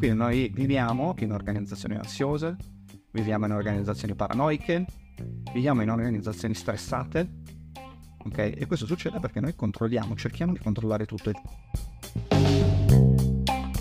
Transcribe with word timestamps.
Quindi 0.00 0.16
noi 0.16 0.48
viviamo 0.48 1.14
in 1.18 1.30
organizzazioni 1.30 1.94
ansiose, 1.94 2.56
viviamo 3.10 3.44
in 3.44 3.52
organizzazioni 3.52 4.14
paranoiche, 4.14 4.86
viviamo 5.52 5.82
in 5.82 5.90
organizzazioni 5.90 6.54
stressate, 6.54 7.28
ok? 8.24 8.38
E 8.38 8.64
questo 8.66 8.86
succede 8.86 9.20
perché 9.20 9.40
noi 9.40 9.54
controlliamo, 9.54 10.16
cerchiamo 10.16 10.54
di 10.54 10.58
controllare 10.58 11.04
tutto. 11.04 11.32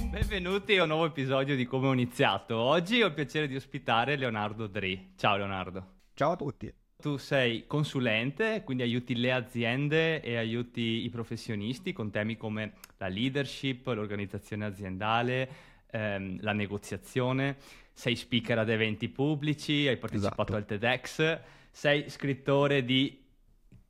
Benvenuti 0.10 0.76
a 0.76 0.82
un 0.82 0.90
nuovo 0.90 1.06
episodio 1.06 1.56
di 1.56 1.66
Come 1.66 1.88
ho 1.88 1.94
iniziato. 1.94 2.58
Oggi 2.58 3.02
ho 3.02 3.08
il 3.08 3.14
piacere 3.14 3.48
di 3.48 3.56
ospitare 3.56 4.18
Leonardo 4.18 4.68
Dri. 4.68 5.14
Ciao 5.16 5.38
Leonardo. 5.38 6.00
Ciao 6.16 6.32
a 6.32 6.36
tutti. 6.36 6.70
Tu 7.02 7.16
sei 7.16 7.66
consulente, 7.66 8.62
quindi 8.66 8.84
aiuti 8.84 9.16
le 9.16 9.32
aziende 9.32 10.20
e 10.22 10.36
aiuti 10.36 11.06
i 11.06 11.10
professionisti 11.10 11.94
con 11.94 12.12
temi 12.12 12.36
come 12.36 12.74
la 12.98 13.08
leadership, 13.08 13.88
l'organizzazione 13.88 14.66
aziendale, 14.66 15.50
ehm, 15.92 16.38
la 16.42 16.54
negoziazione. 16.54 17.58
Sei 17.94 18.16
speaker 18.16 18.60
ad 18.60 18.70
eventi 18.70 19.10
pubblici, 19.10 19.88
hai 19.88 19.98
partecipato 19.98 20.42
Esatto. 20.42 20.56
al 20.56 20.66
TEDx, 20.66 21.40
sei 21.72 22.10
scrittore 22.10 22.84
di 22.86 23.22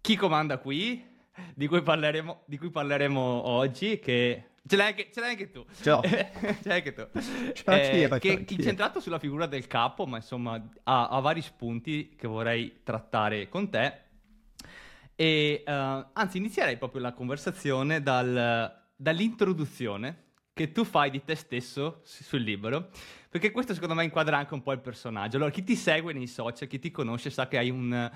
Chi 0.02 0.16
comanda 0.16 0.58
qui, 0.58 1.06
di 1.54 1.68
cui 1.68 1.82
parleremo, 1.84 2.42
di 2.46 2.58
cui 2.58 2.70
parleremo 2.70 3.20
oggi, 3.22 4.00
che... 4.00 4.44
Ce 4.68 4.76
l'hai 4.76 4.88
anche, 4.88 5.10
ce 5.14 5.20
l'hai 5.20 5.30
anche 5.32 5.52
tu. 5.52 5.64
Ce 5.80 5.90
l'ho. 5.90 6.02
ce 6.04 6.58
l'hai 6.64 6.78
anche 6.78 6.94
tu. 6.94 7.08
Ce 7.54 7.64
l'ho 7.66 7.74
Eh, 7.74 8.08
l'ho 8.08 8.18
che 8.18 8.32
anch'io. 8.32 8.56
incentrato 8.58 9.00
sulla 9.00 9.20
figura 9.20 9.46
del 9.46 9.68
capo, 9.68 10.06
ma 10.06 10.18
insomma 10.18 10.54
ha, 10.84 11.08
ha 11.10 11.20
vari 11.20 11.42
spunti 11.42 12.16
che 12.16 12.28
vorrei 12.28 12.80
trattare 12.84 13.48
con 13.50 13.70
te. 13.70 13.94
E 15.16 15.64
eh, 15.66 16.06
anzi, 16.14 16.38
inizierei 16.38 16.78
proprio 16.78 17.02
la 17.02 17.14
conversazione 17.14 18.02
dal- 18.02 18.74
dall'introduzione 18.96 20.28
che 20.60 20.74
tu 20.74 20.84
fai 20.84 21.10
di 21.10 21.24
te 21.24 21.36
stesso 21.36 22.02
sul 22.04 22.42
libro, 22.42 22.90
perché 23.30 23.50
questo 23.50 23.74
secondo 23.74 23.94
me 23.94 24.04
inquadra 24.04 24.40
anche 24.40 24.54
un 24.54 24.62
po' 24.62 24.74
il 24.74 24.82
personaggio. 24.82 25.38
Allora, 25.38 25.52
chi 25.52 25.64
ti 25.64 25.78
segue 25.78 26.12
nei 26.12 26.28
social, 26.28 26.68
chi 26.68 26.80
ti 26.80 26.92
conosce, 26.92 27.30
sa 27.30 27.48
che 27.48 27.58
hai 27.58 27.70
un 27.70 27.94
eh, 27.94 28.12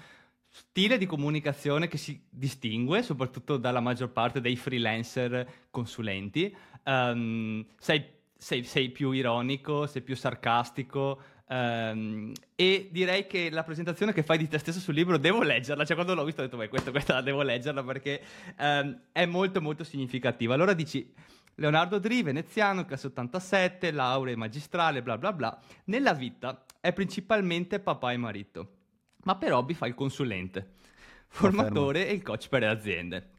stile 0.49 0.97
di 0.97 1.05
comunicazione 1.05 1.87
che 1.87 1.95
si 1.95 2.21
distingue 2.29 3.01
soprattutto 3.01 3.55
dalla 3.55 3.79
maggior 3.79 4.09
parte 4.09 4.41
dei 4.41 4.57
freelancer 4.57 5.69
consulenti. 5.71 6.53
Ehm, 6.83 7.65
sei, 7.79 8.03
sei- 8.37 8.65
sei 8.65 8.89
più 8.89 9.11
ironico, 9.11 9.87
sei 9.87 10.01
più 10.01 10.17
sarcastico. 10.17 11.21
ehm, 11.47 12.33
e 12.55 12.89
direi 12.91 13.25
che 13.25 13.49
la 13.51 13.63
presentazione 13.63 14.11
che 14.11 14.23
fai 14.23 14.37
di 14.37 14.49
te 14.49 14.57
stesso 14.57 14.81
sul 14.81 14.95
libro 14.95 15.17
devo 15.17 15.43
leggerla. 15.43 15.85
Cioè, 15.85 15.95
quando 15.95 16.13
l'ho 16.13 16.25
vista 16.25 16.41
ho 16.41 16.43
detto, 16.43 16.57
beh, 16.57 16.67
questa, 16.67 16.91
questa 16.91 17.13
la 17.13 17.21
devo 17.21 17.41
leggerla 17.41 17.83
perché 17.83 18.21
ehm, 18.57 18.99
è 19.13 19.25
molto, 19.25 19.61
molto 19.61 19.85
significativa. 19.85 20.53
Allora 20.53 20.73
dici. 20.73 21.13
Leonardo 21.55 21.99
Dri, 21.99 22.23
veneziano, 22.23 22.85
classe 22.85 23.07
87, 23.07 23.91
laurea 23.91 24.35
magistrale, 24.35 25.03
bla 25.03 25.17
bla 25.17 25.33
bla. 25.33 25.59
Nella 25.85 26.13
vita 26.13 26.65
è 26.79 26.91
principalmente 26.93 27.79
papà 27.79 28.11
e 28.11 28.17
marito, 28.17 28.69
ma 29.23 29.35
per 29.35 29.53
hobby 29.53 29.73
fa 29.73 29.85
il 29.85 29.93
consulente, 29.93 30.73
formatore 31.27 32.07
e 32.07 32.13
il 32.13 32.23
coach 32.23 32.49
per 32.49 32.61
le 32.61 32.67
aziende. 32.67 33.29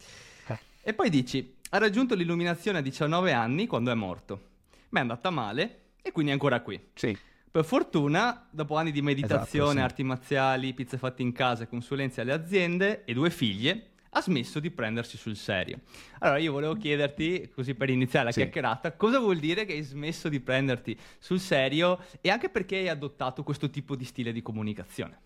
Eh. 0.46 0.58
E 0.82 0.94
poi 0.94 1.10
dici, 1.10 1.56
ha 1.70 1.78
raggiunto 1.78 2.14
l'illuminazione 2.14 2.78
a 2.78 2.82
19 2.82 3.32
anni 3.32 3.66
quando 3.66 3.90
è 3.90 3.94
morto, 3.94 4.48
ma 4.90 5.00
è 5.00 5.02
andata 5.02 5.30
male 5.30 5.80
e 6.00 6.12
quindi 6.12 6.30
è 6.30 6.34
ancora 6.34 6.60
qui. 6.60 6.80
Sì, 6.94 7.16
Per 7.50 7.64
fortuna, 7.64 8.46
dopo 8.50 8.76
anni 8.76 8.92
di 8.92 9.02
meditazione, 9.02 9.70
Esatto, 9.70 9.78
sì. 9.78 9.78
arti 9.84 10.02
marziali, 10.04 10.72
pizze 10.74 10.98
fatte 10.98 11.22
in 11.22 11.32
casa 11.32 11.66
consulenze 11.66 12.20
alle 12.20 12.32
aziende 12.32 13.04
e 13.04 13.12
due 13.12 13.30
figlie, 13.30 13.90
ha 14.16 14.22
smesso 14.22 14.60
di 14.60 14.70
prendersi 14.70 15.16
sul 15.16 15.34
serio. 15.36 15.80
Allora 16.20 16.38
io 16.38 16.52
volevo 16.52 16.74
chiederti, 16.74 17.50
così 17.52 17.74
per 17.74 17.90
iniziare 17.90 18.26
la 18.26 18.32
Sì. 18.32 18.40
chiacchierata, 18.40 18.92
cosa 18.92 19.18
vuol 19.18 19.38
dire 19.38 19.64
che 19.64 19.72
hai 19.72 19.82
smesso 19.82 20.28
di 20.28 20.38
prenderti 20.40 20.96
sul 21.18 21.40
serio 21.40 21.98
e 22.20 22.30
anche 22.30 22.48
perché 22.48 22.76
hai 22.76 22.88
adottato 22.88 23.42
questo 23.42 23.70
tipo 23.70 23.96
di 23.96 24.04
stile 24.04 24.32
di 24.32 24.40
comunicazione? 24.40 25.18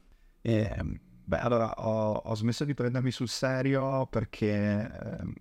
Ehm, 0.43 0.99
beh, 1.25 1.39
allora 1.39 1.71
ho, 1.77 2.13
ho 2.15 2.35
smesso 2.35 2.65
di 2.65 2.75
prendermi 2.75 3.11
sul 3.11 3.29
serio 3.29 4.07
perché 4.07 4.91
ehm, 4.91 5.33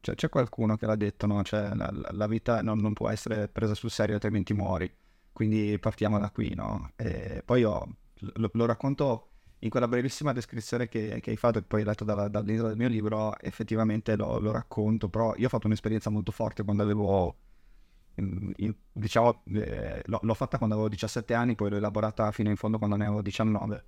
cioè, 0.00 0.14
c'è 0.14 0.28
qualcuno 0.28 0.76
che 0.76 0.86
l'ha 0.86 0.96
detto, 0.96 1.26
no? 1.26 1.42
Cioè, 1.44 1.74
la, 1.74 1.90
la- 1.92 2.26
vita 2.26 2.62
non, 2.62 2.78
non 2.78 2.92
può 2.94 3.08
essere 3.08 3.48
presa 3.48 3.74
sul 3.74 3.90
serio 3.90 4.14
altrimenti 4.14 4.52
muori. 4.54 4.90
Quindi 5.32 5.78
partiamo 5.78 6.18
da 6.18 6.30
qui, 6.30 6.54
no? 6.54 6.90
E 6.96 7.42
poi 7.44 7.62
ho- 7.64 7.86
lo, 8.34 8.50
lo 8.52 8.66
racconto 8.66 9.29
in 9.60 9.70
quella 9.70 9.88
brevissima 9.88 10.32
descrizione 10.32 10.88
che, 10.88 11.20
che 11.20 11.30
hai 11.30 11.36
fatto 11.36 11.58
e 11.58 11.62
poi 11.62 11.80
hai 11.80 11.86
letto 11.86 12.04
dalla- 12.04 12.28
dall'intro 12.28 12.68
del 12.68 12.76
mio 12.76 12.88
libro, 12.88 13.38
effettivamente 13.40 14.16
lo, 14.16 14.38
lo 14.38 14.52
racconto, 14.52 15.08
però 15.08 15.34
io 15.36 15.46
ho 15.46 15.48
fatto 15.48 15.66
un'esperienza 15.66 16.10
molto 16.10 16.32
forte 16.32 16.64
quando 16.64 16.82
avevo 16.82 17.36
diciamo, 18.92 19.42
eh, 19.54 20.02
l'ho, 20.04 20.18
l'ho 20.22 20.34
fatta 20.34 20.58
quando 20.58 20.74
avevo 20.74 20.90
17 20.90 21.34
anni, 21.34 21.54
poi 21.54 21.70
l'ho 21.70 21.76
elaborata 21.76 22.30
fino 22.32 22.50
in 22.50 22.56
fondo 22.56 22.78
quando 22.78 22.96
ne 22.96 23.04
avevo 23.06 23.22
19. 23.22 23.84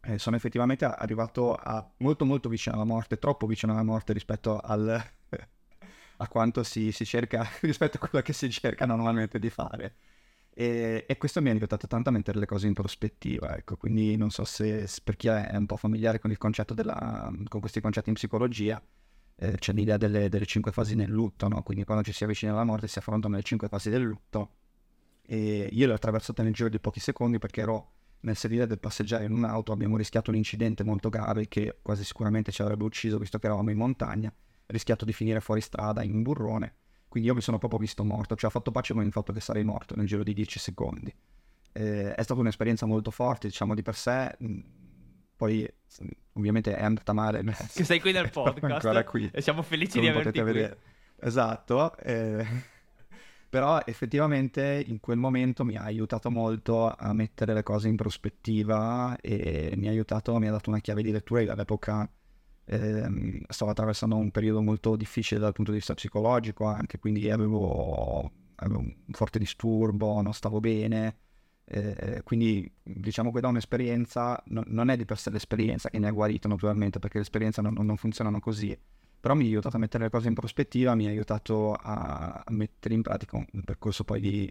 Eh, 0.00 0.18
sono 0.18 0.36
effettivamente 0.36 0.84
arrivato 0.84 1.54
a 1.54 1.86
molto 1.98 2.24
molto 2.24 2.48
vicino 2.48 2.76
alla 2.76 2.84
morte, 2.84 3.18
troppo 3.18 3.46
vicino 3.46 3.72
alla 3.72 3.82
morte 3.82 4.12
rispetto 4.12 4.58
al, 4.58 4.88
a 6.18 6.28
quanto 6.28 6.62
si, 6.62 6.92
si 6.92 7.04
cerca, 7.04 7.46
rispetto 7.60 7.96
a 7.96 8.00
quello 8.08 8.24
che 8.24 8.32
si 8.32 8.50
cerca 8.50 8.86
normalmente 8.86 9.38
di 9.38 9.50
fare. 9.50 9.94
E, 10.60 11.04
e 11.06 11.16
questo 11.18 11.40
mi 11.40 11.50
ha 11.50 11.52
aiutato 11.52 11.86
tanto 11.86 12.08
a 12.08 12.12
mettere 12.12 12.36
le 12.36 12.44
cose 12.44 12.66
in 12.66 12.72
prospettiva, 12.72 13.56
ecco, 13.56 13.76
quindi 13.76 14.16
non 14.16 14.30
so 14.30 14.44
se, 14.44 14.88
per 15.04 15.14
chi 15.14 15.28
è 15.28 15.54
un 15.54 15.66
po' 15.66 15.76
familiare 15.76 16.18
con 16.18 16.32
il 16.32 16.36
concetto 16.36 16.74
della, 16.74 17.32
con 17.46 17.60
questi 17.60 17.80
concetti 17.80 18.08
in 18.08 18.16
psicologia, 18.16 18.82
eh, 19.36 19.52
c'è 19.52 19.72
l'idea 19.72 19.96
delle, 19.96 20.28
delle 20.28 20.46
cinque 20.46 20.72
fasi 20.72 20.96
nel 20.96 21.10
lutto, 21.10 21.46
no? 21.46 21.62
Quindi 21.62 21.84
quando 21.84 22.02
ci 22.02 22.10
si 22.10 22.24
avvicina 22.24 22.50
alla 22.50 22.64
morte 22.64 22.88
si 22.88 22.98
affrontano 22.98 23.36
le 23.36 23.44
cinque 23.44 23.68
fasi 23.68 23.88
del 23.88 24.02
lutto 24.02 24.54
e 25.22 25.68
io 25.70 25.86
le 25.86 25.92
ho 25.92 25.94
attraversate 25.94 26.42
nel 26.42 26.54
giro 26.54 26.68
di 26.68 26.80
pochi 26.80 26.98
secondi 26.98 27.38
perché 27.38 27.60
ero 27.60 27.92
nel 28.22 28.34
sedile 28.34 28.66
del 28.66 28.80
passeggero 28.80 29.22
in 29.22 29.30
un'auto, 29.30 29.70
abbiamo 29.70 29.96
rischiato 29.96 30.30
un 30.30 30.36
incidente 30.38 30.82
molto 30.82 31.08
grave 31.08 31.46
che 31.46 31.78
quasi 31.80 32.02
sicuramente 32.02 32.50
ci 32.50 32.62
avrebbe 32.62 32.82
ucciso 32.82 33.18
visto 33.18 33.38
che 33.38 33.46
eravamo 33.46 33.70
in 33.70 33.76
montagna, 33.76 34.34
rischiato 34.66 35.04
di 35.04 35.12
finire 35.12 35.38
fuori 35.38 35.60
strada 35.60 36.02
in 36.02 36.16
un 36.16 36.22
burrone, 36.22 36.74
quindi 37.08 37.28
io 37.28 37.34
mi 37.34 37.40
sono 37.40 37.58
proprio 37.58 37.80
visto 37.80 38.04
morto, 38.04 38.36
cioè 38.36 38.50
ho 38.50 38.52
fatto 38.52 38.70
pace 38.70 38.92
con 38.92 39.04
il 39.04 39.12
fatto 39.12 39.32
che 39.32 39.40
sarei 39.40 39.64
morto 39.64 39.96
nel 39.96 40.06
giro 40.06 40.22
di 40.22 40.34
10 40.34 40.58
secondi. 40.58 41.14
Eh, 41.72 42.14
è 42.14 42.22
stata 42.22 42.40
un'esperienza 42.40 42.86
molto 42.86 43.10
forte, 43.10 43.48
diciamo 43.48 43.74
di 43.74 43.82
per 43.82 43.94
sé, 43.94 44.36
poi 45.36 45.66
ovviamente 46.34 46.76
è 46.76 46.82
andata 46.82 47.12
male. 47.12 47.42
Che 47.42 47.84
sei 47.84 48.00
qui 48.00 48.12
nel 48.12 48.28
podcast 48.30 48.72
ancora 48.72 49.04
qui 49.04 49.30
e 49.32 49.40
siamo 49.40 49.62
felici 49.62 49.98
come 49.98 50.02
di 50.02 50.08
averti 50.08 50.40
qui. 50.40 50.52
vedere. 50.52 50.78
Esatto, 51.20 51.96
eh, 51.98 52.44
però 53.48 53.80
effettivamente 53.84 54.84
in 54.86 55.00
quel 55.00 55.16
momento 55.16 55.64
mi 55.64 55.76
ha 55.76 55.82
aiutato 55.82 56.30
molto 56.30 56.88
a 56.88 57.12
mettere 57.14 57.54
le 57.54 57.62
cose 57.62 57.88
in 57.88 57.96
prospettiva 57.96 59.16
e 59.20 59.72
mi 59.76 59.86
ha 59.86 59.90
aiutato, 59.90 60.36
mi 60.38 60.48
ha 60.48 60.50
dato 60.50 60.70
una 60.70 60.80
chiave 60.80 61.02
di 61.02 61.12
lettura. 61.12 61.40
Io 61.40 61.52
all'epoca 61.52 62.08
ehm, 62.68 63.42
stavo 63.48 63.70
attraversando 63.70 64.16
un 64.16 64.30
periodo 64.30 64.62
molto 64.62 64.96
difficile 64.96 65.40
dal 65.40 65.52
punto 65.52 65.70
di 65.70 65.78
vista 65.78 65.94
psicologico, 65.94 66.64
anche 66.66 66.98
quindi 66.98 67.30
avevo, 67.30 68.30
avevo 68.56 68.78
un 68.80 68.94
forte 69.10 69.38
disturbo, 69.38 70.20
non 70.22 70.32
stavo 70.34 70.60
bene. 70.60 71.16
eh, 71.70 72.22
quindi 72.24 72.70
diciamo 72.82 73.30
che 73.30 73.40
da 73.40 73.48
un'esperienza 73.48 74.42
no- 74.46 74.62
non 74.66 74.88
è 74.88 74.96
di 74.96 75.04
per 75.04 75.18
sé 75.18 75.28
l'esperienza 75.30 75.90
che 75.90 75.98
mi 75.98 76.06
ha 76.06 76.10
guarito 76.10 76.48
naturalmente 76.48 76.98
perché 76.98 77.18
le 77.18 77.24
esperienze 77.24 77.60
non- 77.60 77.74
non 77.78 77.96
funzionano 77.98 78.40
così 78.40 78.74
però 79.20 79.34
mi 79.34 79.44
ha 79.44 79.46
aiutato 79.46 79.76
a 79.76 79.80
mettere 79.80 80.04
le 80.04 80.10
cose 80.10 80.28
in 80.28 80.34
prospettiva, 80.34 80.94
mi 80.94 81.06
ha 81.06 81.10
aiutato 81.10 81.72
a, 81.74 82.42
a 82.44 82.52
mettere 82.52 82.94
in 82.94 83.02
pratica 83.02 83.36
un, 83.36 83.44
un 83.52 83.62
percorso 83.64 84.04
poi 84.04 84.20
di, 84.20 84.50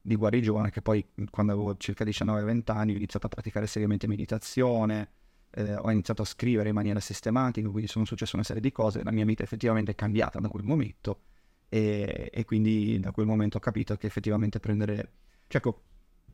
di 0.00 0.14
guarigione, 0.16 0.70
che 0.70 0.80
poi 0.82 1.06
quando 1.30 1.52
avevo 1.52 1.76
circa 1.76 2.02
19-20 2.04 2.70
anni 2.70 2.92
ho 2.94 2.96
iniziato 2.96 3.26
a 3.26 3.28
praticare 3.28 3.66
seriamente 3.66 4.06
meditazione, 4.06 5.10
eh, 5.56 5.74
ho 5.74 5.90
iniziato 5.90 6.22
a 6.22 6.24
scrivere 6.26 6.68
in 6.68 6.74
maniera 6.74 7.00
sistematica, 7.00 7.68
quindi 7.68 7.88
sono 7.88 8.04
successe 8.04 8.36
una 8.36 8.44
serie 8.44 8.60
di 8.60 8.70
cose, 8.70 9.02
la 9.02 9.10
mia 9.10 9.24
vita 9.24 9.42
effettivamente 9.42 9.92
è 9.92 9.94
cambiata 9.94 10.38
da 10.38 10.48
quel 10.48 10.64
momento 10.64 11.20
e, 11.68 12.30
e 12.32 12.44
quindi 12.44 13.00
da 13.00 13.10
quel 13.10 13.26
momento 13.26 13.56
ho 13.56 13.60
capito 13.60 13.96
che 13.96 14.06
effettivamente 14.06 14.60
prendere... 14.60 15.12
Cioè, 15.46 15.60
ecco, 15.60 15.82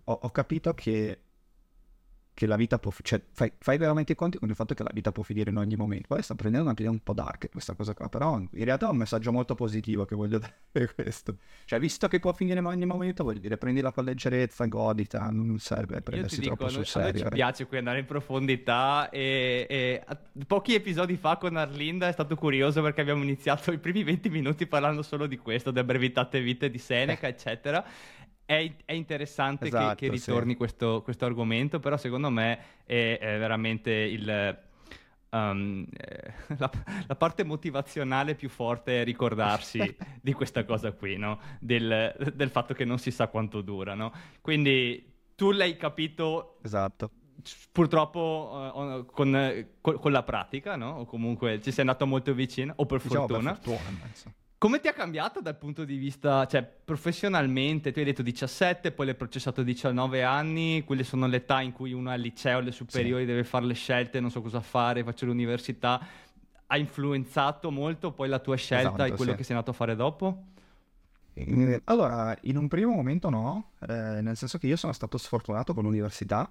ho, 0.05 0.13
ho 0.13 0.31
capito 0.31 0.75
che 0.75 1.21
che 2.43 2.49
la 2.49 2.57
vita 2.57 2.79
può... 2.79 2.91
Cioè, 3.01 3.23
fai, 3.31 3.53
fai 3.57 3.79
veramente 3.79 4.13
i 4.13 4.15
conti 4.17 4.37
con 4.39 4.49
il 4.49 4.57
fatto 4.57 4.75
che 4.75 4.83
la 4.83 4.91
vita 4.93 5.13
può 5.13 5.23
finire 5.23 5.51
in 5.51 5.59
ogni 5.59 5.77
momento. 5.77 6.09
Poi 6.09 6.23
sta 6.23 6.35
prendendo 6.35 6.67
una 6.67 6.75
piega 6.75 6.91
un 6.91 7.01
po' 7.01 7.13
dark 7.13 7.51
questa 7.51 7.75
cosa 7.75 7.95
qua, 7.95 8.09
però 8.09 8.37
in 8.37 8.65
realtà 8.65 8.89
è 8.89 8.91
un 8.91 8.97
messaggio 8.97 9.31
molto 9.31 9.55
positivo 9.55 10.05
che 10.05 10.17
voglio 10.17 10.39
dare 10.73 10.93
questo. 10.93 11.37
Cioè, 11.65 11.79
visto 11.79 12.09
che 12.09 12.19
può 12.19 12.33
finire 12.33 12.59
in 12.59 12.67
ogni 12.67 12.85
momento, 12.85 13.23
voglio 13.23 13.39
dire, 13.39 13.57
prendila 13.57 13.93
con 13.93 14.05
leggerezza, 14.05 14.65
godita, 14.65 15.31
non 15.31 15.59
serve 15.61 16.01
prendersi 16.01 16.41
dico, 16.41 16.57
troppo 16.57 16.69
sul 16.69 16.85
noi, 16.85 16.93
a 16.95 16.99
noi 16.99 17.13
serio. 17.13 17.21
ci 17.21 17.27
eh. 17.27 17.31
piace 17.31 17.67
qui 17.67 17.79
andare 17.79 17.99
in 18.01 18.07
profondità 18.07 19.09
e, 19.11 19.67
e 19.69 20.03
a- 20.05 20.19
pochi 20.45 20.75
episodi 20.75 21.17
fa 21.17 21.37
con 21.37 21.57
Arlinda 21.57 22.09
è 22.09 22.13
stato 22.13 22.35
curioso 22.35 22.83
perché 22.83 23.03
abbiamo 23.03 23.23
iniziato 23.23 23.71
i 23.71 23.79
primi 23.79 24.03
20 24.03 24.29
minuti 24.31 24.67
parlando 24.67 25.03
solo 25.03 25.29
di 25.29 25.37
questo, 25.37 25.71
delle 25.71 25.87
brevitate 25.87 26.41
vite 26.41 26.71
di 26.71 26.79
Seneca, 26.79 27.29
eccetera. 27.29 27.85
È, 28.53 28.75
è 28.85 28.93
interessante 28.93 29.71
che- 29.71 29.77
Esatto, 29.77 29.95
che, 29.95 30.07
sì. 30.07 30.13
ritorni 30.13 30.57
questo, 30.57 31.01
questo 31.03 31.25
argomento, 31.25 31.81
però 31.81 31.97
secondo 31.97 32.29
me 32.29 32.59
è, 32.85 33.17
è 33.19 33.39
veramente 33.39 33.91
il... 33.91 34.59
um, 35.31 35.87
eh, 35.91 36.33
la, 36.59 36.71
la, 37.07 37.17
parte 37.17 37.45
motivazionale 37.45 38.35
più 38.35 38.51
forte 38.51 39.01
è 39.01 39.05
ricordarsi 39.05 39.97
di 40.21 40.33
questa 40.35 40.65
cosa 40.65 40.93
qui, 40.93 41.17
no? 41.17 41.41
del, 41.61 42.15
del, 42.35 42.51
fatto 42.51 42.75
che 42.75 42.85
non 42.85 42.99
si 42.99 43.11
sa 43.11 43.29
quanto 43.29 43.63
dura. 43.63 43.95
No? 43.95 44.13
Quindi 44.43 45.03
tu 45.35 45.51
l'hai 45.51 45.79
capito. 45.79 46.59
Esatto. 46.63 47.11
Purtroppo 47.73 48.73
uh, 48.75 49.07
con, 49.07 49.67
con, 49.81 49.99
con, 49.99 50.13
la 50.13 50.23
pratica, 50.23 50.77
no? 50.77 50.99
O 50.99 51.05
comunque 51.07 51.61
ci 51.63 51.73
sei 51.73 51.81
andato 51.81 52.07
molto 52.07 52.35
vicino, 52.35 52.75
o 52.77 52.85
per 52.85 53.01
diciamo 53.01 53.27
fortuna. 53.27 53.53
Per 53.55 53.63
fortuna 53.63 54.35
come 54.63 54.79
ti 54.79 54.87
ha 54.87 54.93
cambiato 54.93 55.41
dal 55.41 55.59
punto 55.59 55.85
di 55.85 55.97
vista, 55.97 56.47
cioè, 56.47 56.63
professionalmente? 56.63 57.91
Tu 57.91 57.99
hai 57.99 58.05
detto 58.05 58.23
17, 58.23 58.93
poi 58.93 59.07
l'hai 59.07 59.17
processato 59.17 59.65
19 59.65 60.23
anni, 60.23 60.85
quelle 60.85 61.03
sono 61.03 61.27
le 61.27 61.39
età 61.39 61.61
in 61.63 61.73
cui 61.73 61.93
uno 61.93 62.11
al 62.11 62.21
liceo, 62.21 62.59
alle 62.59 62.71
superiori, 62.71 63.23
sì. 63.23 63.29
deve 63.29 63.43
fare 63.43 63.65
le 63.65 63.75
scelte, 63.75 64.21
non 64.21 64.31
so 64.31 64.41
cosa 64.41 64.61
fare, 64.61 65.03
faccio 65.03 65.27
l'università. 65.27 66.01
Ha 66.69 66.79
influenzato 66.79 67.73
molto 67.73 68.13
poi 68.13 68.29
la 68.29 68.39
tua 68.39 68.55
scelta 68.55 68.91
esatto, 68.91 69.05
e 69.05 69.17
quello 69.17 69.33
sì. 69.33 69.37
che 69.39 69.43
sei 69.43 69.57
andato 69.57 69.73
a 69.73 69.75
fare 69.75 69.97
dopo? 69.97 70.45
Allora, 71.87 72.39
in 72.43 72.57
un 72.57 72.69
primo 72.69 72.93
momento 72.93 73.31
no, 73.31 73.73
eh, 73.81 74.21
nel 74.23 74.37
senso 74.37 74.59
che 74.59 74.69
io 74.69 74.77
sono 74.77 74.93
stato 74.93 75.19
sfortunato 75.19 75.75
con 75.75 75.83
l'università, 75.83 76.49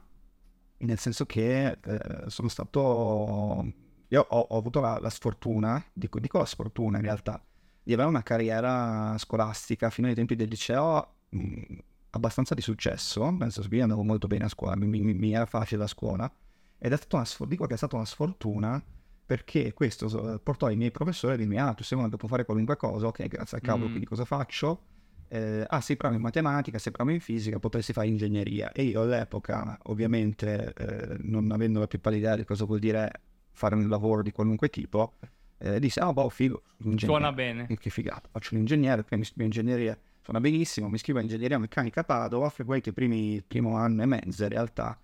nel 0.80 1.00
senso 1.00 1.26
che 1.26 1.78
eh, 1.82 2.00
sono 2.28 2.50
stato... 2.50 3.72
Io 4.10 4.26
ho, 4.28 4.40
ho 4.50 4.58
avuto 4.58 4.82
la, 4.82 5.00
la 5.00 5.10
sfortuna, 5.10 5.82
dico, 5.94 6.20
dico 6.20 6.40
la 6.40 6.46
sfortuna 6.46 6.98
in 6.98 7.04
realtà, 7.04 7.42
di 7.84 7.94
avere 7.94 8.08
una 8.08 8.24
carriera 8.24 9.16
scolastica 9.18 9.90
fino 9.90 10.08
ai 10.08 10.16
tempi 10.16 10.36
del 10.36 10.50
liceo 10.50 11.14
mh, 11.30 11.76
abbastanza 12.12 12.54
di 12.54 12.62
successo, 12.62 13.30
nel 13.32 13.52
senso 13.52 13.70
che 13.70 13.76
io 13.76 13.84
andavo 13.84 14.04
molto 14.04 14.28
bene 14.28 14.46
a 14.46 14.50
scuola, 14.50 14.76
mi, 14.76 14.88
mi, 14.88 15.14
mi 15.14 15.34
era 15.34 15.46
facile 15.46 15.82
la 15.82 15.88
scuola, 15.88 16.32
ed 16.78 16.92
è 16.92 16.96
stata 16.96 17.18
una, 17.18 17.50
dico 17.50 17.66
che 17.66 17.74
è 17.74 17.78
stata 17.78 17.96
una 17.96 18.06
sfortuna 18.06 18.84
perché 19.26 19.72
questo 19.72 20.42
portò 20.44 20.70
i 20.70 20.76
miei 20.76 20.92
professori 20.92 21.36
a 21.36 21.38
dirmi 21.38 21.58
ah 21.58 21.74
tu 21.74 21.84
sei 21.84 21.98
uno 21.98 22.10
che 22.10 22.18
può 22.18 22.28
fare 22.28 22.44
qualunque 22.44 22.76
cosa, 22.76 23.08
ok 23.08 23.28
grazie 23.28 23.58
al 23.58 23.64
cavolo, 23.64 23.86
mm. 23.86 23.90
quindi 23.90 24.06
cosa 24.06 24.26
faccio? 24.26 24.82
Eh, 25.30 25.66
ah 25.66 25.80
sei 25.80 25.96
bravo 25.96 26.16
in 26.16 26.22
matematica, 26.22 26.78
sei 26.78 26.92
bravo 26.92 27.12
in 27.12 27.22
fisica, 27.22 27.58
potresti 27.58 27.94
fare 27.94 28.08
ingegneria 28.08 28.74
e 28.74 28.84
io 28.84 29.02
all'epoca 29.02 29.78
ovviamente 29.84 30.74
eh, 30.74 31.18
non 31.22 31.50
avendo 31.52 31.80
la 31.80 31.88
più 31.88 32.02
pallida 32.02 32.28
idea 32.28 32.36
di 32.38 32.44
cosa 32.44 32.66
vuol 32.66 32.80
dire 32.80 33.22
fare 33.52 33.76
un 33.76 33.88
lavoro 33.88 34.22
di 34.22 34.32
qualunque 34.32 34.70
tipo 34.70 35.14
eh, 35.62 35.80
disse, 35.80 36.00
ah, 36.00 36.08
oh, 36.08 36.14
boh, 36.14 36.30
figo. 36.30 36.64
Suona 36.98 37.32
bene. 37.32 37.68
Che 37.68 37.90
figata, 37.90 38.28
faccio 38.32 38.56
l'ingegnere, 38.56 39.04
poi 39.04 39.20
mi 39.20 39.24
iscrivo 39.24 39.44
in 39.44 39.54
ingegneria, 39.54 39.98
suona 40.22 40.40
benissimo, 40.40 40.90
mi 40.90 40.96
iscrivo 40.96 41.20
in 41.20 41.26
ingegneria 41.26 41.60
meccanica 41.60 42.02
a 42.02 42.04
Padova, 42.04 42.50
frequento 42.50 42.90
i 42.90 42.94
primi, 42.94 43.44
primo 43.46 43.76
anno 43.78 44.02
e 44.02 44.06
mezzo 44.08 44.44
in 44.44 44.50
realtà, 44.50 45.00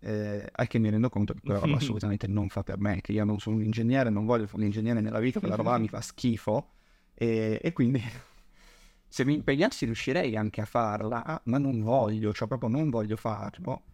eh, 0.00 0.50
che 0.68 0.78
mi 0.78 0.90
rendo 0.90 1.08
conto 1.08 1.32
che 1.32 1.40
quella 1.40 1.60
roba 1.60 1.76
assolutamente 1.78 2.26
non 2.26 2.48
fa 2.48 2.62
per 2.62 2.78
me, 2.78 3.00
che 3.00 3.12
io 3.12 3.24
non 3.24 3.38
sono 3.38 3.56
un 3.56 3.62
ingegnere, 3.62 4.10
non 4.10 4.26
voglio 4.26 4.46
fare 4.46 4.58
un 4.58 4.64
ingegnere 4.64 5.00
nella 5.00 5.20
vita, 5.20 5.40
quella 5.40 5.56
roba 5.56 5.78
mi 5.78 5.88
fa 5.88 6.02
schifo, 6.02 6.72
e, 7.14 7.58
e 7.62 7.72
quindi 7.72 8.02
se 9.08 9.24
mi 9.24 9.34
impegnassi 9.34 9.86
riuscirei 9.86 10.36
anche 10.36 10.60
a 10.60 10.66
farla, 10.66 11.40
ma 11.44 11.58
non 11.58 11.80
voglio, 11.80 12.34
cioè 12.34 12.46
proprio 12.46 12.68
non 12.68 12.90
voglio 12.90 13.16
farlo. 13.16 13.84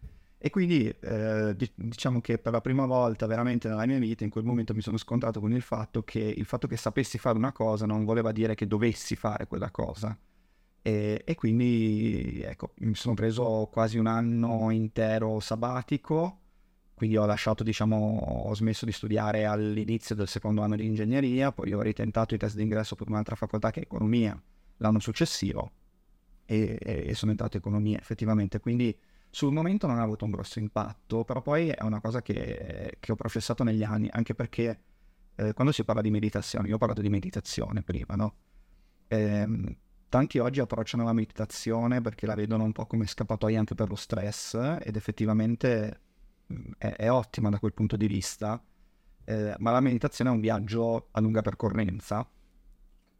E 0.43 0.49
quindi 0.49 0.89
eh, 0.89 1.55
diciamo 1.75 2.19
che 2.19 2.39
per 2.39 2.51
la 2.51 2.61
prima 2.61 2.87
volta 2.87 3.27
veramente 3.27 3.67
nella 3.67 3.85
mia 3.85 3.99
vita 3.99 4.23
in 4.23 4.31
quel 4.31 4.43
momento 4.43 4.73
mi 4.73 4.81
sono 4.81 4.97
scontrato 4.97 5.39
con 5.39 5.51
il 5.53 5.61
fatto 5.61 6.01
che 6.01 6.17
il 6.19 6.45
fatto 6.45 6.65
che 6.65 6.77
sapessi 6.77 7.19
fare 7.19 7.37
una 7.37 7.51
cosa 7.51 7.85
non 7.85 8.05
voleva 8.05 8.31
dire 8.31 8.55
che 8.55 8.65
dovessi 8.65 9.15
fare 9.15 9.45
quella 9.45 9.69
cosa. 9.69 10.17
E, 10.81 11.21
e 11.23 11.35
quindi 11.35 12.41
ecco, 12.43 12.71
mi 12.79 12.95
sono 12.95 13.13
preso 13.13 13.69
quasi 13.71 13.99
un 13.99 14.07
anno 14.07 14.71
intero 14.71 15.39
sabbatico, 15.39 16.39
quindi 16.95 17.17
ho 17.17 17.25
lasciato, 17.27 17.61
diciamo, 17.61 18.45
ho 18.47 18.55
smesso 18.55 18.85
di 18.85 18.91
studiare 18.91 19.45
all'inizio 19.45 20.15
del 20.15 20.27
secondo 20.27 20.63
anno 20.63 20.75
di 20.75 20.87
ingegneria, 20.87 21.51
poi 21.51 21.71
ho 21.71 21.81
ritentato 21.81 22.33
i 22.33 22.39
test 22.39 22.55
d'ingresso 22.55 22.95
per 22.95 23.07
un'altra 23.09 23.35
facoltà 23.35 23.69
che 23.69 23.81
è 23.81 23.83
economia 23.83 24.41
l'anno 24.77 24.99
successivo 24.99 25.71
e, 26.45 26.79
e 26.81 27.13
sono 27.13 27.29
entrato 27.29 27.57
in 27.57 27.61
economia 27.63 27.99
effettivamente, 27.99 28.59
quindi 28.59 28.97
sul 29.31 29.53
momento 29.53 29.87
non 29.87 29.97
ha 29.97 30.03
avuto 30.03 30.25
un 30.25 30.31
grosso 30.31 30.59
impatto, 30.59 31.23
però 31.23 31.41
poi 31.41 31.69
è 31.69 31.83
una 31.83 32.01
cosa 32.01 32.21
che, 32.21 32.97
che 32.99 33.11
ho 33.11 33.15
professato 33.15 33.63
negli 33.63 33.83
anni, 33.83 34.09
anche 34.11 34.35
perché 34.35 34.83
eh, 35.35 35.53
quando 35.53 35.71
si 35.71 35.85
parla 35.85 36.01
di 36.01 36.11
meditazione, 36.11 36.67
io 36.67 36.75
ho 36.75 36.77
parlato 36.77 37.01
di 37.01 37.09
meditazione 37.09 37.81
prima, 37.81 38.15
no? 38.15 38.35
Eh, 39.07 39.77
tanti 40.09 40.37
oggi 40.37 40.59
approcciano 40.59 41.05
la 41.05 41.13
meditazione 41.13 42.01
perché 42.01 42.25
la 42.25 42.35
vedono 42.35 42.65
un 42.65 42.73
po' 42.73 42.85
come 42.85 43.07
scappatoia 43.07 43.59
anche 43.59 43.73
per 43.73 43.87
lo 43.87 43.95
stress 43.95 44.55
ed 44.81 44.97
effettivamente 44.97 46.01
mm, 46.51 46.71
è, 46.77 46.87
è 46.95 47.09
ottima 47.09 47.49
da 47.49 47.59
quel 47.59 47.73
punto 47.73 47.95
di 47.95 48.07
vista, 48.07 48.61
eh, 49.23 49.55
ma 49.59 49.71
la 49.71 49.79
meditazione 49.79 50.29
è 50.29 50.33
un 50.33 50.41
viaggio 50.41 51.07
a 51.11 51.21
lunga 51.21 51.41
percorrenza 51.41 52.29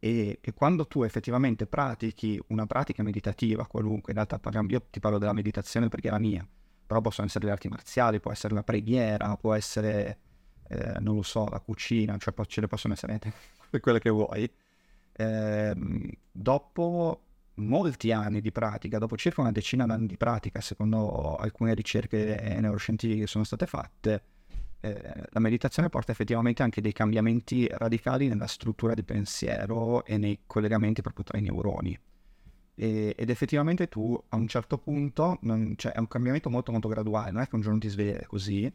e, 0.04 0.40
e, 0.40 0.52
quando 0.52 0.88
tu 0.88 1.04
effettivamente 1.04 1.64
pratichi 1.64 2.36
una 2.48 2.66
pratica 2.66 3.04
meditativa 3.04 3.68
qualunque, 3.68 4.10
in 4.10 4.16
realtà 4.16 4.40
parliamo, 4.40 4.66
io 4.70 4.82
ti 4.90 4.98
parlo 4.98 5.16
della 5.16 5.32
meditazione 5.32 5.86
perché 5.86 6.08
è 6.08 6.10
la 6.10 6.18
mia, 6.18 6.44
però 6.84 7.00
possono 7.00 7.28
essere 7.28 7.44
le 7.44 7.52
arti 7.52 7.68
marziali, 7.68 8.18
può 8.18 8.32
essere 8.32 8.52
la 8.52 8.64
preghiera, 8.64 9.36
può 9.36 9.54
essere, 9.54 10.18
eh, 10.66 10.98
non 10.98 11.14
lo 11.14 11.22
so, 11.22 11.46
la 11.46 11.60
cucina, 11.60 12.16
cioè 12.18 12.34
ce 12.46 12.60
ne 12.62 12.66
possono 12.66 12.94
essere 12.94 13.20
quelle 13.80 14.00
che 14.00 14.10
vuoi. 14.10 14.52
Eh, 15.12 15.74
dopo 16.32 17.22
molti 17.54 18.10
anni 18.10 18.40
di 18.40 18.50
pratica, 18.50 18.98
dopo 18.98 19.16
circa 19.16 19.40
una 19.40 19.52
decina 19.52 19.86
d'anni 19.86 20.06
di 20.08 20.16
pratica, 20.16 20.60
secondo 20.60 21.36
alcune 21.36 21.74
ricerche 21.74 22.56
neuroscientifiche 22.58 23.20
che 23.20 23.26
sono 23.28 23.44
state 23.44 23.66
fatte, 23.66 24.22
eh, 24.84 25.00
la 25.30 25.38
meditazione 25.38 25.88
porta 25.88 26.10
effettivamente 26.10 26.64
anche 26.64 26.80
dei 26.80 26.92
cambiamenti 26.92 27.68
radicali 27.70 28.26
nella 28.26 28.48
struttura 28.48 28.94
di 28.94 29.04
pensiero 29.04 30.04
e 30.04 30.18
nei 30.18 30.40
collegamenti 30.44 31.02
proprio 31.02 31.24
tra 31.24 31.38
i 31.38 31.42
neuroni. 31.42 31.96
E, 32.74 33.14
ed 33.16 33.30
effettivamente 33.30 33.88
tu 33.88 34.20
a 34.30 34.34
un 34.34 34.48
certo 34.48 34.78
punto, 34.78 35.38
non, 35.42 35.74
cioè 35.76 35.92
è 35.92 36.00
un 36.00 36.08
cambiamento 36.08 36.50
molto 36.50 36.72
molto 36.72 36.88
graduale, 36.88 37.30
non 37.30 37.42
è 37.42 37.48
che 37.48 37.54
un 37.54 37.60
giorno 37.60 37.78
ti 37.78 37.88
svegli 37.88 38.26
così, 38.26 38.72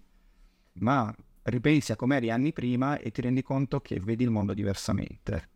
ma 0.74 1.14
ripensi 1.44 1.92
a 1.92 1.98
come 1.98 2.16
eri 2.16 2.32
anni 2.32 2.54
prima 2.54 2.98
e 2.98 3.12
ti 3.12 3.20
rendi 3.20 3.44
conto 3.44 3.82
che 3.82 4.00
vedi 4.00 4.24
il 4.24 4.30
mondo 4.30 4.54
diversamente. 4.54 5.50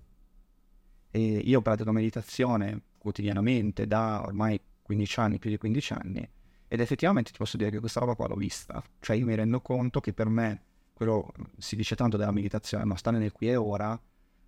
E 1.12 1.22
io 1.22 1.62
pratico 1.62 1.94
meditazione 1.94 2.82
quotidianamente 2.98 3.88
da 3.88 4.22
ormai 4.26 4.60
15 4.82 5.20
anni, 5.22 5.40
più 5.40 5.50
di 5.50 5.58
15 5.58 5.94
anni, 5.94 6.30
ed 6.74 6.80
effettivamente 6.80 7.32
ti 7.32 7.38
posso 7.38 7.58
dire 7.58 7.70
che 7.70 7.82
questa 7.82 8.00
roba 8.00 8.16
qua 8.16 8.28
l'ho 8.28 8.36
vista. 8.36 8.82
Cioè 9.02 9.18
io 9.18 9.26
mi 9.26 9.36
rendo 9.36 9.60
conto 9.60 10.00
che 10.00 10.14
per 10.14 10.30
me, 10.30 10.62
quello 10.94 11.34
si 11.58 11.76
dice 11.76 11.98
tanto 11.98 12.16
della 12.16 12.32
meditazione, 12.32 12.86
ma 12.86 12.96
stare 12.96 13.18
nel 13.18 13.34
qui 13.34 13.50
e 13.50 13.58
ora, 13.58 14.02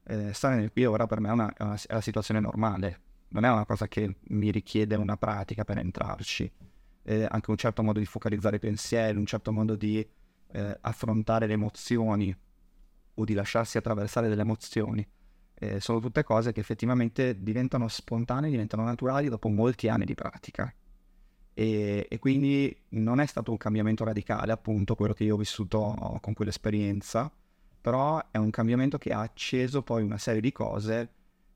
eh, 0.06 0.32
stare 0.32 0.56
nel 0.56 0.72
qui 0.72 0.84
e 0.84 0.86
ora 0.86 1.06
per 1.06 1.20
me 1.20 1.28
è, 1.28 1.32
una, 1.34 1.54
è, 1.54 1.64
una, 1.64 1.74
è 1.74 1.94
la 1.94 2.00
situazione 2.00 2.40
normale. 2.40 3.02
Non 3.28 3.44
è 3.44 3.52
una 3.52 3.66
cosa 3.66 3.90
che 3.90 4.16
mi 4.30 4.52
richiede 4.52 4.96
una 4.96 5.18
pratica 5.18 5.66
per 5.66 5.80
entrarci. 5.80 6.50
Eh, 7.04 7.28
anche 7.30 7.52
un 7.52 7.58
certo 7.58 7.84
modo 7.84 8.00
di 8.00 8.06
focalizzare 8.06 8.56
i 8.56 8.60
pensieri, 8.60 9.18
un 9.18 9.26
certo 9.26 9.52
modo 9.52 9.76
di 9.76 9.98
eh, 9.98 10.78
affrontare 10.80 11.46
le 11.46 11.54
emozioni 11.54 12.34
o 13.16 13.24
di 13.26 13.34
lasciarsi 13.34 13.78
attraversare 13.78 14.30
delle 14.30 14.44
emozioni. 14.44 15.06
Eh, 15.56 15.82
sono 15.82 16.00
tutte 16.00 16.24
cose 16.24 16.54
che 16.54 16.62
effettivamente 16.62 17.44
diventano 17.44 17.90
spontanee, 17.90 18.50
diventano 18.50 18.86
naturali 18.86 19.28
dopo 19.28 19.50
molti 19.50 19.90
anni 19.90 20.06
di 20.06 20.16
pratica. 20.16 20.74
E, 21.54 22.08
e, 22.10 22.20
quindi 22.20 22.76
non 22.90 23.20
è 23.20 23.26
stato 23.26 23.52
un 23.52 23.58
cambiamento 23.58 24.04
radicale, 24.04 24.52
appunto, 24.52 24.96
quello 24.96 25.14
che 25.14 25.24
io 25.24 25.36
ho 25.36 25.38
vissuto 25.38 26.18
con 26.22 26.34
quell'esperienza, 26.34 27.32
però 27.82 28.24
è 28.32 28.38
un 28.38 28.50
cambiamento 28.50 28.98
che 28.98 29.12
ha 29.12 29.20
acceso 29.20 29.82
poi 29.84 30.04
una 30.04 30.18
serie 30.18 30.42
di 30.42 30.52
cose 30.52 31.10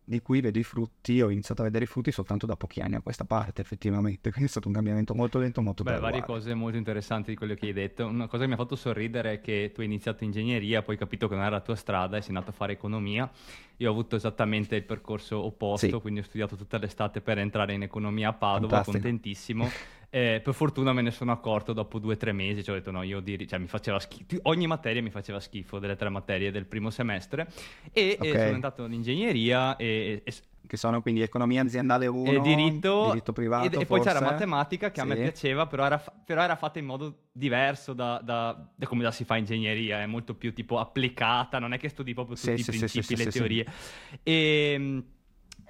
di 0.10 0.22
cui 0.22 0.40
vedo 0.40 0.58
i 0.58 0.64
frutti, 0.64 1.22
ho 1.22 1.30
iniziato 1.30 1.64
a 1.64 1.66
vedere 1.66 1.84
i 1.84 1.88
frutti 1.88 2.14
soltanto 2.14 2.46
da 2.46 2.56
pochi 2.56 2.80
anni 2.80 2.96
a 2.96 3.02
questa 3.02 3.26
parte 3.26 3.60
effettivamente, 3.60 4.30
quindi 4.32 4.46
è 4.46 4.50
stato 4.50 4.70
un 4.70 4.74
cambiamento 4.74 5.14
molto 5.14 5.38
lento, 5.38 5.62
molto 5.62 5.84
bello. 5.84 5.98
Beh, 5.98 6.02
varie 6.02 6.24
cose 6.24 6.54
molto 6.54 6.78
interessanti 6.78 7.32
di 7.32 7.36
quello 7.36 7.56
che 7.56 7.66
hai 7.66 7.74
detto, 7.74 8.06
una 8.06 8.28
cosa 8.28 8.44
che 8.44 8.48
mi 8.48 8.54
ha 8.54 8.58
fatto 8.58 8.78
sorridere 8.78 9.34
è 9.34 9.42
che 9.42 9.72
tu 9.74 9.82
hai 9.82 9.86
iniziato 9.86 10.24
ingegneria, 10.24 10.82
poi 10.82 10.94
hai 10.94 11.00
capito 11.02 11.28
che 11.28 11.36
non 11.36 11.44
era 11.44 11.58
la 11.58 11.62
tua 11.62 11.76
strada 11.76 12.16
e 12.16 12.22
sei 12.22 12.30
andato 12.30 12.52
a 12.52 12.54
fare 12.54 12.72
economia, 12.72 13.30
io 13.76 13.90
ho 13.90 13.92
avuto 13.92 14.16
esattamente 14.16 14.78
il 14.78 14.84
percorso 14.84 15.44
opposto, 15.44 15.88
sì. 15.88 16.00
quindi 16.00 16.22
ho 16.22 16.24
studiato 16.24 16.56
tutta 16.56 16.78
l'estate 16.78 17.20
per 17.20 17.38
entrare 17.40 17.74
in 17.74 17.84
economia 17.84 18.30
a 18.30 18.34
Padova, 18.34 18.76
Fantastico. 18.76 18.92
contentissimo. 18.92 19.70
Eh, 20.10 20.40
per 20.42 20.54
fortuna 20.54 20.94
me 20.94 21.02
ne 21.02 21.12
sono 21.12 21.34
accorto 21.34 21.74
dopo 21.74 22.00
due 22.00 22.14
o 22.14 22.18
tre 22.18 22.32
mesi, 22.32 22.64
cioè 22.64 22.76
ho 22.76 22.78
detto 22.78 22.92
no, 22.92 23.04
io 23.04 23.20
diri- 23.20 23.48
cioè, 23.48 23.60
mi 23.60 23.68
faceva 23.68 24.00
schifo, 24.00 24.38
ogni 24.44 24.66
materia 24.66 25.02
mi 25.02 25.10
faceva 25.10 25.40
schifo 25.40 25.80
delle 25.80 25.98
tre 25.98 26.08
materie 26.10 26.50
del 26.50 26.66
primo 26.66 26.90
semestre 26.90 27.48
e, 27.92 28.16
okay. 28.18 28.30
e 28.30 28.40
sono 28.40 28.54
entrato 28.54 28.86
in 28.86 28.94
ingegneria 28.94 29.76
e, 29.76 30.22
e 30.24 30.34
che 30.68 30.78
sono 30.78 31.02
quindi 31.02 31.22
economia 31.22 31.64
aziendale 31.64 32.06
1, 32.06 32.32
e 32.32 32.40
diritto, 32.42 33.08
diritto 33.08 33.34
privato. 33.34 33.80
E, 33.80 33.82
e 33.82 33.86
poi 33.86 34.02
c'era 34.02 34.22
matematica 34.22 34.90
che 34.90 34.96
sì. 34.96 35.02
a 35.02 35.06
me 35.06 35.16
piaceva, 35.16 35.66
però 35.66 35.86
era, 35.86 35.98
però 35.98 36.42
era, 36.42 36.56
fatta 36.56 36.78
in 36.78 36.86
modo 36.86 37.24
diverso 37.32 37.94
da, 37.94 38.22
da, 38.24 38.70
da, 38.76 38.86
come 38.86 39.04
la 39.04 39.12
si 39.12 39.24
fa 39.24 39.36
in 39.36 39.42
ingegneria, 39.42 40.02
è 40.02 40.06
molto 40.06 40.36
più 40.36 40.54
tipo 40.54 40.78
applicata, 40.78 41.58
non 41.58 41.74
è 41.74 41.80
che 41.80 41.90
studi 41.90 42.14
proprio 42.14 42.36
tutti 42.36 42.62
sì, 42.62 42.70
i 42.70 42.78
principi, 42.78 43.04
sì, 43.04 43.16
le 43.16 43.26
teorie. 43.28 43.66
E 44.22 44.72
ehm, 44.76 45.04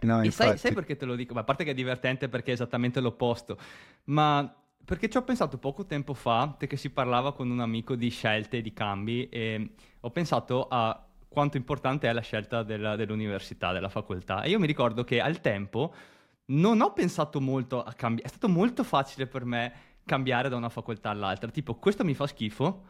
No, 0.01 0.21
e 0.21 0.31
sai, 0.31 0.57
sai, 0.57 0.73
perché 0.73 0.95
te 0.95 1.05
lo 1.05 1.15
dico? 1.15 1.33
Ma 1.33 1.41
a 1.41 1.43
parte 1.43 1.63
che 1.63 1.71
è 1.71 1.73
divertente 1.73 2.29
perché 2.29 2.51
è 2.51 2.53
esattamente 2.53 2.99
l'opposto, 2.99 3.57
ma 4.05 4.53
perché 4.85 5.09
ci 5.09 5.17
ho 5.17 5.23
pensato 5.23 5.57
poco 5.57 5.85
tempo 5.85 6.13
fa, 6.13 6.55
che 6.57 6.77
si 6.77 6.91
parlava 6.91 7.33
con 7.33 7.49
un 7.49 7.59
amico 7.59 7.95
di 7.95 8.09
scelte, 8.09 8.61
di 8.61 8.71
cambi, 8.73 9.27
e 9.27 9.71
ho 9.99 10.11
pensato 10.11 10.67
a 10.69 11.05
quanto 11.27 11.57
importante 11.57 12.07
è 12.07 12.13
la 12.13 12.21
scelta 12.21 12.63
della, 12.63 12.95
dell'università, 12.95 13.73
della 13.73 13.89
facoltà. 13.89 14.43
E 14.43 14.49
io 14.49 14.59
mi 14.59 14.67
ricordo 14.67 15.03
che 15.03 15.19
al 15.19 15.41
tempo 15.41 15.93
non 16.45 16.79
ho 16.81 16.93
pensato 16.93 17.41
molto 17.41 17.83
a 17.83 17.91
cambiare, 17.93 18.29
è 18.29 18.31
stato 18.31 18.47
molto 18.47 18.83
facile 18.83 19.27
per 19.27 19.43
me 19.43 19.73
cambiare 20.05 20.47
da 20.47 20.55
una 20.55 20.69
facoltà 20.69 21.09
all'altra, 21.09 21.49
tipo 21.49 21.75
questo 21.75 22.05
mi 22.05 22.13
fa 22.13 22.27
schifo. 22.27 22.85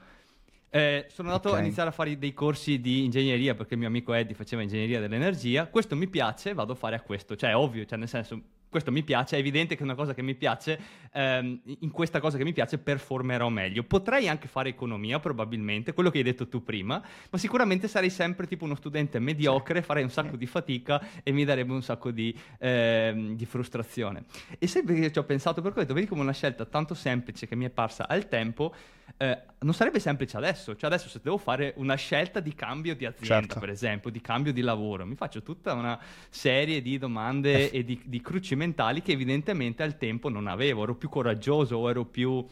Eh, 0.69 1.05
sono 1.09 1.29
andato 1.29 1.49
okay. 1.49 1.61
a 1.61 1.63
iniziare 1.63 1.89
a 1.89 1.93
fare 1.93 2.17
dei 2.17 2.33
corsi 2.33 2.81
di 2.81 3.05
ingegneria 3.05 3.55
perché 3.55 3.73
il 3.73 3.79
mio 3.79 3.87
amico 3.87 4.13
Eddie 4.13 4.35
faceva 4.35 4.61
ingegneria 4.61 4.99
dell'energia. 4.99 5.67
Questo 5.67 5.95
mi 5.95 6.07
piace, 6.07 6.53
vado 6.53 6.73
a 6.73 6.75
fare 6.75 6.95
a 6.95 7.01
questo. 7.01 7.35
Cioè, 7.35 7.51
è 7.51 7.55
ovvio, 7.55 7.85
cioè, 7.85 7.97
nel 7.97 8.09
senso, 8.09 8.41
questo 8.69 8.91
mi 8.91 9.03
piace, 9.03 9.37
è 9.37 9.39
evidente 9.39 9.75
che 9.75 9.81
è 9.81 9.83
una 9.83 9.95
cosa 9.95 10.13
che 10.13 10.21
mi 10.21 10.35
piace, 10.35 10.79
ehm, 11.13 11.61
in 11.79 11.89
questa 11.89 12.19
cosa 12.19 12.37
che 12.37 12.43
mi 12.43 12.51
piace 12.51 12.77
performerò 12.77 13.47
meglio. 13.49 13.83
Potrei 13.83 14.27
anche 14.27 14.47
fare 14.47 14.69
economia, 14.69 15.19
probabilmente, 15.19 15.93
quello 15.93 16.09
che 16.09 16.17
hai 16.17 16.23
detto 16.23 16.47
tu 16.47 16.61
prima, 16.63 17.01
ma 17.29 17.37
sicuramente 17.37 17.87
sarei 17.87 18.09
sempre 18.09 18.45
tipo 18.45 18.65
uno 18.65 18.75
studente 18.75 19.19
mediocre, 19.19 19.81
farei 19.81 20.03
un 20.03 20.09
sacco 20.09 20.35
di 20.35 20.45
fatica 20.45 21.01
e 21.23 21.31
mi 21.31 21.45
darebbe 21.45 21.71
un 21.71 21.81
sacco 21.81 22.11
di, 22.11 22.37
ehm, 22.59 23.35
di 23.35 23.45
frustrazione. 23.45 24.25
E 24.59 24.67
sempre 24.67 24.95
che 24.95 25.11
ci 25.11 25.19
ho 25.19 25.23
pensato 25.23 25.61
per 25.61 25.71
questo, 25.71 25.93
vedi 25.93 26.07
come 26.07 26.21
una 26.21 26.33
scelta 26.33 26.65
tanto 26.65 26.93
semplice 26.93 27.47
che 27.47 27.55
mi 27.55 27.65
è 27.65 27.69
parsa 27.69 28.07
al 28.07 28.27
tempo, 28.27 28.73
eh, 29.15 29.41
non 29.59 29.73
sarebbe 29.73 29.99
semplice 29.99 30.37
adesso. 30.37 30.75
Cioè 30.75 30.89
adesso 30.89 31.07
se 31.07 31.19
devo 31.23 31.37
fare 31.37 31.73
una 31.77 31.95
scelta 31.95 32.39
di 32.39 32.53
cambio 32.53 32.95
di 32.95 33.05
azienda, 33.05 33.41
certo. 33.41 33.59
per 33.59 33.69
esempio, 33.69 34.09
di 34.09 34.21
cambio 34.21 34.51
di 34.51 34.61
lavoro, 34.61 35.05
mi 35.05 35.15
faccio 35.15 35.41
tutta 35.41 35.73
una 35.73 35.99
serie 36.29 36.81
di 36.81 36.97
domande 36.97 37.71
e 37.71 37.83
di, 37.83 38.01
di 38.03 38.21
cruci 38.21 38.55
mentali 38.55 39.01
che 39.01 39.13
evidentemente 39.13 39.83
al 39.83 39.97
tempo 39.97 40.29
non 40.29 40.47
avevo. 40.47 40.83
Ero 40.83 40.95
più 40.95 41.09
coraggioso 41.09 41.77
o 41.77 41.89
ero 41.89 42.05
più... 42.05 42.45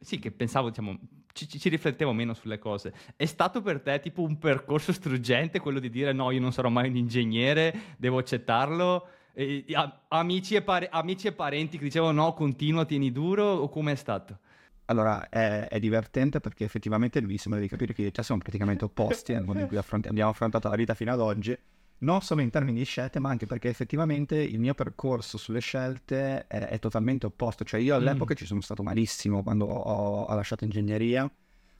Sì, 0.00 0.18
che 0.18 0.30
pensavo, 0.30 0.68
diciamo, 0.68 0.98
ci, 1.32 1.48
ci, 1.48 1.68
riflettevo 1.68 2.12
meno 2.12 2.32
sulle 2.32 2.58
cose. 2.58 2.94
È 3.16 3.26
stato 3.26 3.60
per 3.60 3.80
te 3.80 4.00
tipo 4.00 4.22
un 4.22 4.38
percorso 4.38 4.92
struggente 4.92 5.60
quello 5.60 5.80
di 5.80 5.90
dire 5.90 6.12
no, 6.12 6.30
io 6.30 6.40
non 6.40 6.52
sarò 6.52 6.68
mai 6.68 6.88
un 6.88 6.96
ingegnere, 6.96 7.96
devo 7.98 8.18
accettarlo? 8.18 9.08
E, 9.34 9.64
a, 9.72 10.04
amici, 10.08 10.54
e 10.54 10.62
pare, 10.62 10.88
amici, 10.90 11.26
e 11.26 11.32
parenti 11.32 11.76
che 11.76 11.84
dicevano 11.84 12.22
no, 12.22 12.32
continua, 12.32 12.86
tieni 12.86 13.12
duro, 13.12 13.44
o 13.44 13.68
come 13.68 13.92
è 13.92 13.96
stato? 13.96 14.38
Allora, 14.86 15.28
è, 15.28 15.66
è, 15.68 15.80
divertente 15.80 16.40
perché 16.40 16.64
effettivamente 16.64 17.20
lui 17.20 17.38
sembra 17.38 17.60
di 17.60 17.66
capire 17.66 17.92
che 17.92 18.02
io 18.02 18.08
e 18.08 18.12
te 18.12 18.22
siamo 18.22 18.40
praticamente 18.40 18.84
opposti 18.84 19.32
nel 19.32 19.42
modo 19.42 19.58
in 19.58 19.66
cui 19.66 19.76
affronti- 19.76 20.08
abbiamo 20.08 20.30
affrontato 20.30 20.68
la 20.68 20.76
vita 20.76 20.94
fino 20.94 21.12
ad 21.12 21.18
oggi, 21.18 21.58
non 21.98 22.20
solo 22.20 22.40
in 22.40 22.50
termini 22.50 22.78
di 22.78 22.84
scelte, 22.84 23.18
ma 23.18 23.30
anche 23.30 23.46
perché 23.46 23.68
effettivamente 23.68 24.36
il 24.36 24.60
mio 24.60 24.74
percorso 24.74 25.38
sulle 25.38 25.60
scelte 25.60 26.46
è, 26.46 26.68
è 26.68 26.78
totalmente 26.78 27.26
opposto. 27.26 27.64
Cioè 27.64 27.80
io 27.80 27.96
all'epoca 27.96 28.34
mm. 28.34 28.36
ci 28.36 28.46
sono 28.46 28.60
stato 28.60 28.82
malissimo 28.84 29.42
quando 29.42 29.66
ho, 29.66 30.22
ho 30.22 30.34
lasciato 30.34 30.62
ingegneria, 30.62 31.28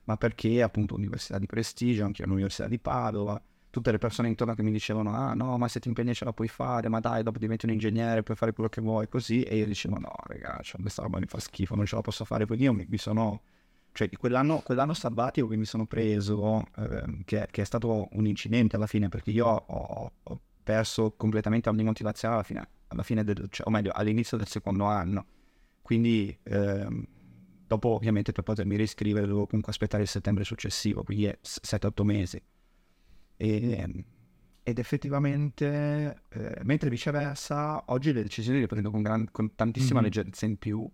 ma 0.03 0.17
perché 0.17 0.61
appunto 0.61 0.95
università 0.95 1.39
di 1.39 1.45
prestigio, 1.45 2.03
anche 2.03 2.23
all'università 2.23 2.67
di 2.67 2.79
Padova, 2.79 3.41
tutte 3.77 3.91
le 3.91 3.99
persone 3.99 4.27
intorno 4.27 4.55
che 4.55 4.63
mi 4.63 4.71
dicevano 4.71 5.13
ah 5.13 5.35
no 5.35 5.55
ma 5.59 5.67
se 5.67 5.79
ti 5.79 5.87
impegni 5.87 6.15
ce 6.15 6.25
la 6.25 6.33
puoi 6.33 6.47
fare 6.47 6.89
ma 6.89 6.99
dai 6.99 7.21
dopo 7.21 7.37
diventi 7.37 7.67
un 7.67 7.73
ingegnere 7.73 8.23
puoi 8.23 8.35
fare 8.35 8.51
quello 8.51 8.69
che 8.69 8.81
vuoi 8.81 9.07
così 9.07 9.43
e 9.43 9.55
io 9.57 9.67
dicevo 9.67 9.99
no 9.99 10.11
raga 10.23 10.59
cioè, 10.63 10.81
questa 10.81 11.03
roba 11.03 11.19
mi 11.19 11.27
fa 11.27 11.39
schifo 11.39 11.75
non 11.75 11.85
ce 11.85 11.95
la 11.95 12.01
posso 12.01 12.25
fare 12.25 12.47
quindi 12.47 12.63
io 12.63 12.73
mi, 12.73 12.87
mi 12.89 12.97
sono 12.97 13.41
cioè 13.91 14.09
quell'anno, 14.09 14.59
quell'anno, 14.59 14.93
sabbatico 14.93 15.47
che 15.47 15.55
mi 15.57 15.65
sono 15.65 15.85
preso 15.85 16.63
eh, 16.75 17.23
che, 17.25 17.47
che, 17.49 17.61
è 17.61 17.65
stato 17.65 18.07
un 18.11 18.27
incidente 18.27 18.75
alla 18.75 18.85
fine 18.85 19.09
perché 19.09 19.31
io 19.31 19.47
ho, 19.47 20.11
ho 20.21 20.41
perso 20.63 21.13
completamente 21.17 21.69
ogni 21.69 21.83
motivazione 21.83 22.35
alla 22.35 22.43
fine, 22.43 22.69
alla 22.89 23.01
fine 23.01 23.23
del, 23.23 23.47
cioè, 23.49 23.65
o 23.65 23.71
meglio 23.71 23.91
all'inizio 23.91 24.37
del 24.37 24.45
secondo 24.45 24.85
anno. 24.85 25.25
Quindi 25.81 26.37
eh, 26.43 27.07
dopo 27.65 27.89
ovviamente 27.89 28.33
per 28.33 28.43
potermi 28.43 28.75
riscrivere 28.75 29.25
dovevo 29.25 29.47
comunque 29.47 29.71
aspettare 29.71 30.03
il 30.03 30.09
settembre 30.09 30.43
successivo 30.43 31.01
quindi 31.01 31.25
è 31.25 31.37
7-8 31.41 32.03
mesi 32.03 32.41
e, 33.37 34.05
ed 34.67 34.79
effettivamente, 34.79 36.23
eh, 36.27 36.59
mentre 36.63 36.89
viceversa, 36.89 37.83
oggi 37.87 38.11
le 38.11 38.23
decisioni 38.23 38.59
le 38.59 38.67
prendo 38.67 38.91
con, 38.91 39.01
gran, 39.01 39.29
con 39.31 39.55
tantissima 39.55 40.01
mm-hmm. 40.01 40.03
leggerezza 40.03 40.45
in 40.45 40.57
più, 40.57 40.89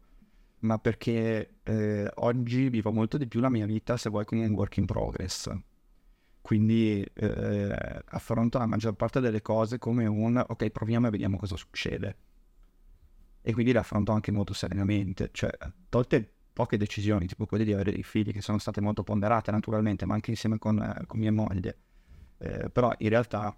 ma 0.59 0.77
perché 0.77 1.55
eh, 1.63 2.11
oggi 2.15 2.69
vivo 2.69 2.91
molto 2.91 3.17
di 3.17 3.25
più 3.25 3.39
la 3.39 3.49
mia 3.49 3.65
vita, 3.65 3.97
se 3.97 4.11
vuoi, 4.11 4.25
come 4.25 4.45
un 4.45 4.53
work 4.53 4.77
in 4.77 4.85
progress. 4.85 5.49
Quindi 6.39 7.03
eh, 7.13 8.03
affronto 8.05 8.59
la 8.59 8.67
maggior 8.67 8.93
parte 8.93 9.19
delle 9.19 9.41
cose 9.41 9.79
come 9.79 10.05
un 10.05 10.43
ok, 10.45 10.69
proviamo 10.69 11.07
e 11.07 11.09
vediamo 11.09 11.37
cosa 11.37 11.55
succede. 11.55 12.17
E 13.41 13.53
quindi 13.53 13.71
le 13.71 13.79
affronto 13.79 14.11
anche 14.11 14.31
molto 14.31 14.53
serenamente. 14.53 15.29
Cioè, 15.31 15.49
tolte 15.89 16.31
poche 16.53 16.77
decisioni, 16.77 17.25
tipo 17.25 17.47
quelle 17.47 17.63
di 17.63 17.73
avere 17.73 17.91
dei 17.91 18.03
figli, 18.03 18.31
che 18.31 18.41
sono 18.41 18.59
state 18.59 18.81
molto 18.81 19.03
ponderate 19.03 19.49
naturalmente, 19.49 20.05
ma 20.05 20.13
anche 20.13 20.29
insieme 20.29 20.59
con, 20.59 20.79
eh, 20.79 21.05
con 21.07 21.19
mia 21.19 21.31
moglie 21.31 21.77
eh, 22.43 22.69
però 22.69 22.93
in 22.97 23.09
realtà 23.09 23.55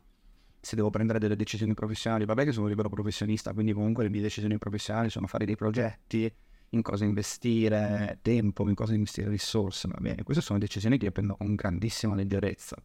se 0.62 0.76
devo 0.76 0.90
prendere 0.90 1.20
delle 1.20 1.36
decisioni 1.36 1.74
professionali, 1.74 2.26
vabbè 2.26 2.44
che 2.44 2.52
sono 2.52 2.68
libero 2.68 2.90
professionista, 2.90 3.54
quindi 3.54 3.74
comunque 3.74 4.04
le 4.04 4.10
mie 4.10 4.22
decisioni 4.22 4.58
professionali 4.58 5.10
sono 5.10 5.28
fare 5.28 5.46
dei 5.46 5.56
progetti, 5.56 6.32
in 6.70 6.82
cosa 6.82 7.06
investire 7.06 8.20
tempo, 8.22 8.68
in 8.68 8.76
cosa 8.76 8.94
investire 8.94 9.30
risorse, 9.30 9.88
va 9.88 9.98
bene. 10.00 10.24
Queste 10.24 10.44
sono 10.44 10.60
decisioni 10.60 10.98
che 10.98 11.06
io 11.06 11.12
prendo 11.12 11.36
con 11.36 11.54
grandissima 11.56 12.16
leggerezza. 12.16 12.76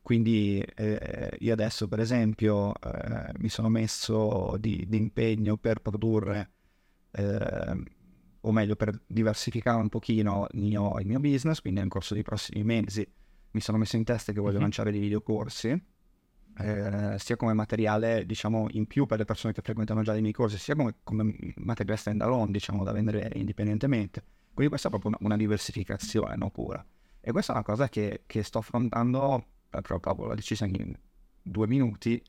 Quindi 0.00 0.60
eh, 0.60 1.36
io 1.38 1.52
adesso 1.52 1.88
per 1.88 2.00
esempio 2.00 2.72
eh, 2.80 3.32
mi 3.38 3.48
sono 3.48 3.68
messo 3.68 4.56
di, 4.58 4.84
di 4.88 4.96
impegno 4.96 5.56
per 5.56 5.80
produrre, 5.80 6.50
eh, 7.10 7.82
o 8.40 8.52
meglio 8.52 8.76
per 8.76 9.00
diversificare 9.06 9.80
un 9.80 9.88
pochino 9.88 10.46
il 10.52 10.60
mio, 10.60 10.98
il 11.00 11.06
mio 11.06 11.20
business, 11.20 11.60
quindi 11.60 11.80
nel 11.80 11.88
corso 11.88 12.14
dei 12.14 12.22
prossimi 12.22 12.62
mesi 12.64 13.06
mi 13.56 13.62
sono 13.62 13.78
messo 13.78 13.96
in 13.96 14.04
testa 14.04 14.32
che 14.32 14.40
voglio 14.40 14.56
uh-huh. 14.56 14.60
lanciare 14.60 14.90
dei 14.90 15.00
videocorsi, 15.00 15.68
eh, 16.58 17.16
sia 17.18 17.36
come 17.36 17.54
materiale, 17.54 18.26
diciamo, 18.26 18.66
in 18.72 18.86
più 18.86 19.06
per 19.06 19.18
le 19.18 19.24
persone 19.24 19.54
che 19.54 19.62
frequentano 19.62 20.02
già 20.02 20.14
i 20.14 20.20
miei 20.20 20.34
corsi, 20.34 20.58
sia 20.58 20.76
come, 20.76 20.96
come 21.02 21.34
materiale 21.56 21.98
stand 21.98 22.20
alone, 22.20 22.52
diciamo, 22.52 22.84
da 22.84 22.92
vendere 22.92 23.30
indipendentemente. 23.34 24.22
Quindi 24.52 24.68
questa 24.68 24.88
è 24.88 24.90
proprio 24.90 25.10
una, 25.10 25.18
una 25.22 25.36
diversificazione, 25.36 26.36
no, 26.36 26.50
pura. 26.50 26.84
E 27.18 27.32
questa 27.32 27.52
è 27.52 27.54
una 27.56 27.64
cosa 27.64 27.88
che, 27.88 28.22
che 28.26 28.42
sto 28.42 28.58
affrontando, 28.58 29.46
eh, 29.70 29.80
proprio 29.80 30.26
l'ho 30.26 30.34
decisa 30.34 30.66
in 30.66 30.94
due 31.42 31.66
minuti, 31.66 32.22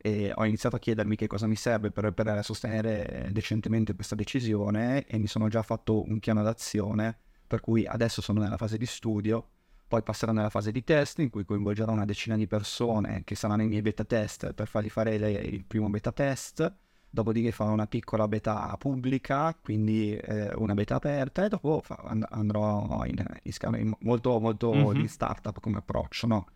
e 0.00 0.32
ho 0.32 0.44
iniziato 0.44 0.76
a 0.76 0.78
chiedermi 0.78 1.16
che 1.16 1.26
cosa 1.26 1.48
mi 1.48 1.56
serve 1.56 1.90
per, 1.90 2.12
per 2.12 2.44
sostenere 2.44 3.30
decentemente 3.32 3.94
questa 3.94 4.14
decisione 4.14 5.04
e 5.06 5.18
mi 5.18 5.26
sono 5.26 5.48
già 5.48 5.62
fatto 5.62 6.08
un 6.08 6.20
piano 6.20 6.42
d'azione, 6.44 7.18
per 7.48 7.60
cui 7.60 7.84
adesso 7.84 8.22
sono 8.22 8.40
nella 8.40 8.56
fase 8.56 8.78
di 8.78 8.86
studio, 8.86 9.48
poi 9.88 10.02
passerà 10.02 10.32
nella 10.32 10.50
fase 10.50 10.70
di 10.70 10.84
test 10.84 11.18
in 11.18 11.30
cui 11.30 11.44
coinvolgerò 11.44 11.90
una 11.92 12.04
decina 12.04 12.36
di 12.36 12.46
persone 12.46 13.22
che 13.24 13.34
saranno 13.34 13.62
i 13.62 13.68
miei 13.68 13.80
beta 13.80 14.04
test 14.04 14.52
per 14.52 14.68
fargli 14.68 14.90
fare 14.90 15.16
le, 15.16 15.32
il 15.32 15.64
primo 15.64 15.88
beta 15.88 16.12
test, 16.12 16.70
dopodiché 17.08 17.52
farò 17.52 17.72
una 17.72 17.86
piccola 17.86 18.28
beta 18.28 18.76
pubblica, 18.78 19.56
quindi 19.60 20.14
eh, 20.14 20.52
una 20.56 20.74
beta 20.74 20.96
aperta 20.96 21.46
e 21.46 21.48
dopo 21.48 21.82
andrò 22.28 23.02
in, 23.06 23.24
in, 23.42 23.52
in, 23.78 23.94
molto, 24.00 24.38
molto 24.38 24.74
mm-hmm. 24.74 25.00
di 25.00 25.08
startup 25.08 25.58
come 25.58 25.78
approccio, 25.78 26.26
no? 26.26 26.46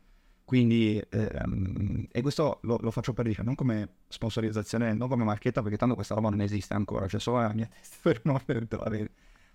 Quindi, 0.45 1.03
ehm, 1.09 2.09
e 2.13 2.21
questo 2.21 2.59
lo, 2.63 2.77
lo, 2.83 2.91
faccio 2.91 3.15
per 3.15 3.25
dire, 3.27 3.43
non 3.43 3.55
come 3.55 3.89
sponsorizzazione, 4.09 4.93
non 4.93 5.09
come 5.09 5.25
marchetta, 5.25 5.63
perché 5.63 5.79
tanto 5.79 5.95
questa 5.95 6.15
roba 6.15 6.29
non 6.29 6.43
esiste 6.43 6.75
ancora, 6.75 7.07
c'è 7.07 7.19
solo 7.19 7.41
la 7.41 7.55
mia 7.55 7.67
testa 7.67 7.97
per 8.03 8.21
non 8.25 8.39
avere 8.79 9.11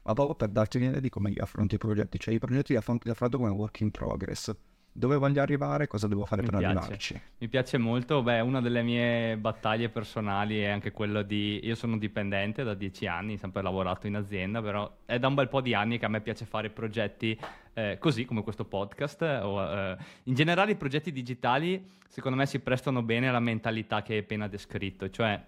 ma 0.07 0.13
proprio 0.13 0.35
per 0.35 0.47
darti 0.49 0.77
un'idea 0.77 1.01
di 1.01 1.09
come 1.09 1.31
io 1.31 1.43
affronto 1.43 1.75
i 1.75 1.77
progetti, 1.77 2.17
cioè 2.17 2.33
i 2.33 2.39
progetti 2.39 2.71
li 2.71 2.77
affronto, 2.77 3.03
li 3.05 3.11
affronto 3.11 3.37
come 3.37 3.49
work 3.49 3.81
in 3.81 3.91
progress. 3.91 4.55
Dove 4.89 5.17
voglio 5.17 5.41
arrivare, 5.41 5.85
cosa 5.85 6.07
devo 6.07 6.25
fare 6.25 6.41
Mi 6.41 6.49
per 6.49 6.57
piace. 6.57 6.77
arrivarci. 6.77 7.21
Mi 7.37 7.47
piace 7.49 7.77
molto, 7.77 8.23
beh, 8.23 8.39
una 8.39 8.61
delle 8.61 8.81
mie 8.81 9.37
battaglie 9.37 9.89
personali 9.89 10.59
è 10.61 10.69
anche 10.69 10.91
quello 10.91 11.21
di... 11.21 11.59
Io 11.61 11.75
sono 11.75 11.99
dipendente 11.99 12.63
da 12.63 12.73
dieci 12.73 13.05
anni, 13.05 13.37
sempre 13.37 13.61
lavorato 13.61 14.07
in 14.07 14.15
azienda, 14.15 14.59
però 14.59 14.91
è 15.05 15.19
da 15.19 15.27
un 15.27 15.35
bel 15.35 15.49
po' 15.49 15.61
di 15.61 15.75
anni 15.75 15.99
che 15.99 16.05
a 16.05 16.07
me 16.07 16.21
piace 16.21 16.45
fare 16.45 16.71
progetti 16.71 17.37
eh, 17.73 17.97
così 17.99 18.25
come 18.25 18.41
questo 18.41 18.65
podcast. 18.65 19.21
O, 19.21 19.61
eh, 19.61 19.97
in 20.23 20.33
generale 20.33 20.71
i 20.71 20.75
progetti 20.75 21.11
digitali 21.11 21.85
secondo 22.07 22.37
me 22.37 22.47
si 22.47 22.59
prestano 22.59 23.03
bene 23.03 23.27
alla 23.27 23.39
mentalità 23.39 24.01
che 24.01 24.13
hai 24.13 24.19
appena 24.19 24.47
descritto, 24.47 25.11
cioè 25.11 25.39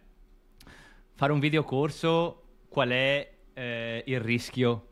fare 1.16 1.32
un 1.32 1.40
videocorso, 1.40 2.44
qual 2.68 2.90
è 2.90 3.38
eh, 3.60 4.04
il 4.06 4.22
rischio 4.22 4.88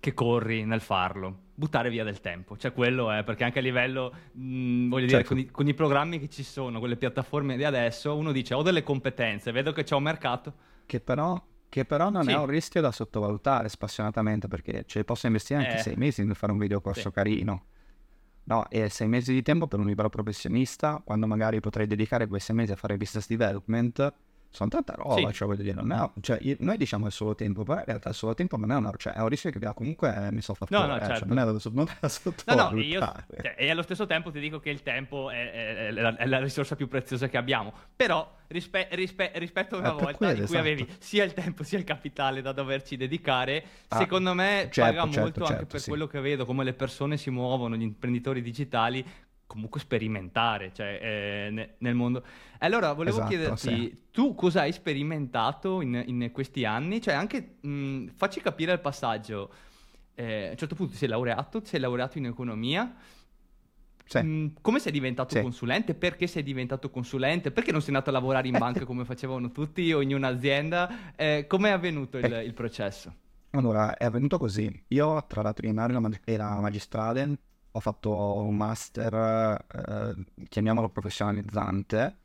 che 0.00 0.14
corri 0.14 0.64
nel 0.64 0.80
farlo. 0.80 1.44
Buttare 1.54 1.88
via 1.88 2.04
del 2.04 2.20
tempo, 2.20 2.56
cioè 2.58 2.72
quello 2.72 3.10
è 3.10 3.24
perché 3.24 3.44
anche 3.44 3.60
a 3.60 3.62
livello, 3.62 4.12
mh, 4.32 4.88
voglio 4.88 5.08
certo. 5.08 5.34
dire, 5.34 5.44
con 5.44 5.50
i, 5.50 5.50
con 5.50 5.68
i, 5.68 5.74
programmi 5.74 6.18
che 6.18 6.28
ci 6.28 6.42
sono, 6.42 6.80
con 6.80 6.88
le 6.88 6.96
piattaforme 6.96 7.56
di 7.56 7.64
adesso, 7.64 8.14
uno 8.14 8.30
dice 8.30 8.52
ho 8.52 8.62
delle 8.62 8.82
competenze, 8.82 9.52
vedo 9.52 9.72
che 9.72 9.82
c'è 9.82 9.94
un 9.94 10.02
mercato. 10.02 10.52
Che 10.84 11.00
però, 11.00 11.42
che 11.68 11.84
però 11.86 12.10
non 12.10 12.24
sì. 12.24 12.30
è 12.30 12.36
un 12.36 12.46
rischio 12.46 12.82
da 12.82 12.92
sottovalutare 12.92 13.70
spassionatamente 13.70 14.48
perché 14.48 14.84
cioè, 14.86 15.04
posso 15.04 15.26
investire 15.26 15.64
anche 15.64 15.76
eh. 15.76 15.82
sei 15.82 15.96
mesi 15.96 16.24
nel 16.24 16.36
fare 16.36 16.52
un 16.52 16.58
videocorso 16.58 17.08
sì. 17.08 17.10
carino. 17.10 17.64
No, 18.44 18.68
e 18.68 18.90
sei 18.90 19.08
mesi 19.08 19.32
di 19.32 19.42
tempo 19.42 19.66
per 19.66 19.78
un 19.78 19.86
libero 19.86 20.10
professionista, 20.10 21.00
quando 21.04 21.26
magari 21.26 21.58
potrei 21.60 21.86
dedicare 21.86 22.26
quei 22.28 22.38
sei 22.38 22.54
mesi 22.54 22.70
a 22.70 22.76
fare 22.76 22.96
business 22.96 23.26
development, 23.26 24.14
sono 24.56 24.70
tanta 24.70 24.94
roba, 24.94 25.28
Sì. 25.28 25.34
cioè 25.34 25.46
voglio 25.46 25.62
dire, 25.62 25.74
non 25.74 25.92
è, 25.92 26.10
cioè, 26.20 26.38
io- 26.40 26.56
noi 26.60 26.76
diciamo 26.78 27.06
il 27.06 27.12
solo 27.12 27.34
tempo, 27.34 27.62
però 27.62 27.78
in 27.80 27.84
realtà 27.84 28.08
il 28.08 28.14
solo 28.14 28.34
tempo 28.34 28.56
non 28.56 28.72
è 28.72 28.74
una, 28.76 28.90
cioè, 28.96 29.12
è 29.12 29.20
un 29.20 29.28
rischio 29.28 29.50
che 29.50 29.56
abbiamo 29.56 29.74
comunque 29.74 30.08
messo 30.32 30.52
a 30.52 30.56
No, 30.58 30.66
fattore, 30.66 30.86
no, 30.88 30.96
eh, 30.96 30.98
cioè, 31.00 31.08
certo. 31.08 31.24
non 31.26 31.38
è 31.38 31.44
da, 31.44 31.50
non 31.72 31.86
è 31.88 31.96
da 32.00 32.54
No, 32.54 32.70
no, 32.70 32.76
e, 32.78 32.80
io- 32.82 33.00
cioè, 33.00 33.54
e 33.58 33.70
allo 33.70 33.82
stesso 33.82 34.06
tempo 34.06 34.30
ti 34.30 34.40
dico 34.40 34.58
che 34.58 34.70
il 34.70 34.82
tempo 34.82 35.30
è, 35.30 35.50
è- 35.52 35.76
è 35.86 35.90
la, 35.90 36.16
è 36.16 36.26
la 36.26 36.38
risorsa 36.40 36.74
più 36.74 36.88
preziosa 36.88 37.28
che 37.28 37.36
abbiamo. 37.36 37.72
Però 37.94 38.34
rispe- 38.48 38.88
rispe- 38.92 39.32
rispetto 39.34 39.76
a 39.76 39.78
una 39.80 39.90
Eh, 39.90 39.92
volta 39.92 40.12
quello, 40.16 40.32
in 40.32 40.46
cui 40.46 40.56
esatto. 40.56 40.58
avevi 40.60 40.86
sia 40.98 41.24
il 41.24 41.34
tempo 41.34 41.62
sia 41.62 41.78
il 41.78 41.84
capitale 41.84 42.40
da 42.42 42.52
doverci 42.52 42.96
dedicare, 42.96 43.62
Ah, 43.88 43.96
secondo 43.98 44.32
me 44.34 44.68
certo, 44.70 44.80
paga 44.80 45.02
certo, 45.04 45.20
molto 45.20 45.40
anche 45.40 45.52
certo, 45.54 45.66
per 45.66 45.80
sì. 45.80 45.88
quello 45.90 46.06
che 46.06 46.20
vedo, 46.20 46.46
come 46.46 46.64
le 46.64 46.72
persone 46.72 47.16
si 47.18 47.30
muovono, 47.30 47.76
gli 47.76 47.82
imprenditori 47.82 48.40
digitali. 48.40 49.04
Comunque 49.46 49.78
sperimentare, 49.78 50.72
cioè 50.74 50.98
eh, 51.00 51.50
ne- 51.50 51.74
nel 51.78 51.94
mondo. 51.94 52.24
Allora 52.58 52.92
volevo 52.92 53.18
Esatto, 53.18 53.28
chiederti, 53.28 53.56
sì. 53.56 54.02
tu 54.10 54.34
cosa 54.34 54.62
hai 54.62 54.72
sperimentato 54.72 55.80
in, 55.82 56.02
in 56.06 56.30
questi 56.32 56.64
anni? 56.64 57.00
Cioè, 57.00 57.14
anche 57.14 57.58
mh, 57.60 58.08
facci 58.16 58.40
capire 58.40 58.72
il 58.72 58.80
passaggio. 58.80 59.52
Eh, 60.14 60.46
a 60.48 60.50
un 60.50 60.56
certo 60.56 60.74
punto 60.74 60.92
ti 60.92 60.98
sei 60.98 61.08
laureato, 61.08 61.60
ti 61.62 61.68
sei 61.68 61.80
laureato 61.80 62.18
in 62.18 62.26
economia. 62.26 62.92
Sì. 64.04 64.22
Mm, 64.22 64.46
come 64.60 64.78
sei 64.78 64.92
diventato 64.92 65.34
Sì. 65.34 65.40
consulente? 65.40 65.94
Perché 65.94 66.26
sei 66.26 66.42
diventato 66.42 66.90
consulente? 66.90 67.50
Perché 67.50 67.72
non 67.72 67.80
sei 67.80 67.90
andato 67.90 68.10
a 68.10 68.12
lavorare 68.12 68.48
in 68.48 68.56
banca 68.56 68.84
come 68.84 69.04
facevano 69.04 69.50
tutti 69.52 69.92
o 69.92 70.00
in 70.00 70.14
un'azienda? 70.14 71.14
Eh, 71.16 71.46
come 71.48 71.68
è 71.70 71.72
avvenuto 71.72 72.18
il, 72.18 72.32
Eh. 72.32 72.44
il 72.44 72.54
processo? 72.54 73.14
Allora, 73.50 73.96
è 73.96 74.04
avvenuto 74.04 74.38
così. 74.38 74.70
Io 74.88 75.24
tra 75.26 75.40
la 75.42 75.52
triennale 75.52 75.94
e 76.24 76.36
la 76.36 76.60
magistrale 76.60 77.38
ho 77.76 77.80
fatto 77.80 78.36
un 78.42 78.56
master, 78.56 79.64
eh, 79.70 80.14
chiamiamolo 80.48 80.88
professionalizzante, 80.88 82.16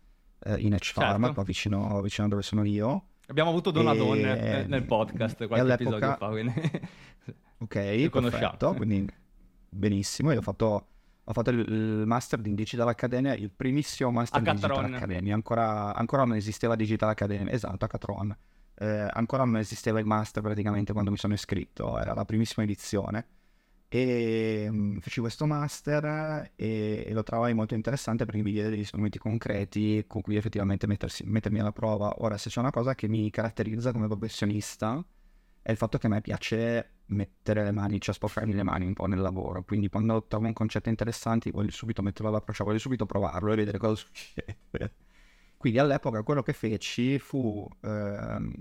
eh, 0.43 0.55
in 0.59 0.73
H 0.73 0.93
Pharma, 0.93 1.17
Certo. 1.27 1.33
qua 1.33 1.43
vicino, 1.43 2.01
vicino 2.01 2.27
a 2.27 2.29
dove 2.29 2.41
sono 2.41 2.63
io. 2.63 3.05
Abbiamo 3.27 3.49
avuto 3.49 3.71
Donadon 3.71 4.17
E- 4.17 4.21
nel, 4.21 4.67
nel 4.69 4.83
podcast 4.85 5.35
qualche 5.47 5.59
all'epoca- 5.59 5.95
episodio 5.97 6.15
fa. 6.17 6.27
quindi- 6.29 6.53
Ok, 7.61 8.09
perfetto, 8.09 8.73
quindi 8.73 9.07
benissimo. 9.69 10.31
Io 10.31 10.39
ho 10.39 10.41
fatto, 10.41 10.87
ho 11.23 11.33
fatto 11.33 11.49
il, 11.51 11.59
il 11.59 12.03
master 12.07 12.39
di 12.39 12.53
Digital 12.55 12.87
Academia, 12.87 13.33
il 13.35 13.51
primissimo 13.51 14.09
master 14.11 14.41
di 14.41 14.49
Digital. 14.51 14.93
Academia. 14.93 15.33
Ancora, 15.35 15.93
ancora 15.93 16.23
non 16.23 16.35
esisteva 16.37 16.75
Digital 16.75 17.09
Academia, 17.09 17.51
esatto, 17.53 17.85
a 17.85 17.87
Catron. 17.87 18.35
Eh, 18.73 19.07
ancora 19.11 19.43
non 19.43 19.57
esisteva 19.57 19.99
il 19.99 20.05
master 20.07 20.41
praticamente 20.41 20.91
quando 20.91 21.11
mi 21.11 21.17
sono 21.17 21.33
iscritto, 21.33 21.99
era 21.99 22.13
la 22.15 22.25
primissima 22.25 22.63
edizione. 22.63 23.25
E 23.93 24.71
feci 25.01 25.19
questo 25.19 25.45
master 25.45 26.53
e, 26.55 27.03
e 27.05 27.11
lo 27.11 27.23
trovai 27.23 27.53
molto 27.53 27.73
interessante 27.73 28.23
perché 28.23 28.41
mi 28.41 28.53
diede 28.53 28.69
degli 28.69 28.85
strumenti 28.85 29.17
concreti 29.17 30.05
con 30.07 30.21
cui 30.21 30.37
effettivamente 30.37 30.87
mettersi- 30.87 31.25
mettermi 31.25 31.59
alla 31.59 31.73
prova. 31.73 32.13
Ora, 32.19 32.37
se 32.37 32.49
c'è 32.49 32.61
una 32.61 32.71
cosa 32.71 32.95
che 32.95 33.09
mi 33.09 33.29
caratterizza 33.29 33.91
come 33.91 34.07
professionista 34.07 35.05
è 35.61 35.71
il 35.71 35.75
fatto 35.75 35.97
che 35.97 36.07
a 36.07 36.09
me 36.09 36.21
piace 36.21 36.99
mettere 37.07 37.65
le 37.65 37.71
mani, 37.71 37.99
cioè 37.99 38.15
sporcarmi 38.15 38.53
le 38.53 38.63
mani 38.63 38.85
un 38.85 38.93
po' 38.93 39.07
nel 39.07 39.19
lavoro. 39.19 39.61
Quindi 39.63 39.89
quando 39.89 40.25
trovo 40.25 40.47
un 40.47 40.53
concetto 40.53 40.87
interessante 40.87 41.51
voglio 41.51 41.71
subito 41.71 42.01
metterlo 42.01 42.29
alla 42.29 42.39
prova, 42.39 42.63
voglio 42.63 42.79
subito 42.79 43.05
provarlo 43.05 43.51
e 43.51 43.55
vedere 43.57 43.77
cosa 43.77 43.95
succede. 43.95 44.57
Quindi 45.57 45.79
all'epoca 45.79 46.23
quello 46.23 46.43
che 46.43 46.53
feci 46.53 47.19
fu, 47.19 47.67
ehm, 47.81 48.53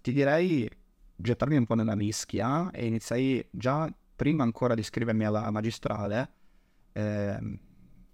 ti 0.00 0.12
direi, 0.12 0.70
gettarmi 1.16 1.56
un 1.56 1.66
po' 1.66 1.74
nella 1.74 1.96
mischia 1.96 2.70
e 2.70 2.86
iniziai 2.86 3.44
già, 3.50 3.92
prima 4.18 4.42
ancora 4.42 4.74
di 4.74 4.80
iscrivermi 4.80 5.24
alla 5.24 5.48
magistrale, 5.52 6.32
ehm, 6.92 7.58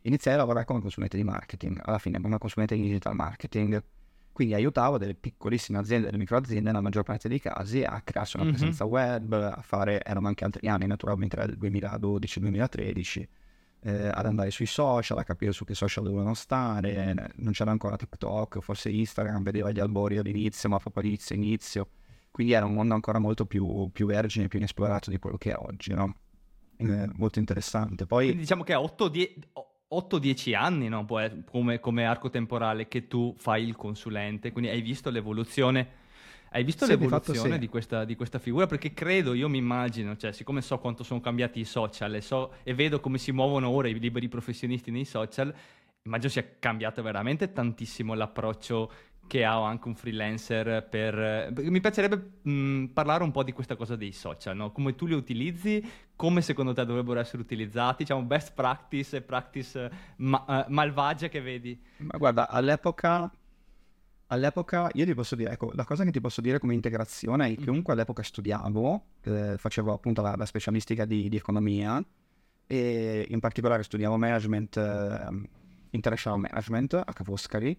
iniziai 0.02 0.34
a 0.34 0.36
lavorare 0.36 0.66
come 0.66 0.80
consulente 0.80 1.16
di 1.16 1.24
marketing, 1.24 1.80
alla 1.82 1.98
fine 1.98 2.20
come 2.20 2.36
consulente 2.36 2.74
di 2.76 2.82
digital 2.82 3.14
marketing. 3.14 3.82
Quindi 4.30 4.52
aiutavo 4.52 4.98
delle 4.98 5.14
piccolissime 5.14 5.78
aziende, 5.78 6.06
delle 6.06 6.18
micro 6.18 6.36
aziende, 6.36 6.66
nella 6.68 6.82
maggior 6.82 7.04
parte 7.04 7.26
dei 7.26 7.40
casi, 7.40 7.84
a 7.84 8.02
crearsi 8.02 8.36
una 8.36 8.44
Mhm. 8.44 8.50
presenza 8.52 8.84
web, 8.84 9.32
a 9.32 9.62
fare, 9.62 10.02
erano 10.04 10.26
anche 10.26 10.44
altri 10.44 10.68
anni, 10.68 10.86
naturalmente 10.86 11.36
era 11.36 11.46
il 11.46 11.56
2012-2013, 11.56 13.26
eh, 13.80 14.08
ad 14.08 14.26
andare 14.26 14.50
sui 14.50 14.66
social, 14.66 15.16
a 15.16 15.24
capire 15.24 15.52
su 15.52 15.64
che 15.64 15.74
social 15.74 16.04
dovevano 16.04 16.34
stare, 16.34 17.32
non 17.36 17.52
c'era 17.52 17.70
ancora 17.70 17.96
TikTok, 17.96 18.58
forse 18.60 18.90
Instagram, 18.90 19.42
vedeva 19.42 19.70
gli 19.70 19.80
albori 19.80 20.18
all'inizio, 20.18 20.68
ma 20.68 20.78
proprio 20.78 21.02
all'inizio 21.02 21.34
inizio, 21.34 21.88
quindi 22.34 22.52
era 22.52 22.66
un 22.66 22.74
mondo 22.74 22.94
ancora 22.94 23.20
molto 23.20 23.46
più, 23.46 23.88
più 23.92 24.06
vergine, 24.06 24.48
più 24.48 24.58
inesplorato 24.58 25.08
di 25.08 25.20
quello 25.20 25.36
che 25.36 25.52
è 25.52 25.56
oggi, 25.56 25.94
no? 25.94 26.16
Eh, 26.78 27.08
molto 27.14 27.38
interessante. 27.38 28.06
Poi 28.06 28.24
Quindi 28.24 28.42
diciamo 28.42 28.64
che 28.64 28.72
a 28.72 28.80
8-10 28.80 30.56
anni 30.56 30.88
no? 30.88 31.06
Come, 31.48 31.78
come 31.78 32.04
arco 32.04 32.30
temporale 32.30 32.88
che 32.88 33.06
tu 33.06 33.36
fai 33.38 33.62
il 33.62 33.76
consulente, 33.76 34.50
quindi 34.50 34.68
hai 34.68 34.80
visto 34.80 35.10
l'evoluzione. 35.10 36.02
Hai 36.50 36.64
visto 36.64 36.86
Sì, 36.86 36.96
di 36.96 37.06
fatto 37.06 37.30
l'evoluzione 37.30 37.54
sì. 37.54 37.60
di, 37.60 37.68
questa, 37.68 38.04
di 38.04 38.16
questa 38.16 38.40
figura? 38.40 38.66
Perché 38.66 38.92
credo, 38.92 39.32
io 39.32 39.48
mi 39.48 39.58
immagino, 39.58 40.16
cioè, 40.16 40.32
siccome 40.32 40.60
so 40.60 40.80
quanto 40.80 41.04
sono 41.04 41.20
cambiati 41.20 41.60
i 41.60 41.64
social 41.64 42.12
e, 42.16 42.20
so, 42.20 42.54
e 42.64 42.74
vedo 42.74 42.98
come 42.98 43.18
si 43.18 43.30
muovono 43.30 43.68
ora 43.68 43.86
i 43.86 43.96
liberi 43.96 44.26
professionisti 44.26 44.90
nei 44.90 45.04
social, 45.04 45.54
immagino 46.02 46.30
sia 46.30 46.44
cambiato 46.58 47.00
veramente 47.00 47.52
tantissimo 47.52 48.14
l'approccio 48.14 48.90
che 49.26 49.44
ha 49.44 49.64
anche 49.64 49.88
un 49.88 49.94
freelancer 49.94 50.86
per... 50.88 51.14
perché 51.52 51.70
Mi 51.70 51.80
piacerebbe 51.80 52.40
mh, 52.42 52.86
parlare 52.86 53.24
un 53.24 53.30
po' 53.30 53.42
di 53.42 53.52
questa 53.52 53.76
cosa 53.76 53.96
dei 53.96 54.12
social, 54.12 54.56
no? 54.56 54.72
Come 54.72 54.94
tu 54.94 55.06
li 55.06 55.14
utilizzi, 55.14 55.84
come 56.14 56.42
secondo 56.42 56.72
te 56.72 56.84
dovrebbero 56.84 57.18
essere 57.20 57.42
utilizzati, 57.42 58.04
diciamo 58.04 58.22
best 58.22 58.52
practice 58.54 59.16
e 59.16 59.22
practice 59.22 59.84
eh, 59.84 59.90
ma- 60.16 60.44
eh, 60.46 60.70
malvagie 60.70 61.28
che 61.28 61.40
vedi. 61.40 61.80
Ma 61.98 62.18
guarda, 62.18 62.48
all'epoca, 62.48 63.30
all'epoca 64.28 64.90
io 64.92 65.04
ti 65.04 65.14
posso 65.14 65.34
dire, 65.34 65.52
ecco, 65.52 65.72
la 65.74 65.84
cosa 65.84 66.04
che 66.04 66.10
ti 66.10 66.20
posso 66.20 66.40
dire 66.40 66.58
come 66.58 66.74
integrazione 66.74 67.48
è 67.48 67.54
che 67.56 67.64
comunque 67.64 67.92
all'epoca 67.92 68.22
studiavo, 68.22 69.04
eh, 69.22 69.54
facevo 69.56 69.92
appunto 69.92 70.22
la, 70.22 70.34
la 70.36 70.46
specialistica 70.46 71.04
di, 71.04 71.28
di 71.28 71.36
economia 71.36 72.04
e 72.66 73.26
in 73.28 73.40
particolare 73.40 73.82
studiavo 73.82 74.16
management, 74.16 74.76
eh, 74.76 75.48
international 75.90 76.38
management 76.38 76.94
a 76.94 77.12
Ca' 77.12 77.24
Foscari 77.24 77.78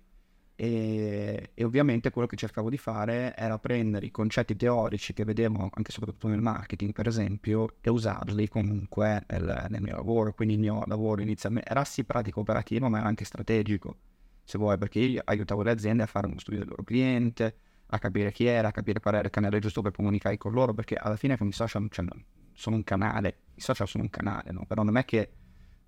e, 0.56 1.52
e 1.54 1.64
ovviamente 1.66 2.12
quello 2.12 2.28
che 2.28 2.38
cercavo 2.38 2.70
di 2.70 2.78
fare 2.78 3.36
era 3.36 3.60
prendere 3.60 4.06
i 4.06 4.12
concetti 4.12 4.56
teorici 4.56 5.14
che 5.14 5.26
vedevo 5.26 5.70
anche 5.74 5.92
soprattutto 5.92 6.30
nel 6.30 6.42
marketing 6.42 6.94
per 6.94 7.08
esempio 7.08 7.76
e 7.82 7.90
usarli 7.90 8.48
comunque 8.48 9.26
nel, 9.28 9.66
nel 9.70 9.82
mio 9.82 9.96
lavoro 9.96 10.34
quindi 10.34 10.54
il 10.54 10.62
mio 10.62 10.84
lavoro 10.86 11.22
inizialmente 11.22 11.70
era 11.70 11.84
sì 11.84 12.06
pratico 12.06 12.40
operativo 12.40 12.88
ma 12.88 13.00
era 13.00 13.08
anche 13.08 13.26
strategico 13.26 13.98
se 14.44 14.58
vuoi 14.58 14.78
perché 14.78 15.00
io 15.00 15.22
aiutavo 15.26 15.62
le 15.62 15.72
aziende 15.72 16.04
a 16.04 16.08
fare 16.08 16.28
uno 16.28 16.40
studio 16.40 16.60
del 16.60 16.70
loro 16.70 16.84
cliente 16.84 17.58
a 17.88 18.00
capire 18.00 18.32
chi 18.32 18.46
era, 18.46 18.70
a 18.70 18.72
capire 18.72 19.00
qual 19.00 19.16
era 19.16 19.26
il 19.26 19.32
canale 19.32 19.60
giusto 19.60 19.82
per 19.82 19.92
comunicare 19.92 20.38
con 20.38 20.54
loro 20.54 20.74
perché 20.74 20.96
alla 20.96 21.18
fine 21.18 21.38
con 21.38 21.48
i 21.48 21.52
social 21.52 21.86
cioè, 21.92 22.06
sono 22.54 22.78
un 22.78 22.84
canale 22.86 23.40
i 23.56 23.62
social 23.62 23.88
sono 23.88 24.04
un 24.04 24.10
canale 24.10 24.52
no? 24.52 24.66
però 24.66 24.84
non 24.84 24.96
è 24.96 25.04
che 25.04 25.32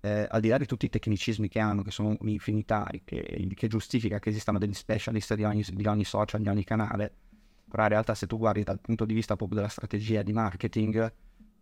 eh, 0.00 0.26
al 0.30 0.40
di 0.40 0.48
là 0.48 0.58
di 0.58 0.66
tutti 0.66 0.86
i 0.86 0.88
tecnicismi 0.90 1.48
che 1.48 1.58
hanno, 1.58 1.82
che 1.82 1.90
sono 1.90 2.16
infinitari, 2.22 3.02
che, 3.04 3.48
che 3.54 3.68
giustifica 3.68 4.18
che 4.18 4.30
esistano 4.30 4.58
degli 4.58 4.74
specialist 4.74 5.34
di 5.34 5.44
ogni, 5.44 5.64
di 5.68 5.86
ogni 5.86 6.04
social, 6.04 6.40
di 6.40 6.48
ogni 6.48 6.64
canale, 6.64 7.12
però 7.68 7.82
in 7.84 7.88
realtà 7.90 8.14
se 8.14 8.26
tu 8.26 8.38
guardi 8.38 8.62
dal 8.62 8.80
punto 8.80 9.04
di 9.04 9.14
vista 9.14 9.36
proprio 9.36 9.58
della 9.58 9.70
strategia 9.70 10.22
di 10.22 10.32
marketing, 10.32 11.12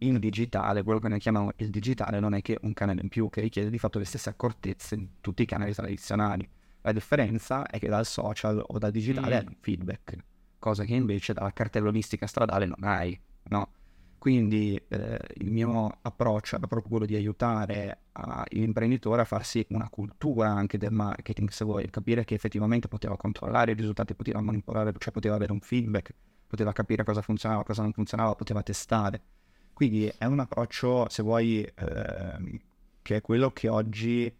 in 0.00 0.18
digitale, 0.18 0.82
quello 0.82 0.98
che 0.98 1.08
noi 1.08 1.18
chiamiamo 1.18 1.52
il 1.56 1.70
digitale 1.70 2.20
non 2.20 2.34
è 2.34 2.42
che 2.42 2.58
un 2.62 2.74
canale 2.74 3.00
in 3.00 3.08
più, 3.08 3.30
che 3.30 3.40
richiede 3.40 3.70
di 3.70 3.78
fatto 3.78 3.98
le 3.98 4.04
stesse 4.04 4.28
accortezze 4.28 4.94
in 4.94 5.08
tutti 5.20 5.42
i 5.42 5.46
canali 5.46 5.72
tradizionali. 5.72 6.46
La 6.82 6.92
differenza 6.92 7.66
è 7.66 7.78
che 7.78 7.88
dal 7.88 8.04
social 8.04 8.62
o 8.64 8.78
dal 8.78 8.90
digitale 8.90 9.28
Mm. 9.28 9.38
hai 9.38 9.44
un 9.46 9.56
feedback, 9.58 10.16
cosa 10.58 10.84
che 10.84 10.94
invece 10.94 11.32
dalla 11.32 11.52
cartellonistica 11.52 12.26
stradale 12.26 12.66
non 12.66 12.84
hai, 12.84 13.18
no? 13.44 13.70
Quindi 14.18 14.80
eh, 14.88 15.18
il 15.34 15.50
mio 15.50 15.98
approccio 16.02 16.56
era 16.56 16.66
proprio 16.66 16.90
quello 16.90 17.06
di 17.06 17.14
aiutare 17.14 18.00
l'imprenditore 18.50 19.22
a 19.22 19.24
farsi 19.24 19.64
una 19.70 19.88
cultura 19.88 20.48
anche 20.48 20.78
del 20.78 20.90
marketing, 20.90 21.50
se 21.50 21.64
vuoi, 21.64 21.88
capire 21.90 22.24
che 22.24 22.34
effettivamente 22.34 22.88
poteva 22.88 23.16
controllare 23.16 23.72
i 23.72 23.74
risultati, 23.74 24.14
poteva 24.14 24.40
manipolare, 24.40 24.92
cioè 24.98 25.12
poteva 25.12 25.34
avere 25.34 25.52
un 25.52 25.60
feedback, 25.60 26.14
poteva 26.46 26.72
capire 26.72 27.04
cosa 27.04 27.22
funzionava, 27.22 27.62
cosa 27.62 27.82
non 27.82 27.92
funzionava, 27.92 28.34
poteva 28.34 28.62
testare. 28.62 29.20
Quindi 29.72 30.10
è 30.16 30.24
un 30.24 30.40
approccio, 30.40 31.06
se 31.10 31.22
vuoi, 31.22 31.60
ehm, 31.62 32.58
che 33.02 33.16
è 33.16 33.20
quello 33.20 33.50
che 33.50 33.68
oggi 33.68 34.34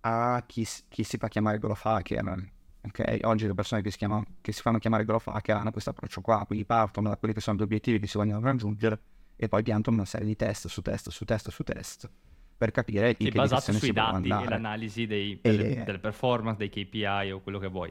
ha 0.00 0.42
chi, 0.46 0.66
chi 0.88 1.04
si 1.04 1.16
fa 1.16 1.28
chiamare 1.28 1.58
growth 1.58 1.84
hacker. 1.84 2.52
Ok, 2.82 3.18
oggi 3.22 3.46
le 3.46 3.54
persone 3.54 3.82
che 3.82 3.90
si, 3.90 3.98
chiamano, 3.98 4.24
che 4.40 4.52
si 4.52 4.62
fanno 4.62 4.78
chiamare 4.78 5.04
growth 5.04 5.28
hacker 5.28 5.56
hanno 5.56 5.70
questo 5.70 5.90
approccio 5.90 6.20
qua, 6.22 6.44
quindi 6.46 6.64
partono 6.64 7.10
da 7.10 7.16
quelli 7.16 7.34
che 7.34 7.40
sono 7.40 7.58
gli 7.58 7.62
obiettivi 7.62 8.00
che 8.00 8.06
si 8.06 8.16
vogliono 8.16 8.40
raggiungere 8.40 9.00
e 9.42 9.48
poi 9.48 9.62
piantano 9.62 9.96
una 9.96 10.04
serie 10.04 10.26
di 10.26 10.36
test 10.36 10.68
su 10.68 10.82
test 10.82 11.08
su 11.08 11.24
test 11.24 11.48
su 11.48 11.62
test 11.62 12.10
per 12.58 12.72
capire 12.72 13.16
in 13.18 13.30
che 13.30 13.30
basato 13.30 13.72
sui 13.72 13.90
dati 13.90 14.28
e 14.28 14.48
l'analisi 14.48 15.06
dei- 15.06 15.38
E- 15.40 15.56
delle, 15.56 15.82
delle 15.84 15.98
performance, 15.98 16.58
dei 16.58 16.68
KPI 16.68 17.30
o 17.30 17.40
quello 17.40 17.58
che 17.58 17.68
vuoi. 17.68 17.90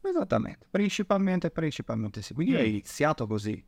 Esattamente, 0.00 0.66
principalmente, 0.70 1.50
principalmente 1.50 2.22
sì. 2.22 2.32
Quindi 2.32 2.52
io 2.54 2.60
ho 2.60 2.62
Mm. 2.62 2.66
iniziato 2.66 3.26
così. 3.26 3.62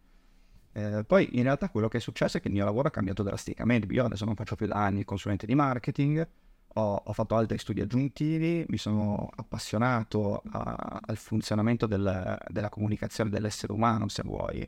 Eh, 0.73 1.05
poi 1.07 1.29
in 1.37 1.43
realtà 1.43 1.69
quello 1.69 1.89
che 1.89 1.99
è 1.99 2.01
successo 2.01 2.39
è 2.39 2.41
che 2.41 2.49
il 2.49 2.55
mio 2.55 2.65
lavoro 2.65 2.89
ha 2.89 2.91
cambiato 2.91 3.23
drasticamente. 3.23 3.93
Io 3.93 4.05
adesso 4.07 4.25
non 4.25 4.35
faccio 4.37 4.55
più 4.57 4.67
da 4.67 4.77
anni 4.77 5.01
il 5.01 5.05
consulente 5.05 5.45
di 5.45 5.55
marketing, 5.55 6.27
ho, 6.75 6.95
ho 7.05 7.13
fatto 7.13 7.35
altri 7.37 7.59
studi 7.59 7.83
aggiuntivi, 7.83 8.65
mi 8.69 8.79
sono 8.79 9.29
appassionato 9.37 10.41
a, 10.51 11.01
al 11.05 11.17
funzionamento 11.19 11.87
del, 11.87 12.39
della 12.49 12.69
comunicazione 12.71 13.29
dell'essere 13.29 13.73
umano, 13.75 14.09
se 14.09 14.23
vuoi, 14.25 14.67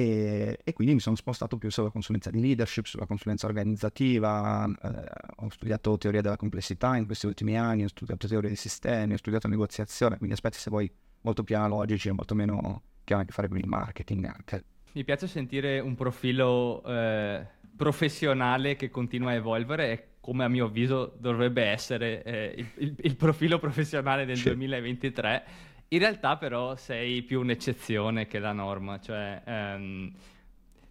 e, 0.00 0.58
e, 0.64 0.72
quindi 0.72 0.94
mi 0.94 1.00
sono 1.00 1.14
spostato 1.14 1.58
più 1.58 1.70
sulla 1.70 1.90
consulenza 1.90 2.30
di 2.30 2.40
leadership, 2.40 2.86
sulla 2.86 3.06
consulenza 3.06 3.46
organizzativa, 3.46 4.66
eh, 4.66 5.04
ho 5.36 5.50
studiato 5.50 5.98
teoria 5.98 6.22
della 6.22 6.36
complessità 6.36 6.96
in 6.96 7.04
questi 7.04 7.26
ultimi 7.26 7.58
anni, 7.58 7.84
ho 7.84 7.88
studiato 7.88 8.26
teoria 8.26 8.48
dei 8.48 8.56
sistemi, 8.56 9.12
ho 9.12 9.18
studiato 9.18 9.46
negoziazione, 9.46 10.16
quindi 10.16 10.34
aspetti 10.34 10.58
se 10.58 10.70
vuoi 10.70 10.90
molto 11.22 11.44
più 11.44 11.54
analogici 11.56 12.08
e 12.08 12.12
molto 12.12 12.34
meno 12.34 12.82
che 13.04 13.12
hanno 13.12 13.22
a 13.22 13.26
che 13.26 13.32
fare 13.32 13.48
con 13.48 13.58
il 13.58 13.66
marketing 13.66 14.24
anche. 14.24 14.64
Mi 14.92 15.04
piace 15.04 15.26
sentire 15.26 15.78
un 15.80 15.94
profilo 15.94 16.82
eh, 16.84 17.46
professionale 17.76 18.76
che 18.76 18.88
continua 18.88 19.30
a 19.30 19.34
evolvere 19.34 19.92
e 19.92 20.04
come 20.20 20.44
a 20.44 20.48
mio 20.48 20.66
avviso 20.66 21.14
dovrebbe 21.18 21.62
essere 21.64 22.22
eh, 22.22 22.54
il, 22.56 22.66
il, 22.76 22.94
il, 22.98 23.16
profilo 23.16 23.58
professionale 23.58 24.24
del 24.24 24.36
sì. 24.36 24.44
2023. 24.44 25.44
In 25.92 25.98
realtà 25.98 26.36
però 26.36 26.76
sei 26.76 27.22
più 27.22 27.40
un'eccezione 27.40 28.28
che 28.28 28.38
la 28.38 28.52
norma, 28.52 29.00
cioè 29.00 29.42
ehm, 29.44 30.12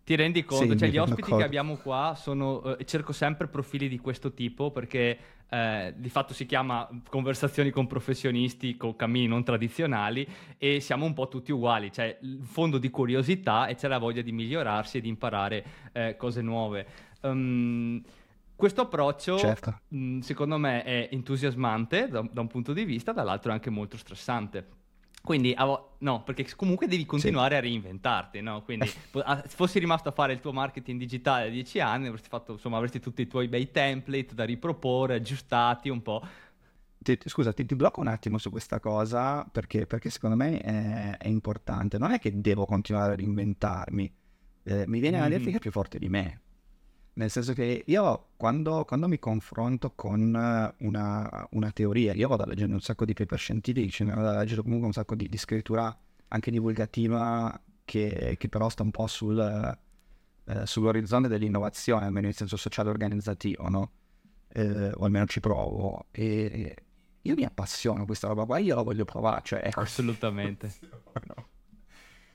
ti 0.03 0.15
rendi 0.15 0.43
conto, 0.43 0.73
sì, 0.73 0.77
cioè 0.77 0.89
gli 0.89 0.97
ospiti 0.97 1.21
d'accordo. 1.21 1.37
che 1.37 1.43
abbiamo 1.45 1.77
qua 1.77 2.15
sono, 2.17 2.75
eh, 2.75 2.83
cerco 2.83 3.13
sempre 3.13 3.47
profili 3.47 3.87
di 3.87 3.97
questo 3.99 4.33
tipo 4.33 4.71
perché 4.71 5.17
eh, 5.47 5.93
di 5.95 6.09
fatto 6.09 6.33
si 6.33 6.45
chiama 6.45 6.85
conversazioni 7.07 7.69
con 7.69 7.87
professionisti 7.87 8.75
con 8.75 8.97
cammini 8.97 9.27
non 9.27 9.43
tradizionali 9.45 10.27
e 10.57 10.81
siamo 10.81 11.05
un 11.05 11.13
po' 11.13 11.29
tutti 11.29 11.53
uguali, 11.53 11.91
c'è 11.91 12.17
il 12.21 12.41
fondo 12.43 12.77
di 12.77 12.89
curiosità 12.89 13.67
e 13.67 13.75
c'è 13.75 13.87
la 13.87 13.99
voglia 13.99 14.21
di 14.21 14.33
migliorarsi 14.33 14.97
e 14.97 15.01
di 15.01 15.07
imparare 15.07 15.65
eh, 15.93 16.17
cose 16.17 16.41
nuove. 16.41 16.85
Um, 17.21 18.03
questo 18.53 18.81
approccio, 18.81 19.37
certo. 19.37 19.79
mh, 19.87 20.19
secondo 20.19 20.57
me, 20.57 20.83
è 20.83 21.07
entusiasmante 21.09 22.09
da, 22.09 22.27
da 22.29 22.41
un 22.41 22.47
punto 22.47 22.73
di 22.73 22.83
vista, 22.83 23.13
dall'altro 23.13 23.51
è 23.51 23.53
anche 23.53 23.69
molto 23.69 23.95
stressante. 23.95 24.78
Quindi, 25.21 25.55
no, 25.99 26.23
perché 26.23 26.47
comunque 26.55 26.87
devi 26.87 27.05
continuare 27.05 27.51
sì. 27.51 27.57
a 27.57 27.59
reinventarti, 27.61 28.41
no? 28.41 28.63
Quindi, 28.63 28.87
se 28.87 29.47
fossi 29.47 29.79
rimasto 29.79 30.09
a 30.09 30.11
fare 30.11 30.33
il 30.33 30.39
tuo 30.39 30.51
marketing 30.51 30.99
digitale 30.99 31.47
a 31.47 31.49
dieci 31.49 31.79
anni, 31.79 32.07
avresti 32.07 32.29
fatto, 32.29 32.53
insomma, 32.53 32.77
avresti 32.77 32.99
tutti 32.99 33.21
i 33.21 33.27
tuoi 33.27 33.47
bei 33.47 33.69
template 33.71 34.33
da 34.33 34.45
riproporre, 34.45 35.15
aggiustati 35.15 35.89
un 35.89 36.01
po'. 36.01 36.25
Ti, 37.01 37.17
scusa, 37.25 37.53
ti, 37.53 37.65
ti, 37.65 37.75
blocco 37.75 38.01
un 38.01 38.07
attimo 38.07 38.37
su 38.37 38.49
questa 38.49 38.79
cosa 38.79 39.47
perché, 39.49 39.85
perché 39.85 40.09
secondo 40.09 40.35
me 40.35 40.59
è, 40.59 41.17
è, 41.17 41.27
importante. 41.27 41.97
Non 41.97 42.11
è 42.11 42.19
che 42.19 42.41
devo 42.41 42.65
continuare 42.65 43.13
a 43.13 43.15
reinventarmi, 43.15 44.13
eh, 44.63 44.87
mi 44.87 44.99
viene 44.99 45.17
mm. 45.17 45.21
la 45.21 45.27
dialettica 45.27 45.59
più 45.59 45.71
forte 45.71 45.97
di 45.97 46.09
me. 46.09 46.41
Nel 47.19 47.29
senso 47.29 47.51
che 47.51 47.83
io 47.85 48.27
quando, 48.37 48.85
quando 48.85 49.09
mi 49.09 49.19
confronto 49.19 49.91
con 49.93 50.21
una, 50.21 51.47
una, 51.51 51.71
teoria, 51.73 52.13
io 52.13 52.29
vado 52.29 52.43
a 52.43 52.45
leggere 52.45 52.71
un 52.71 52.79
sacco 52.79 53.03
di 53.03 53.13
paper 53.13 53.37
scientifici, 53.37 54.05
vado 54.05 54.29
a 54.29 54.37
leggere 54.37 54.61
comunque 54.61 54.87
un 54.87 54.93
sacco 54.93 55.15
di, 55.15 55.27
di 55.27 55.37
scrittura 55.37 55.93
anche 56.29 56.49
divulgativa 56.49 57.61
che, 57.83 58.37
che, 58.39 58.47
però 58.47 58.69
sta 58.69 58.83
un 58.83 58.91
po' 58.91 59.07
sul, 59.07 59.37
eh, 59.37 60.65
sull'orizzonte 60.65 61.27
dell'innovazione, 61.27 62.05
almeno 62.05 62.27
in 62.27 62.33
senso 62.33 62.55
sociale 62.55 62.89
organizzativo, 62.89 63.67
no? 63.67 63.91
Eh, 64.47 64.91
o 64.93 65.03
almeno 65.03 65.25
ci 65.25 65.41
provo. 65.41 66.05
E 66.11 66.73
io 67.21 67.35
mi 67.35 67.43
appassiono 67.43 68.03
a 68.03 68.05
questa 68.05 68.27
roba 68.27 68.45
qua, 68.45 68.59
io 68.59 68.75
la 68.75 68.81
voglio 68.81 69.03
provare. 69.03 69.41
Cioè, 69.43 69.71
Assolutamente. 69.73 70.73
no. 71.35 71.48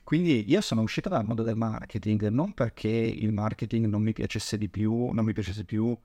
Quindi 0.05 0.47
io 0.47 0.61
sono 0.61 0.83
uscito 0.83 1.09
dal 1.09 1.25
mondo 1.25 1.41
del 1.41 1.55
marketing 1.55 2.27
non 2.27 2.53
perché 2.53 2.89
il 2.89 3.33
marketing 3.33 3.87
non 3.87 4.03
mi 4.03 4.13
piacesse 4.13 4.55
di 4.55 4.69
più, 4.69 5.09
non 5.09 5.25
mi 5.25 5.33
piacesse 5.33 5.65
più 5.65 5.97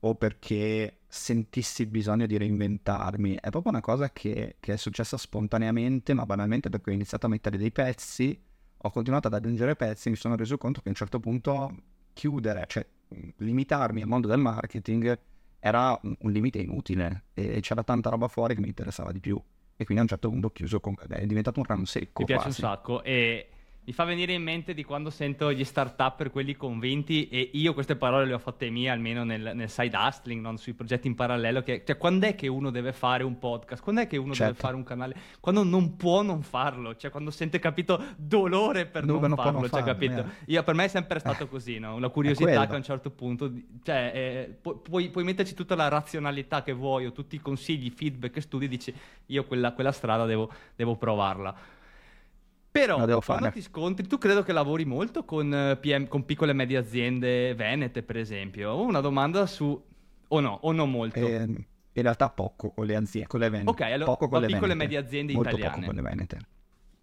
o 0.00 0.14
perché 0.14 1.00
sentissi 1.06 1.82
il 1.82 1.88
bisogno 1.88 2.24
di 2.24 2.38
reinventarmi, 2.38 3.34
è 3.34 3.50
proprio 3.50 3.72
una 3.72 3.82
cosa 3.82 4.10
che, 4.10 4.56
che 4.58 4.72
è 4.72 4.76
successa 4.78 5.18
spontaneamente, 5.18 6.14
ma 6.14 6.24
banalmente 6.24 6.70
perché 6.70 6.88
ho 6.88 6.94
iniziato 6.94 7.26
a 7.26 7.28
mettere 7.28 7.58
dei 7.58 7.70
pezzi, 7.70 8.42
ho 8.74 8.90
continuato 8.90 9.26
ad 9.26 9.34
aggiungere 9.34 9.76
pezzi 9.76 10.08
e 10.08 10.12
mi 10.12 10.16
sono 10.16 10.34
reso 10.34 10.56
conto 10.56 10.80
che 10.80 10.88
a 10.88 10.92
un 10.92 10.96
certo 10.96 11.20
punto 11.20 11.76
chiudere, 12.14 12.64
cioè 12.68 12.86
limitarmi 13.36 14.00
al 14.00 14.08
mondo 14.08 14.28
del 14.28 14.40
marketing 14.40 15.18
era 15.58 16.00
un 16.02 16.32
limite 16.32 16.58
inutile 16.58 17.24
e 17.34 17.60
c'era 17.60 17.82
tanta 17.82 18.08
roba 18.08 18.28
fuori 18.28 18.54
che 18.54 18.62
mi 18.62 18.68
interessava 18.68 19.12
di 19.12 19.20
più 19.20 19.38
e 19.76 19.84
quindi 19.84 19.98
a 19.98 20.02
un 20.02 20.08
certo 20.08 20.28
punto 20.30 20.46
ho 20.46 20.50
chiuso, 20.50 20.80
con... 20.80 20.94
è 21.08 21.26
diventato 21.26 21.60
un 21.60 21.66
ramo 21.66 21.84
secco. 21.84 22.20
Mi 22.20 22.26
piace 22.26 22.42
quasi. 22.44 22.60
un 22.62 22.68
sacco 22.68 23.02
e 23.02 23.48
mi 23.86 23.92
fa 23.92 24.02
venire 24.02 24.32
in 24.32 24.42
mente 24.42 24.74
di 24.74 24.82
quando 24.82 25.10
sento 25.10 25.52
gli 25.52 25.62
start-up 25.62 26.28
quelli 26.30 26.56
convinti 26.56 27.28
e 27.28 27.50
io 27.52 27.72
queste 27.72 27.94
parole 27.94 28.24
le 28.24 28.34
ho 28.34 28.38
fatte 28.38 28.68
mie 28.68 28.90
almeno 28.90 29.22
nel, 29.22 29.52
nel 29.54 29.70
side 29.70 29.96
hustling, 29.96 30.42
non 30.42 30.58
sui 30.58 30.72
progetti 30.72 31.06
in 31.06 31.14
parallelo, 31.14 31.62
che, 31.62 31.84
cioè 31.86 31.96
quando 31.96 32.26
è 32.26 32.34
che 32.34 32.48
uno 32.48 32.70
deve 32.70 32.92
fare 32.92 33.22
un 33.22 33.38
podcast, 33.38 33.80
quando 33.80 34.00
è 34.00 34.08
che 34.08 34.16
uno 34.16 34.34
certo. 34.34 34.54
deve 34.54 34.58
fare 34.58 34.74
un 34.74 34.82
canale, 34.82 35.14
quando 35.38 35.62
non 35.62 35.94
può 35.94 36.22
non 36.22 36.42
farlo, 36.42 36.96
cioè 36.96 37.12
quando 37.12 37.30
sente 37.30 37.60
capito 37.60 38.02
dolore 38.16 38.86
per 38.86 39.04
non, 39.04 39.20
non 39.20 39.36
farlo, 39.36 39.68
cioè, 39.68 39.84
capito? 39.84 40.18
Eh. 40.18 40.24
Io, 40.46 40.64
per 40.64 40.74
me 40.74 40.86
è 40.86 40.88
sempre 40.88 41.20
stato 41.20 41.44
eh. 41.44 41.48
così, 41.48 41.78
no? 41.78 41.94
una 41.94 42.08
curiosità 42.08 42.66
che 42.66 42.72
a 42.72 42.76
un 42.76 42.82
certo 42.82 43.10
punto, 43.10 43.52
cioè 43.84 44.10
eh, 44.12 44.56
pu- 44.60 44.82
puoi, 44.82 45.10
puoi, 45.10 45.22
metterci 45.22 45.54
tutta 45.54 45.76
la 45.76 45.86
razionalità 45.86 46.64
che 46.64 46.72
vuoi 46.72 47.06
o 47.06 47.12
tutti 47.12 47.36
i 47.36 47.40
consigli, 47.40 47.92
feedback, 47.94 48.42
studi, 48.42 48.66
dici 48.66 48.92
io 49.26 49.44
quella, 49.44 49.72
quella 49.74 49.92
strada 49.92 50.24
devo, 50.24 50.50
devo 50.74 50.96
provarla. 50.96 51.74
Però 52.80 52.96
quando 52.96 53.20
fare. 53.20 53.50
ti 53.52 53.62
scontri, 53.62 54.06
tu 54.06 54.18
credo 54.18 54.42
che 54.42 54.52
lavori 54.52 54.84
molto 54.84 55.24
con, 55.24 55.52
eh, 55.52 55.76
PM, 55.76 56.06
con 56.08 56.24
piccole 56.24 56.50
e 56.50 56.54
medie 56.54 56.76
aziende 56.76 57.54
venete, 57.54 58.02
per 58.02 58.16
esempio. 58.16 58.70
Ho 58.70 58.82
una 58.82 59.00
domanda 59.00 59.46
su... 59.46 59.82
o 60.28 60.40
no, 60.40 60.58
o 60.62 60.72
non 60.72 60.90
molto. 60.90 61.18
Eh, 61.18 61.42
in 61.96 62.02
realtà 62.02 62.28
poco 62.28 62.70
con 62.70 62.84
le 62.84 62.94
aziende, 62.94 63.28
con 63.28 63.40
le 63.40 63.48
venete. 63.48 63.70
Ok, 63.70 63.80
allora 63.80 64.04
poco 64.04 64.28
con 64.28 64.40
le 64.40 64.46
piccole 64.48 64.72
e 64.72 64.76
medie 64.76 64.98
aziende 64.98 65.32
molto 65.32 65.48
italiane. 65.48 65.74
Poco 65.74 65.86
con 65.86 65.94
le 65.94 66.02
venete. 66.02 66.38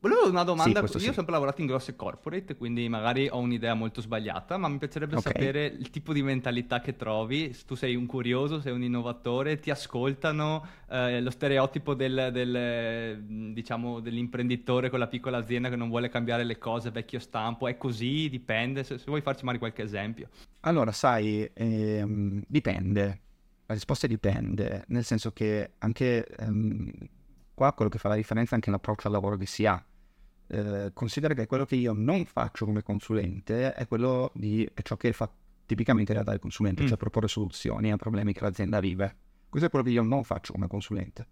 Volevo 0.04 0.28
una 0.28 0.44
domanda, 0.44 0.86
sì, 0.86 0.96
io 0.96 1.00
sì. 1.00 1.08
ho 1.08 1.14
sempre 1.14 1.32
lavorato 1.32 1.62
in 1.62 1.68
grosse 1.68 1.96
corporate, 1.96 2.58
quindi 2.58 2.90
magari 2.90 3.30
ho 3.30 3.38
un'idea 3.38 3.74
molto 3.74 4.02
sbagliata, 4.02 4.58
ma 4.58 4.68
mi 4.68 4.78
piacerebbe 4.78 5.16
okay. 5.16 5.32
sapere 5.32 5.66
il 5.66 5.90
tipo 5.92 6.12
di 6.12 6.22
mentalità 6.22 6.82
che 6.82 6.98
trovi, 6.98 7.54
se 7.54 7.64
tu 7.66 7.76
sei 7.76 7.96
un 7.96 8.06
curioso, 8.06 8.60
sei 8.60 8.74
un 8.74 8.84
innovatore, 8.84 9.60
ti 9.60 9.70
ascoltano, 9.70 10.68
eh, 10.90 11.22
lo 11.22 11.30
stereotipo 11.30 11.94
del, 11.94 12.32
del, 12.34 13.54
diciamo, 13.54 14.02
dell'imprenditore 14.02 14.90
con 14.90 15.00
la 15.00 15.08
piccola 15.08 15.38
azienda 15.38 15.70
che 15.70 15.78
non 15.78 15.88
vuole 15.88 16.10
cambiare 16.10 16.44
le 16.44 16.58
cose, 16.58 16.92
vecchio 16.92 17.20
stampo, 17.20 17.70
è 17.70 17.78
così, 17.78 18.28
dipende, 18.30 18.84
se, 18.84 18.98
se 18.98 19.06
vuoi 19.08 19.22
farci 19.22 19.46
magari 19.46 19.60
qualche 19.60 19.84
esempio. 19.84 20.28
Allora, 20.60 20.92
sai, 20.92 21.50
ehm, 21.54 22.44
dipende, 22.46 23.22
la 23.68 23.74
risposta 23.74 24.06
è 24.06 24.10
dipende, 24.10 24.84
nel 24.88 25.06
senso 25.06 25.32
che 25.32 25.76
anche 25.78 26.26
ehm, 26.26 26.92
qua 27.54 27.72
quello 27.72 27.90
che 27.90 28.00
fa 28.00 28.10
la 28.10 28.16
differenza 28.16 28.52
è 28.52 28.56
anche 28.56 28.70
l'approccio 28.70 29.08
al 29.08 29.14
lavoro 29.14 29.38
che 29.38 29.46
si 29.46 29.66
ha 29.66 29.82
eh, 30.48 30.92
considera 30.94 31.34
che 31.34 31.48
quello 31.48 31.66
che 31.66 31.76
io 31.76 31.94
non 31.94 32.26
faccio 32.26 32.66
come 32.66 32.84
consulente 32.84 33.74
è 33.74 33.88
quello 33.88 34.32
di 34.34 34.70
è 34.74 34.82
ciò 34.82 34.98
che 34.98 35.14
fa 35.14 35.30
tipicamente 35.66 36.12
in 36.12 36.18
realtà 36.18 36.34
il 36.34 36.42
consulente, 36.42 36.84
mm. 36.84 36.88
cioè 36.88 36.98
proporre 36.98 37.28
soluzioni 37.28 37.92
a 37.92 37.96
problemi 37.96 38.34
che 38.34 38.42
l'azienda 38.42 38.80
vive. 38.80 39.16
Questo 39.50 39.68
è 39.68 39.72
quello 39.72 39.86
che 39.86 39.92
io 39.92 40.04
non 40.04 40.24
faccio 40.24 40.54
come 40.54 40.68
consulente. 40.68 41.28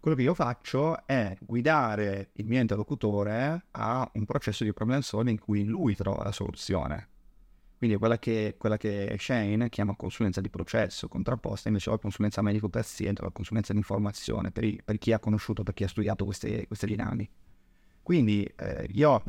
Quello 0.00 0.16
che 0.16 0.24
io 0.24 0.34
faccio 0.34 1.06
è 1.06 1.36
guidare 1.40 2.30
il 2.34 2.46
mio 2.46 2.60
interlocutore 2.60 3.66
a 3.70 4.10
un 4.12 4.24
processo 4.26 4.62
di 4.62 4.72
problem 4.72 5.00
solving 5.00 5.38
in 5.38 5.42
cui 5.42 5.64
lui 5.64 5.94
trova 5.94 6.24
la 6.24 6.32
soluzione. 6.32 7.08
Quindi 7.78 7.96
è 7.96 7.98
quella 7.98 8.18
che, 8.18 8.54
quella 8.58 8.76
che 8.76 9.16
Shane 9.18 9.68
chiama 9.68 9.96
consulenza 9.96 10.40
di 10.40 10.48
processo, 10.50 11.08
contrapposta 11.08 11.68
invece 11.68 11.90
alla 11.90 11.98
consulenza 11.98 12.42
medico-paziente, 12.42 13.22
la 13.22 13.30
consulenza 13.30 13.72
di 13.72 13.78
informazione, 13.78 14.50
per, 14.50 14.84
per, 14.84 14.98
chi 14.98 15.12
ha 15.12 15.18
conosciuto, 15.18 15.62
per 15.62 15.74
chi 15.74 15.84
ha 15.84 15.88
studiato 15.88 16.24
queste, 16.24 16.66
queste 16.66 16.86
dinamiche. 16.86 17.32
Quindi 18.04 18.44
eh, 18.44 18.86
io 18.92 19.22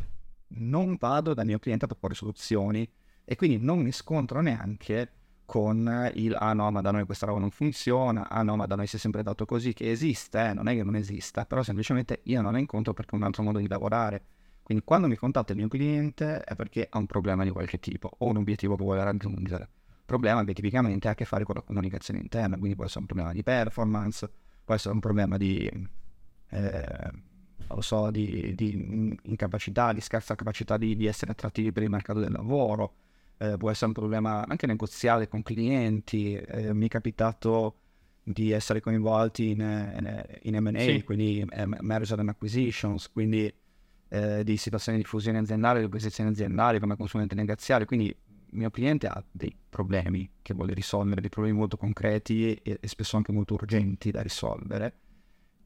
non 0.47 0.97
vado 0.99 1.33
dal 1.33 1.45
mio 1.45 1.59
cliente 1.59 1.85
a 1.85 1.87
proporre 1.87 2.13
soluzioni 2.13 2.87
e 3.23 3.35
quindi 3.37 3.57
non 3.57 3.79
mi 3.79 3.93
scontro 3.93 4.41
neanche 4.41 5.11
con 5.45 6.11
il 6.15 6.35
ah 6.37 6.53
no 6.53 6.71
ma 6.71 6.81
da 6.81 6.91
noi 6.91 7.05
questa 7.05 7.25
roba 7.25 7.39
non 7.39 7.51
funziona, 7.51 8.27
ah 8.27 8.43
no 8.43 8.57
ma 8.57 8.65
da 8.65 8.75
noi 8.75 8.85
si 8.85 8.97
è 8.97 8.99
sempre 8.99 9.23
dato 9.23 9.45
così, 9.45 9.71
che 9.71 9.89
esiste, 9.89 10.49
eh, 10.49 10.53
non 10.53 10.67
è 10.67 10.75
che 10.75 10.83
non 10.83 10.95
esista, 10.95 11.45
però 11.45 11.63
semplicemente 11.63 12.19
io 12.23 12.41
non 12.41 12.51
la 12.51 12.59
incontro 12.59 12.93
perché 12.93 13.11
è 13.13 13.15
un 13.15 13.23
altro 13.23 13.43
modo 13.43 13.59
di 13.59 13.67
lavorare. 13.69 14.25
Quindi 14.61 14.83
quando 14.83 15.07
mi 15.07 15.15
contatta 15.15 15.53
il 15.53 15.59
mio 15.59 15.69
cliente 15.69 16.41
è 16.41 16.53
perché 16.55 16.85
ha 16.89 16.97
un 16.97 17.05
problema 17.05 17.45
di 17.45 17.51
qualche 17.51 17.79
tipo 17.79 18.11
o 18.17 18.27
un 18.27 18.37
obiettivo 18.37 18.75
che 18.75 18.83
vuole 18.83 19.03
raggiungere. 19.05 19.69
Il 19.87 20.03
problema 20.05 20.43
che 20.43 20.53
tipicamente 20.53 21.07
ha 21.07 21.11
a 21.11 21.15
che 21.15 21.23
fare 21.23 21.45
con 21.45 21.55
la 21.55 21.61
comunicazione 21.61 22.19
interna, 22.19 22.57
quindi 22.57 22.75
può 22.75 22.83
essere 22.83 22.99
un 22.99 23.05
problema 23.05 23.31
di 23.31 23.41
performance, 23.41 24.29
può 24.65 24.73
essere 24.75 24.93
un 24.93 24.99
problema 24.99 25.37
di... 25.37 25.71
Eh, 26.49 27.33
non 27.67 27.81
so, 27.81 28.11
di, 28.11 28.53
di, 28.55 29.17
incapacità, 29.23 29.93
di 29.93 30.01
scarsa 30.01 30.35
capacità 30.35 30.77
di, 30.77 30.95
di, 30.95 31.05
essere 31.05 31.31
attrattivi 31.31 31.71
per 31.71 31.83
il 31.83 31.89
mercato 31.89 32.19
del 32.19 32.31
lavoro, 32.31 32.93
eh, 33.37 33.57
può 33.57 33.69
essere 33.69 33.87
un 33.87 33.93
problema 33.93 34.45
anche 34.47 34.67
negoziale 34.67 35.27
con 35.27 35.43
clienti, 35.43 36.33
eh, 36.35 36.73
mi 36.73 36.85
è 36.85 36.89
capitato 36.89 37.79
di 38.23 38.51
essere 38.51 38.79
coinvolti 38.79 39.51
in, 39.51 39.59
in, 39.59 40.25
in 40.43 40.63
M&A, 40.63 40.79
sì. 40.79 41.03
quindi 41.03 41.45
eh, 41.47 41.65
merger 41.65 42.19
and 42.19 42.29
acquisitions, 42.29 43.11
quindi 43.11 43.53
eh, 44.09 44.43
di 44.43 44.57
situazioni 44.57 44.97
di 44.97 45.03
fusione 45.03 45.37
aziendale, 45.39 45.79
di 45.79 45.85
acquisizioni 45.85 46.29
aziendali 46.29 46.79
come 46.79 46.95
consulente 46.95 47.35
negoziale, 47.35 47.85
quindi 47.85 48.15
mio 48.51 48.71
cliente 48.71 49.07
ha 49.07 49.23
dei 49.29 49.55
problemi 49.69 50.29
che 50.41 50.53
vuole 50.53 50.73
risolvere, 50.73 51.21
dei 51.21 51.29
problemi 51.29 51.57
molto 51.57 51.77
concreti 51.77 52.53
e, 52.53 52.79
e 52.79 52.87
spesso 52.87 53.17
anche 53.17 53.31
molto 53.31 53.53
urgenti 53.55 54.11
da 54.11 54.21
risolvere. 54.21 54.99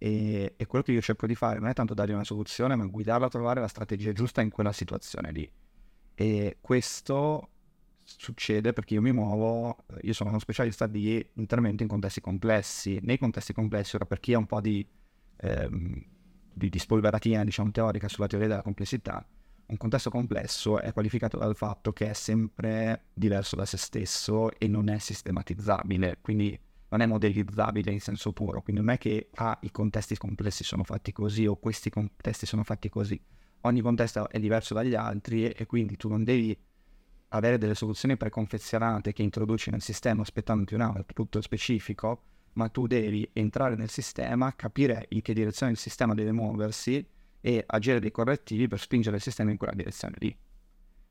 E, 0.01 0.53
e, 0.55 0.65
quello 0.65 0.83
che 0.83 0.93
io 0.93 1.01
cerco 1.01 1.27
di 1.27 1.35
fare 1.35 1.59
non 1.59 1.67
è 1.67 1.73
tanto 1.73 1.93
dargli 1.93 2.13
una 2.13 2.23
soluzione, 2.23 2.75
ma 2.75 2.85
guidarlo 2.85 3.25
a 3.25 3.29
trovare 3.29 3.59
la 3.59 3.67
strategia 3.67 4.13
giusta 4.13 4.41
in 4.41 4.49
quella 4.49 4.71
situazione 4.71 5.31
lì. 5.31 5.51
E 6.15 6.57
questo 6.61 7.49
succede 8.03 8.73
perché 8.73 8.95
io 8.95 9.01
mi 9.01 9.11
muovo, 9.11 9.85
io 10.01 10.13
sono 10.13 10.29
uno 10.29 10.39
specialista 10.39 10.87
di 10.87 11.23
intervento 11.33 11.83
in 11.83 11.89
contesti 11.89 12.21
complessi. 12.21 12.99
Nei 13.03 13.19
contesti 13.19 13.53
complessi, 13.53 13.97
ora 13.97 14.05
per 14.05 14.21
chi 14.21 14.33
ha 14.33 14.37
un 14.37 14.45
po' 14.45 14.61
di, 14.61 14.87
ehm, 15.35 16.05
di, 16.53 16.69
di 16.69 16.79
spolveratina, 16.79 17.43
diciamo, 17.43 17.69
teorica 17.71 18.07
sulla 18.07 18.27
teoria 18.27 18.47
della 18.47 18.61
complessità, 18.61 19.25
un 19.69 19.77
contesto 19.77 20.09
complesso 20.09 20.79
è 20.79 20.91
qualificato 20.93 21.37
dal 21.37 21.55
fatto 21.55 21.93
che 21.93 22.09
è 22.09 22.13
sempre 22.13 23.09
diverso 23.13 23.55
da 23.55 23.65
se 23.65 23.77
stesso 23.77 24.51
e 24.57 24.67
non 24.67 24.89
è 24.89 24.97
sistematizzabile, 24.97 26.17
quindi 26.21 26.59
non 26.89 27.01
è 27.01 27.05
modellizzabile 27.05 27.91
in 27.91 28.01
senso 28.01 28.33
puro, 28.33 28.61
quindi 28.61 28.81
non 28.81 28.91
è 28.91 28.97
che 28.97 29.29
ah, 29.35 29.57
i 29.61 29.71
contesti 29.71 30.17
complessi 30.17 30.63
sono 30.63 30.83
fatti 30.83 31.11
così 31.11 31.45
o 31.45 31.55
questi 31.55 31.89
contesti 31.89 32.45
sono 32.45 32.63
fatti 32.63 32.89
così. 32.89 33.19
Ogni 33.61 33.81
contesto 33.81 34.29
è 34.29 34.39
diverso 34.39 34.73
dagli 34.73 34.95
altri 34.95 35.45
e, 35.45 35.55
e 35.57 35.65
quindi 35.65 35.97
tu 35.97 36.07
non 36.07 36.23
devi 36.23 36.57
avere 37.29 37.57
delle 37.57 37.75
soluzioni 37.75 38.17
preconfezionate 38.17 39.13
che 39.13 39.21
introduci 39.21 39.69
nel 39.69 39.81
sistema 39.81 40.21
aspettandoti 40.21 40.73
un 40.73 40.81
output 40.81 41.39
specifico, 41.39 42.23
ma 42.53 42.69
tu 42.69 42.87
devi 42.87 43.29
entrare 43.33 43.75
nel 43.75 43.89
sistema, 43.89 44.55
capire 44.55 45.05
in 45.09 45.21
che 45.21 45.33
direzione 45.33 45.73
il 45.73 45.77
sistema 45.77 46.13
deve 46.13 46.31
muoversi 46.31 47.05
e 47.41 47.63
agire 47.65 47.99
dei 47.99 48.11
correttivi 48.11 48.67
per 48.67 48.79
spingere 48.79 49.17
il 49.17 49.21
sistema 49.21 49.51
in 49.51 49.57
quella 49.57 49.73
direzione 49.73 50.15
lì. 50.19 50.35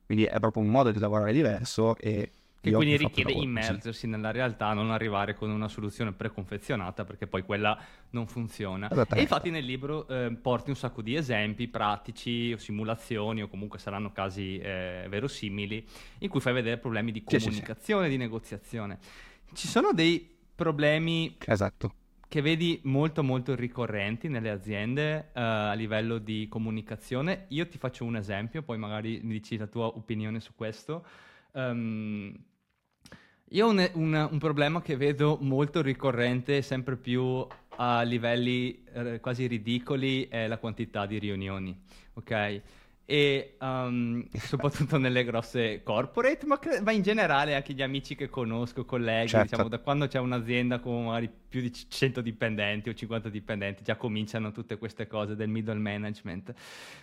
Quindi 0.05 0.25
è 0.25 0.39
proprio 0.39 0.63
un 0.63 0.69
modo 0.69 0.91
di 0.91 0.99
lavorare 0.99 1.31
diverso 1.31 1.95
e 1.95 2.31
che 2.61 2.71
quindi 2.71 2.97
richiede 2.97 3.31
immergersi 3.31 4.07
nella 4.07 4.31
realtà, 4.31 4.73
non 4.73 4.91
arrivare 4.91 5.33
con 5.33 5.49
una 5.49 5.67
soluzione 5.67 6.11
preconfezionata 6.11 7.05
perché 7.05 7.25
poi 7.25 7.43
quella 7.43 7.77
non 8.11 8.27
funziona. 8.27 8.89
E 8.89 9.21
infatti 9.21 9.49
nel 9.49 9.63
libro 9.63 10.07
eh, 10.07 10.31
porti 10.31 10.69
un 10.69 10.75
sacco 10.75 11.01
di 11.01 11.15
esempi 11.15 11.67
pratici 11.67 12.51
o 12.53 12.57
simulazioni 12.57 13.41
o 13.41 13.47
comunque 13.47 13.79
saranno 13.79 14.11
casi 14.11 14.57
eh, 14.57 15.05
verosimili 15.09 15.85
in 16.19 16.29
cui 16.29 16.41
fai 16.41 16.53
vedere 16.53 16.77
problemi 16.77 17.11
di 17.11 17.23
comunicazione, 17.23 18.03
sì, 18.03 18.07
sì, 18.07 18.11
sì. 18.11 18.17
di 18.17 18.17
negoziazione. 18.17 18.99
Ci 19.53 19.67
sono 19.67 19.93
dei 19.93 20.37
problemi 20.53 21.37
esatto 21.45 21.93
che 22.29 22.41
vedi 22.41 22.79
molto 22.83 23.23
molto 23.23 23.55
ricorrenti 23.55 24.27
nelle 24.27 24.51
aziende 24.51 25.29
uh, 25.33 25.39
a 25.39 25.73
livello 25.73 26.19
di 26.19 26.47
comunicazione. 26.47 27.45
Io 27.47 27.67
ti 27.67 27.79
faccio 27.79 28.05
un 28.05 28.17
esempio, 28.17 28.61
poi 28.61 28.77
magari 28.77 29.19
mi 29.23 29.33
dici 29.33 29.57
la 29.57 29.65
tua 29.65 29.87
opinione 29.87 30.39
su 30.39 30.51
questo. 30.53 31.03
Um, 31.53 32.31
io 33.49 33.65
ho 33.65 33.69
un, 33.69 33.89
un, 33.93 34.27
un, 34.31 34.37
problema 34.37 34.81
che 34.81 34.95
vedo 34.95 35.37
molto 35.41 35.81
ricorrente, 35.81 36.61
sempre 36.61 36.97
più 36.97 37.45
a 37.77 38.01
livelli 38.01 38.83
eh, 38.93 39.19
quasi 39.19 39.47
ridicoli, 39.47 40.27
è 40.27 40.47
la 40.47 40.57
quantità 40.57 41.05
di 41.05 41.17
riunioni, 41.17 41.75
ok? 42.13 42.61
E 43.09 43.55
um, 43.59 44.23
soprattutto 44.37 44.99
nelle 44.99 45.23
grosse 45.23 45.81
corporate, 45.81 46.45
ma, 46.45 46.59
cre- 46.59 46.79
ma, 46.81 46.91
in 46.91 47.01
generale 47.01 47.55
anche 47.55 47.73
gli 47.73 47.81
amici 47.81 48.13
che 48.13 48.29
conosco, 48.29 48.85
colleghi, 48.85 49.29
certo. 49.29 49.49
diciamo, 49.49 49.67
da 49.67 49.79
quando 49.79 50.05
c'è 50.05 50.19
un'azienda 50.19 50.77
con 50.77 51.05
magari 51.05 51.27
più 51.49 51.59
di 51.59 51.73
100 51.73 52.21
dipendenti 52.21 52.87
o 52.87 52.93
50 52.93 53.29
dipendenti, 53.29 53.83
già 53.83 53.95
cominciano 53.95 54.51
tutte 54.51 54.77
queste 54.77 55.07
cose 55.07 55.35
del 55.35 55.49
middle 55.49 55.79
management. 55.79 56.53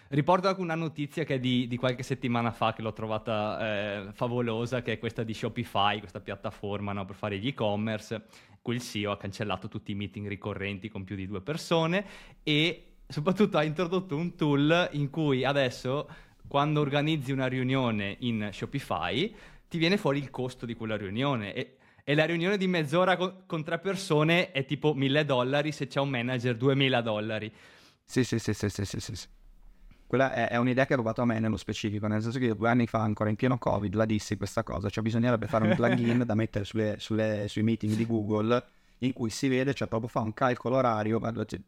Riporto 0.07 0.47
anche 0.47 0.61
una 0.61 0.77
notizia 0.77 1.25
che 1.25 1.35
è 1.35 1.39
di, 1.41 1.67
di 1.67 1.77
qualche 1.77 2.05
settimana 2.05 2.53
fa, 2.53 2.73
che 2.73 2.83
l'ho 2.83 2.93
trovata 2.93 4.07
eh, 4.07 4.13
favolosa, 4.13 4.83
che 4.83 4.93
è 4.93 4.99
questa 5.01 5.25
di 5.25 5.35
Shopify, 5.35 5.99
questa 5.99 6.21
piattaforma 6.21 6.93
no, 6.93 7.05
per 7.05 7.17
fare 7.17 7.37
gli 7.39 7.49
e-commerce, 7.49 8.27
cui 8.63 8.77
il 8.77 8.81
CEO 8.81 9.11
ha 9.11 9.17
cancellato 9.17 9.67
tutti 9.67 9.91
i 9.91 9.97
meeting 9.97 10.29
ricorrenti 10.29 10.89
con 10.89 11.03
più 11.03 11.17
di 11.17 11.27
due 11.27 11.41
persone 11.41 12.05
e 12.45 12.96
soprattutto 13.09 13.59
ha 13.59 13.63
introdotto 13.63 14.17
un 14.17 14.35
tool 14.35 14.89
in 14.93 15.11
cui 15.11 15.45
adesso 15.45 16.09
quando 16.49 16.81
organizzi 16.81 17.33
una 17.33 17.47
riunione 17.47 18.17
in 18.21 18.51
Shopify 18.53 19.35
ti 19.69 19.79
viene 19.79 19.97
fuori 19.97 20.19
il 20.19 20.31
costo 20.31 20.67
di 20.67 20.75
quella 20.75 20.97
riunione 20.97 21.53
e, 21.55 21.77
e 22.05 22.15
la 22.15 22.25
riunione 22.25 22.57
di 22.57 22.67
mezz'ora 22.67 23.17
con, 23.17 23.43
con, 23.47 23.65
tre 23.65 23.79
persone 23.79 24.53
è 24.53 24.65
tipo 24.65 24.95
1000 24.95 25.25
dollari 25.25 25.73
se 25.73 25.87
c'è 25.87 26.01
un 26.01 26.11
manager 26.11 26.57
2000 26.57 27.01
dollari. 27.01 27.53
Sì, 28.05 28.23
sì, 28.23 28.39
sì, 28.39 28.55
sì, 28.55 28.69
sì, 28.69 28.85
sì, 28.85 29.01
sì. 29.01 29.27
Quella 30.07 30.33
è, 30.33 30.51
è, 30.51 30.57
un'idea 30.57 30.87
che 30.87 30.95
ho 30.95 30.99
rubato 30.99 31.23
a 31.23 31.25
me 31.25 31.41
nello 31.41 31.57
specifico, 31.57 32.07
nel 32.07 32.23
senso 32.23 32.39
che 32.39 32.55
due 32.55 32.69
anni 32.69 32.87
fa, 32.87 33.01
ancora 33.01 33.29
in 33.29 33.35
pieno 33.35 33.59
Covid, 33.59 33.93
la 33.95 34.05
dissi 34.05 34.37
questa 34.37 34.63
cosa, 34.63 34.89
cioè 34.89 35.03
bisognerebbe 35.03 35.49
fare 35.49 35.67
un 35.67 35.75
plugin 35.77 36.23
da 36.25 36.35
mettere 36.37 36.65
sulle, 36.65 36.95
sulle, 37.01 37.47
sui 37.49 37.65
meeting 37.65 37.95
di 37.95 38.07
Google 38.07 38.65
in 38.99 39.13
cui 39.13 39.31
si 39.31 39.49
vede, 39.49 39.75
cioè 39.75 39.89
proprio 39.89 40.09
fa 40.09 40.21
un 40.21 40.33
calcolo 40.33 40.77
orario, 40.77 41.21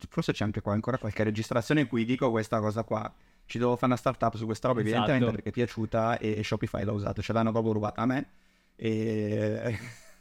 forse 0.08 0.32
c'è 0.32 0.44
anche 0.44 0.60
qua 0.60 0.72
ancora 0.72 0.98
qualche 0.98 1.22
registrazione 1.24 1.82
in 1.82 1.86
cui 1.88 2.04
dico 2.04 2.30
questa 2.30 2.60
cosa 2.60 2.84
qua. 2.84 3.12
Ci 3.44 3.58
devo 3.58 3.74
fare 3.74 3.86
una 3.86 3.96
startup 3.96 4.36
su 4.36 4.44
questa 4.44 4.68
roba, 4.68 4.80
esatto. 4.80 4.96
evidentemente 4.96 5.34
perché 5.34 5.48
è 5.48 5.52
piaciuta 5.52 6.18
e 6.18 6.42
Shopify 6.44 6.84
l'ha 6.84 6.92
usato, 6.92 7.22
ce 7.22 7.32
l'hanno 7.32 7.50
proprio 7.50 7.72
rubata 7.72 8.02
a 8.02 8.06
me. 8.06 8.30
E... 8.76 9.78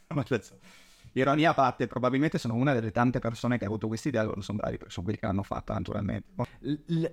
Ironia 1.12 1.50
a 1.50 1.54
parte, 1.54 1.86
probabilmente 1.86 2.38
sono 2.38 2.54
una 2.54 2.72
delle 2.72 2.90
tante 2.90 3.18
persone 3.18 3.58
che 3.58 3.64
ha 3.64 3.66
avuto 3.66 3.88
questa 3.88 4.08
idea, 4.08 4.22
loro 4.22 4.40
sono 4.40 4.58
bravi, 4.58 4.78
sono 4.86 5.04
quelli 5.04 5.18
che 5.18 5.26
l'hanno 5.26 5.42
fatta 5.42 5.74
naturalmente. 5.74 6.28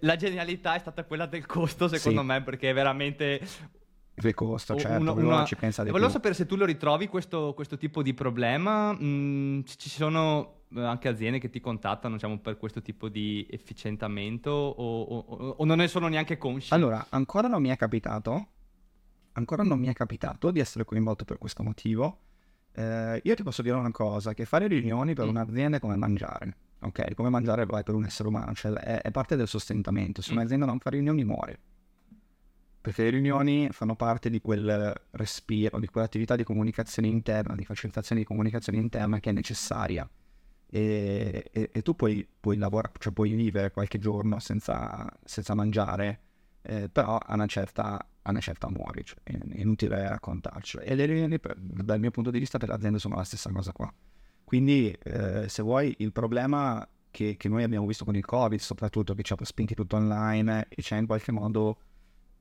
La 0.01 0.15
genialità 0.15 0.75
è 0.75 0.79
stata 0.79 1.03
quella 1.05 1.25
del 1.25 1.45
costo, 1.45 1.88
secondo 1.88 2.21
sì. 2.21 2.27
me, 2.27 2.43
perché 2.43 2.69
è 2.69 2.73
veramente 4.15 4.28
il 4.28 4.34
costo, 4.34 4.75
certo, 4.75 5.01
uno, 5.01 5.13
una... 5.13 5.45
ci 5.45 5.56
pensa 5.56 5.84
di 5.84 5.89
Volevo 5.89 6.08
più. 6.08 6.15
sapere 6.15 6.34
se 6.34 6.45
tu 6.45 6.56
lo 6.56 6.65
ritrovi 6.65 7.08
questo, 7.08 7.54
questo 7.54 7.78
tipo 7.78 8.01
di 8.01 8.13
problema, 8.13 8.93
mm, 8.93 9.62
ci 9.65 9.89
sono 9.89 10.63
eh, 10.73 10.82
anche 10.82 11.08
aziende 11.08 11.39
che 11.39 11.49
ti 11.49 11.60
contattano 11.60 12.15
diciamo, 12.15 12.39
per 12.39 12.58
questo 12.58 12.82
tipo 12.82 13.10
di 13.10 13.45
efficientamento 13.49 14.51
o, 14.51 15.01
o, 15.01 15.56
o, 15.58 15.65
non 15.65 15.78
ne 15.78 15.88
sono 15.88 16.08
neanche 16.08 16.38
consci? 16.38 16.73
Allora, 16.73 17.06
ancora 17.10 17.47
non 17.47 17.62
mi 17.62 17.69
è 17.69 17.75
capitato, 17.75 18.47
ancora 19.34 19.63
non 19.63 19.80
mi 19.80 19.88
è 19.88 19.93
capitato 19.93 20.51
di 20.51 20.60
essere 20.60 20.86
coinvolto 20.86 21.25
per 21.25 21.38
questo 21.38 21.63
motivo. 21.63 22.19
Eh, 22.71 23.21
io 23.23 23.36
ti 23.36 23.43
posso 23.43 23.62
dire 23.62 23.75
una 23.75 23.91
cosa, 23.91 24.34
che 24.34 24.45
fare 24.45 24.67
riunioni 24.67 25.13
per 25.13 25.25
mm. 25.25 25.30
un'azienda 25.30 25.78
è 25.78 25.80
come 25.80 25.95
mangiare, 25.95 26.58
ok? 26.82 27.13
Come 27.13 27.30
mangiare 27.30 27.65
vai 27.65 27.84
per 27.84 27.95
un 27.95 28.06
essere 28.06 28.30
umano, 28.30 28.54
cioè 28.54 28.71
è, 28.73 29.01
è 29.01 29.12
parte 29.12 29.36
del 29.36 29.47
sostentamento, 29.47 30.21
se 30.21 30.34
mm. 30.34 30.38
un'azienda 30.38 30.65
non 30.65 30.80
fa 30.80 30.89
riunioni 30.89 31.23
muore 31.23 31.60
perché 32.86 33.02
le 33.02 33.10
riunioni 33.10 33.67
fanno 33.71 33.95
parte 33.95 34.30
di 34.30 34.39
quel 34.39 34.93
respiro, 35.10 35.80
di 35.80 35.88
quell'attività 35.88 36.36
di 36.36 36.43
comunicazione 36.43 37.08
interna, 37.08 37.56
di 37.56 37.65
facilitazione 37.65 38.21
di 38.21 38.28
comunicazione 38.28 38.78
interna 38.78 39.19
che 39.19 39.32
è 39.32 39.34
necessaria. 39.34 40.08
E, 40.69 41.50
e, 41.52 41.69
e 41.74 41.82
tu 41.82 41.95
puoi, 41.95 42.28
puoi, 42.39 42.58
lavorare, 42.58 42.93
cioè 43.00 43.12
puoi 43.12 43.34
vivere 43.34 43.71
qualche 43.71 43.98
giorno 43.98 44.38
senza, 44.38 45.12
senza 45.24 45.56
mangiare, 45.56 46.19
eh, 46.62 46.88
però 46.88 47.17
a 47.17 47.34
una 47.34 47.48
certa, 47.48 47.98
a 48.21 48.30
una 48.30 48.39
certa 48.39 48.69
muori, 48.69 49.04
cioè, 49.04 49.17
è, 49.24 49.36
inutile 49.54 50.08
raccontarcelo. 50.08 50.84
E 50.84 50.93
le 50.93 51.06
riunioni, 51.08 51.39
per, 51.39 51.56
dal 51.58 52.00
mio 52.00 52.12
punto 52.12 52.30
di 52.30 52.38
vista, 52.38 52.60
per 52.60 52.69
l'azienda 52.69 53.00
sono 53.00 53.15
la 53.15 53.24
stessa 53.24 53.50
cosa 53.52 53.71
qua. 53.71 53.91
Quindi, 54.43 54.91
eh, 54.91 55.50
se 55.50 55.63
vuoi, 55.63 55.95
il 55.98 56.12
problema 56.12 56.88
che, 57.10 57.36
che, 57.36 57.50
noi 57.50 57.63
abbiamo 57.63 57.88
visto 57.88 58.06
con 58.06 58.15
il 58.15 58.26
Covid, 58.26 58.60
soprattutto 58.60 59.15
che 59.15 59.24
ci 59.24 59.34
ha 59.34 59.38
spinti 59.41 59.74
tutto 59.74 59.95
online 59.95 60.67
e 60.69 60.84
c'è 60.84 60.98
in 60.98 61.08
qualche 61.08 61.32
modo 61.32 61.80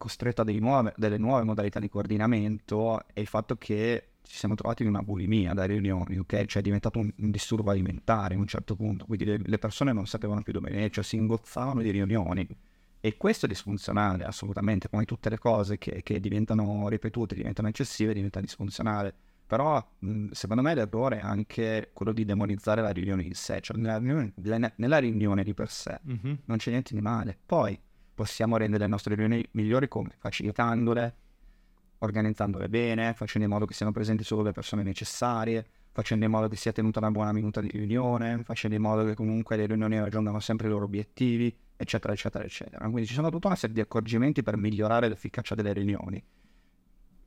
costretto 0.04 0.42
a 0.42 0.44
delle 0.44 0.58
nuove, 0.58 0.92
delle 0.98 1.16
nuove 1.16 1.44
modalità 1.44 1.80
di 1.80 1.88
coordinamento 1.88 3.06
è 3.14 3.20
il 3.20 3.26
fatto 3.26 3.56
che 3.56 4.08
ci 4.22 4.36
siamo 4.36 4.54
trovati 4.54 4.82
in 4.82 4.90
una 4.90 5.02
bulimia 5.02 5.54
da 5.54 5.64
riunioni, 5.64 6.18
ok? 6.18 6.44
Cioè 6.44 6.60
è 6.60 6.64
diventato 6.64 6.98
un, 6.98 7.10
un 7.16 7.30
disturbo 7.30 7.70
alimentare 7.70 8.34
a 8.34 8.38
un 8.38 8.46
certo 8.46 8.76
punto, 8.76 9.06
quindi 9.06 9.24
le, 9.24 9.38
le, 9.42 9.58
persone 9.58 9.94
non 9.94 10.06
sapevano 10.06 10.42
più 10.42 10.52
dove 10.52 10.68
venire, 10.68 10.90
cioè 10.90 11.02
si 11.02 11.16
ingozzavano 11.16 11.80
di 11.80 11.90
riunioni. 11.90 12.46
E 13.00 13.16
questo 13.16 13.46
è 13.46 13.48
disfunzionale, 13.48 14.24
assolutamente, 14.24 14.90
come 14.90 15.06
tutte 15.06 15.30
le 15.30 15.38
cose 15.38 15.78
che, 15.78 16.02
che 16.02 16.20
diventano 16.20 16.88
ripetute, 16.88 17.34
diventano 17.34 17.68
eccessive, 17.68 18.12
diventa 18.12 18.40
disfunzionale. 18.40 19.14
Però 19.46 19.82
mh, 20.00 20.30
secondo 20.32 20.62
me 20.62 20.74
l'errore 20.74 21.18
è 21.18 21.22
anche 21.22 21.90
quello 21.94 22.12
di 22.12 22.26
demonizzare 22.26 22.82
la 22.82 22.90
riunione 22.90 23.22
in 23.22 23.34
sé, 23.34 23.60
cioè 23.62 23.76
nella 23.78 23.98
riunione, 23.98 24.72
nella 24.76 24.98
riunione 24.98 25.44
di 25.44 25.54
per 25.54 25.70
sé 25.70 26.00
mm-hmm. 26.06 26.34
non 26.44 26.56
c'è 26.58 26.70
niente 26.70 26.94
di 26.94 27.00
male. 27.00 27.38
Poi 27.44 27.78
possiamo 28.14 28.56
rendere 28.56 28.84
le 28.84 28.90
nostre 28.90 29.14
riunioni 29.14 29.46
migliori 29.52 29.88
come? 29.88 30.14
Facilitandole, 30.18 31.14
organizzandole 31.98 32.68
bene, 32.68 33.12
facendo 33.14 33.46
in 33.46 33.52
modo 33.52 33.66
che 33.66 33.74
siano 33.74 33.92
presenti 33.92 34.24
solo 34.24 34.42
le 34.42 34.52
persone 34.52 34.82
necessarie, 34.82 35.66
facendo 35.92 36.24
in 36.24 36.30
modo 36.30 36.48
che 36.48 36.56
sia 36.56 36.72
tenuta 36.72 36.98
una 37.00 37.10
buona 37.10 37.32
minuta 37.32 37.60
di 37.60 37.68
riunione, 37.68 38.42
facendo 38.44 38.76
in 38.76 38.82
modo 38.82 39.04
che 39.04 39.14
comunque 39.14 39.56
le 39.56 39.66
riunioni 39.66 39.98
raggiungano 39.98 40.40
sempre 40.40 40.68
i 40.68 40.70
loro 40.70 40.84
obiettivi, 40.84 41.54
eccetera, 41.76 42.12
eccetera, 42.12 42.44
eccetera. 42.44 42.84
Quindi 42.84 43.06
ci 43.06 43.14
sono 43.14 43.30
tutta 43.30 43.48
una 43.48 43.56
serie 43.56 43.74
di 43.74 43.80
accorgimenti 43.80 44.42
per 44.42 44.56
migliorare 44.56 45.08
l'efficacia 45.08 45.54
delle 45.54 45.72
riunioni 45.72 46.22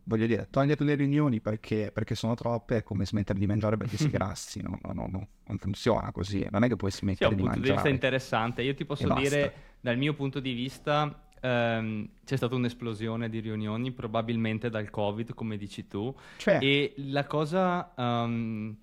voglio 0.08 0.26
dire, 0.26 0.48
togliere 0.50 0.84
le 0.86 0.96
riunioni 0.96 1.42
perché, 1.42 1.92
perché, 1.94 2.16
sono 2.16 2.34
troppe 2.34 2.78
è 2.78 2.84
come 2.84 3.06
smettere 3.06 3.38
di 3.38 3.46
mangiare 3.46 3.78
perché 3.78 3.98
si 3.98 4.10
grassi, 4.10 4.62
no, 4.62 4.80
no, 4.82 4.94
no, 4.94 5.08
no, 5.12 5.28
non 5.46 5.58
funziona 5.58 6.12
così, 6.12 6.48
non 6.50 6.64
è 6.64 6.68
che 6.68 6.76
puoi 6.76 6.92
smettere 6.92 7.30
sì, 7.32 7.36
di 7.36 7.44
mangiare. 7.44 7.66
Sì, 7.66 7.66
un 7.68 7.68
punto 7.68 7.68
di 7.68 7.74
vista 7.74 7.90
interessante, 7.90 8.62
io 8.64 8.74
ti 8.74 8.86
posso 8.86 9.14
dire, 9.14 9.54
dal 9.82 9.98
mio 9.98 10.14
punto 10.14 10.40
di 10.40 10.54
vista, 10.54 11.28
ehm, 11.42 12.10
c'è 12.26 12.38
stata 12.38 12.56
un'esplosione 12.56 13.30
di 13.30 13.40
riunioni, 13.40 13.92
probabilmente 13.92 14.70
dal 14.70 14.90
Covid, 14.90 15.34
come 15.34 15.58
dici 15.58 15.88
tu. 15.88 16.16
Cioè, 16.38 16.60
E 16.62 16.94
la 16.98 17.26
cosa, 17.26 17.94
ehm, 17.96 18.78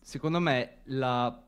secondo 0.00 0.38
me, 0.40 0.78
la- 0.84 1.45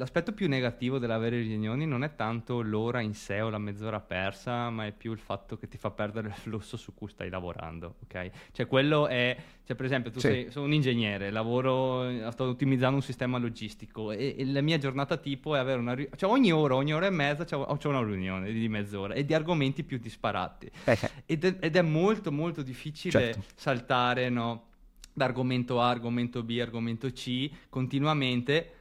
l'aspetto 0.00 0.32
più 0.32 0.48
negativo 0.48 0.98
dell'avere 0.98 1.40
riunioni 1.42 1.84
non 1.84 2.02
è 2.02 2.16
tanto 2.16 2.62
l'ora 2.62 3.00
in 3.02 3.12
sé 3.12 3.42
o 3.42 3.50
la 3.50 3.58
mezz'ora 3.58 4.00
persa, 4.00 4.70
ma 4.70 4.86
è 4.86 4.92
più 4.92 5.12
il 5.12 5.18
fatto 5.18 5.58
che 5.58 5.68
ti 5.68 5.76
fa 5.76 5.90
perdere 5.90 6.28
il 6.28 6.32
flusso 6.32 6.78
su 6.78 6.94
cui 6.94 7.08
stai 7.10 7.28
lavorando, 7.28 7.96
ok? 8.04 8.30
Cioè 8.52 8.66
quello 8.66 9.06
è, 9.08 9.36
cioè 9.66 9.76
per 9.76 9.84
esempio 9.84 10.10
tu 10.10 10.18
Sì. 10.20 10.28
sei, 10.28 10.50
sono 10.50 10.64
un 10.64 10.72
ingegnere, 10.72 11.30
lavoro, 11.30 12.30
sto 12.30 12.44
ottimizzando 12.44 12.96
un 12.96 13.02
sistema 13.02 13.36
logistico 13.36 14.10
e, 14.10 14.36
e 14.38 14.46
la 14.46 14.62
mia 14.62 14.78
giornata 14.78 15.18
tipo 15.18 15.54
è 15.54 15.58
avere 15.58 15.78
una 15.78 15.92
riunione, 15.92 16.16
cioè 16.16 16.30
ogni 16.30 16.50
ora, 16.50 16.76
ogni 16.76 16.94
ora 16.94 17.04
e 17.04 17.10
mezza 17.10 17.44
c'ho 17.44 17.78
una 17.88 18.02
riunione 18.02 18.50
di 18.52 18.68
mezz'ora 18.70 19.12
e 19.12 19.26
di 19.26 19.34
argomenti 19.34 19.84
più 19.84 19.98
disparati. 19.98 20.70
eh, 20.84 20.98
Ed 21.26 21.44
è, 21.44 21.56
ed 21.60 21.76
è 21.76 21.82
molto 21.82 22.32
molto 22.32 22.62
difficile 22.62 23.18
Certo. 23.34 23.44
saltare 23.54 24.30
no, 24.30 24.64
da 25.12 25.26
argomento 25.26 25.80
A, 25.80 25.88
argomento 25.90 26.42
B, 26.42 26.58
argomento 26.58 27.08
C 27.10 27.50
continuamente. 27.68 28.74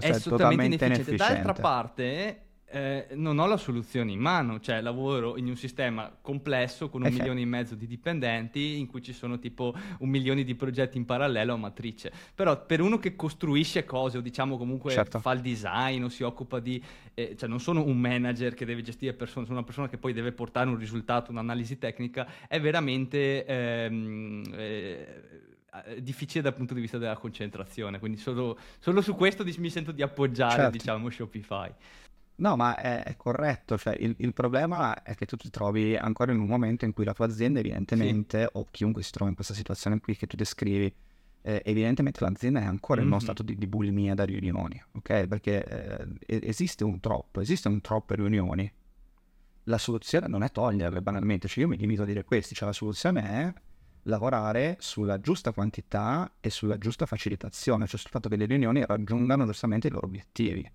Questo 0.00 0.10
è 0.10 0.14
è 0.14 0.16
assolutamente 0.16 0.76
totalmente 0.78 0.84
inefficiente. 0.84 1.16
D'altra 1.16 1.34
inefficiente. 1.42 1.60
parte, 1.62 2.40
eh, 2.68 3.06
non 3.14 3.38
ho 3.38 3.46
la 3.46 3.56
soluzione 3.56 4.10
in 4.10 4.18
mano, 4.18 4.58
cioè 4.58 4.80
lavoro 4.80 5.36
in 5.38 5.46
un 5.46 5.54
sistema 5.56 6.12
complesso 6.20 6.88
con 6.90 7.00
un 7.02 7.06
Eh, 7.06 7.10
sì. 7.12 7.18
milione 7.18 7.40
e 7.42 7.44
mezzo 7.44 7.76
di 7.76 7.86
dipendenti 7.86 8.78
in 8.78 8.88
cui 8.88 9.00
ci 9.02 9.12
sono 9.12 9.38
tipo 9.38 9.72
un 10.00 10.08
milione 10.08 10.42
di 10.42 10.54
progetti 10.56 10.98
in 10.98 11.04
parallelo 11.04 11.54
a 11.54 11.56
matrice. 11.56 12.10
Però 12.34 12.66
per 12.66 12.80
uno 12.80 12.98
che 12.98 13.14
costruisce 13.14 13.84
cose 13.84 14.18
o 14.18 14.20
diciamo 14.20 14.58
comunque 14.58 14.90
Certo. 14.90 15.20
fa 15.20 15.30
il 15.32 15.42
design 15.42 16.02
o 16.02 16.08
si 16.08 16.24
occupa 16.24 16.58
di... 16.58 16.82
eh, 17.14 17.36
cioè 17.38 17.48
non 17.48 17.60
sono 17.60 17.84
un 17.84 17.96
manager 17.98 18.52
che 18.54 18.64
deve 18.64 18.82
gestire 18.82 19.12
persone, 19.14 19.44
sono 19.46 19.58
una 19.58 19.64
persona 19.66 19.88
che 19.88 19.96
poi 19.96 20.12
deve 20.12 20.32
portare 20.32 20.68
un 20.68 20.76
risultato, 20.76 21.30
un'analisi 21.30 21.78
tecnica, 21.78 22.26
è 22.48 22.60
veramente... 22.60 23.44
ehm, 23.46 24.42
eh, 25.84 26.02
difficile 26.02 26.42
dal 26.42 26.54
punto 26.54 26.74
di 26.74 26.80
vista 26.80 26.98
della 26.98 27.16
concentrazione 27.16 27.98
quindi 27.98 28.18
solo, 28.18 28.58
solo 28.78 29.00
su 29.00 29.14
questo 29.14 29.44
mi 29.58 29.70
sento 29.70 29.92
di 29.92 30.02
appoggiare 30.02 30.54
Certo. 30.54 30.70
diciamo 30.70 31.10
Shopify 31.10 31.72
No, 32.38 32.54
ma 32.54 32.76
è, 32.76 33.02
è 33.02 33.16
corretto, 33.16 33.78
cioè 33.78 33.96
il, 33.98 34.14
il 34.18 34.34
problema 34.34 35.02
è 35.02 35.14
che 35.14 35.24
tu 35.24 35.36
ti 35.36 35.48
trovi 35.48 35.96
ancora 35.96 36.32
in 36.32 36.38
un 36.38 36.46
momento 36.46 36.84
in 36.84 36.92
cui 36.92 37.06
la 37.06 37.14
tua 37.14 37.24
azienda 37.24 37.60
evidentemente, 37.60 38.46
o 38.52 38.66
chiunque 38.70 39.02
si 39.02 39.10
trova 39.10 39.30
in 39.30 39.34
questa 39.34 39.54
situazione 39.54 40.00
qui 40.00 40.14
che 40.16 40.26
tu 40.26 40.36
descrivi, 40.36 40.92
eh, 41.40 41.62
evidentemente 41.64 42.22
l'azienda 42.22 42.60
è 42.60 42.64
ancora 42.64 43.00
in 43.00 43.06
uno 43.06 43.16
Mhm. 43.16 43.22
stato 43.22 43.42
di, 43.42 43.56
di 43.56 43.66
bulimia 43.66 44.14
da 44.14 44.24
riunioni, 44.24 44.78
ok? 44.96 45.26
Perché 45.28 45.64
eh, 46.26 46.40
esiste 46.46 46.84
un 46.84 47.00
troppo, 47.00 47.40
esistono 47.40 47.80
troppe 47.80 48.16
riunioni. 48.16 48.70
La 49.64 49.78
soluzione 49.78 50.28
non 50.28 50.42
è 50.42 50.50
toglierle 50.50 51.00
banalmente, 51.00 51.48
cioè 51.48 51.64
io 51.64 51.68
mi 51.68 51.78
limito 51.78 52.02
a 52.02 52.04
dire 52.04 52.22
questo, 52.24 52.54
cioè 52.54 52.68
la 52.68 52.74
soluzione 52.74 53.22
è 53.22 53.52
lavorare 54.06 54.76
sulla 54.80 55.20
giusta 55.20 55.52
quantità 55.52 56.32
e 56.40 56.50
sulla 56.50 56.78
giusta 56.78 57.06
facilitazione, 57.06 57.86
cioè 57.86 57.98
sul 57.98 58.10
fatto 58.10 58.28
che 58.28 58.36
le 58.36 58.46
riunioni 58.46 58.84
raggiungano 58.84 59.44
giustamente 59.44 59.88
i 59.88 59.90
loro 59.90 60.06
obiettivi 60.06 60.68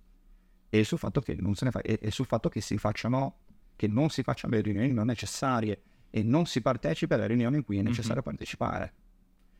e 0.68 0.84
sul 0.84 0.98
fatto 0.98 1.20
che 1.20 1.36
non 1.38 1.54
se 1.54 1.66
ne 1.66 1.70
fa 1.70 1.80
e, 1.80 1.98
e 2.00 2.10
sul 2.10 2.26
fatto 2.26 2.48
che 2.48 2.60
si 2.60 2.78
facciano 2.78 3.36
che 3.76 3.88
non 3.88 4.10
si 4.10 4.22
facciano 4.22 4.54
le 4.54 4.60
riunioni 4.60 4.92
non 4.92 5.06
necessarie 5.06 5.82
e 6.10 6.22
non 6.22 6.46
si 6.46 6.60
partecipa 6.60 7.14
alle 7.14 7.26
riunioni 7.26 7.56
in 7.56 7.64
cui 7.64 7.78
è 7.78 7.82
necessario 7.82 8.22
partecipare. 8.22 8.92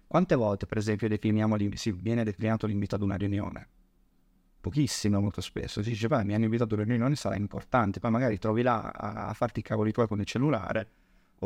Quante 0.06 0.34
volte, 0.34 0.66
per 0.66 0.76
esempio, 0.76 1.08
si 1.74 1.92
viene 1.92 2.24
declinato 2.24 2.66
l'invito 2.66 2.94
ad 2.94 3.02
una 3.02 3.16
riunione? 3.16 3.68
Pochissimo, 4.60 5.18
molto 5.18 5.40
spesso. 5.40 5.82
Si 5.82 5.88
dice, 5.88 6.08
"Beh, 6.08 6.24
mi 6.24 6.34
hanno 6.34 6.44
invitato 6.44 6.74
ad 6.74 6.80
una 6.80 6.88
riunione, 6.90 7.16
sarà 7.16 7.36
importante. 7.36 7.98
Poi 7.98 8.10
magari 8.10 8.38
trovi 8.38 8.60
là 8.60 8.90
a, 8.90 9.28
a 9.28 9.32
farti 9.32 9.60
i 9.60 9.62
cavoli 9.62 9.90
tuoi 9.90 10.06
con 10.06 10.20
il 10.20 10.26
cellulare 10.26 10.90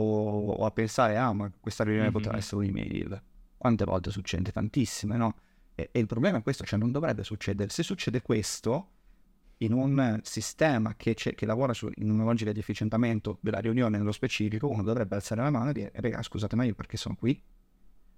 o, 0.00 0.50
o 0.52 0.64
a 0.64 0.70
pensare, 0.70 1.16
ah, 1.16 1.32
ma 1.32 1.50
questa 1.60 1.84
riunione 1.84 2.06
Mhm. 2.08 2.12
potrà 2.12 2.36
essere 2.36 2.56
un'email. 2.62 3.22
Quante 3.56 3.84
volte 3.84 4.10
succede? 4.10 4.52
Tantissime, 4.52 5.16
no? 5.16 5.34
E, 5.74 5.88
e 5.92 5.98
il 5.98 6.06
problema 6.06 6.38
è 6.38 6.42
questo, 6.42 6.64
cioè 6.64 6.78
non 6.78 6.90
dovrebbe 6.92 7.22
succedere. 7.24 7.68
Se 7.70 7.82
succede 7.82 8.22
questo, 8.22 8.90
in 9.58 9.72
un 9.72 10.20
sistema 10.22 10.94
che, 10.96 11.14
c'è- 11.14 11.34
che 11.34 11.46
lavora 11.46 11.72
su, 11.72 11.90
in 11.96 12.10
una 12.10 12.24
logica 12.24 12.52
di 12.52 12.58
efficientamento 12.58 13.38
della 13.40 13.58
riunione 13.58 13.96
nello 13.98 14.12
specifico, 14.12 14.68
uno 14.68 14.82
dovrebbe 14.82 15.14
alzare 15.16 15.42
la 15.42 15.50
mano 15.50 15.70
e 15.70 15.72
dire, 15.72 15.92
raga, 15.94 16.22
scusate, 16.22 16.56
ma 16.56 16.64
io 16.64 16.74
perché 16.74 16.96
sono 16.96 17.14
qui? 17.16 17.40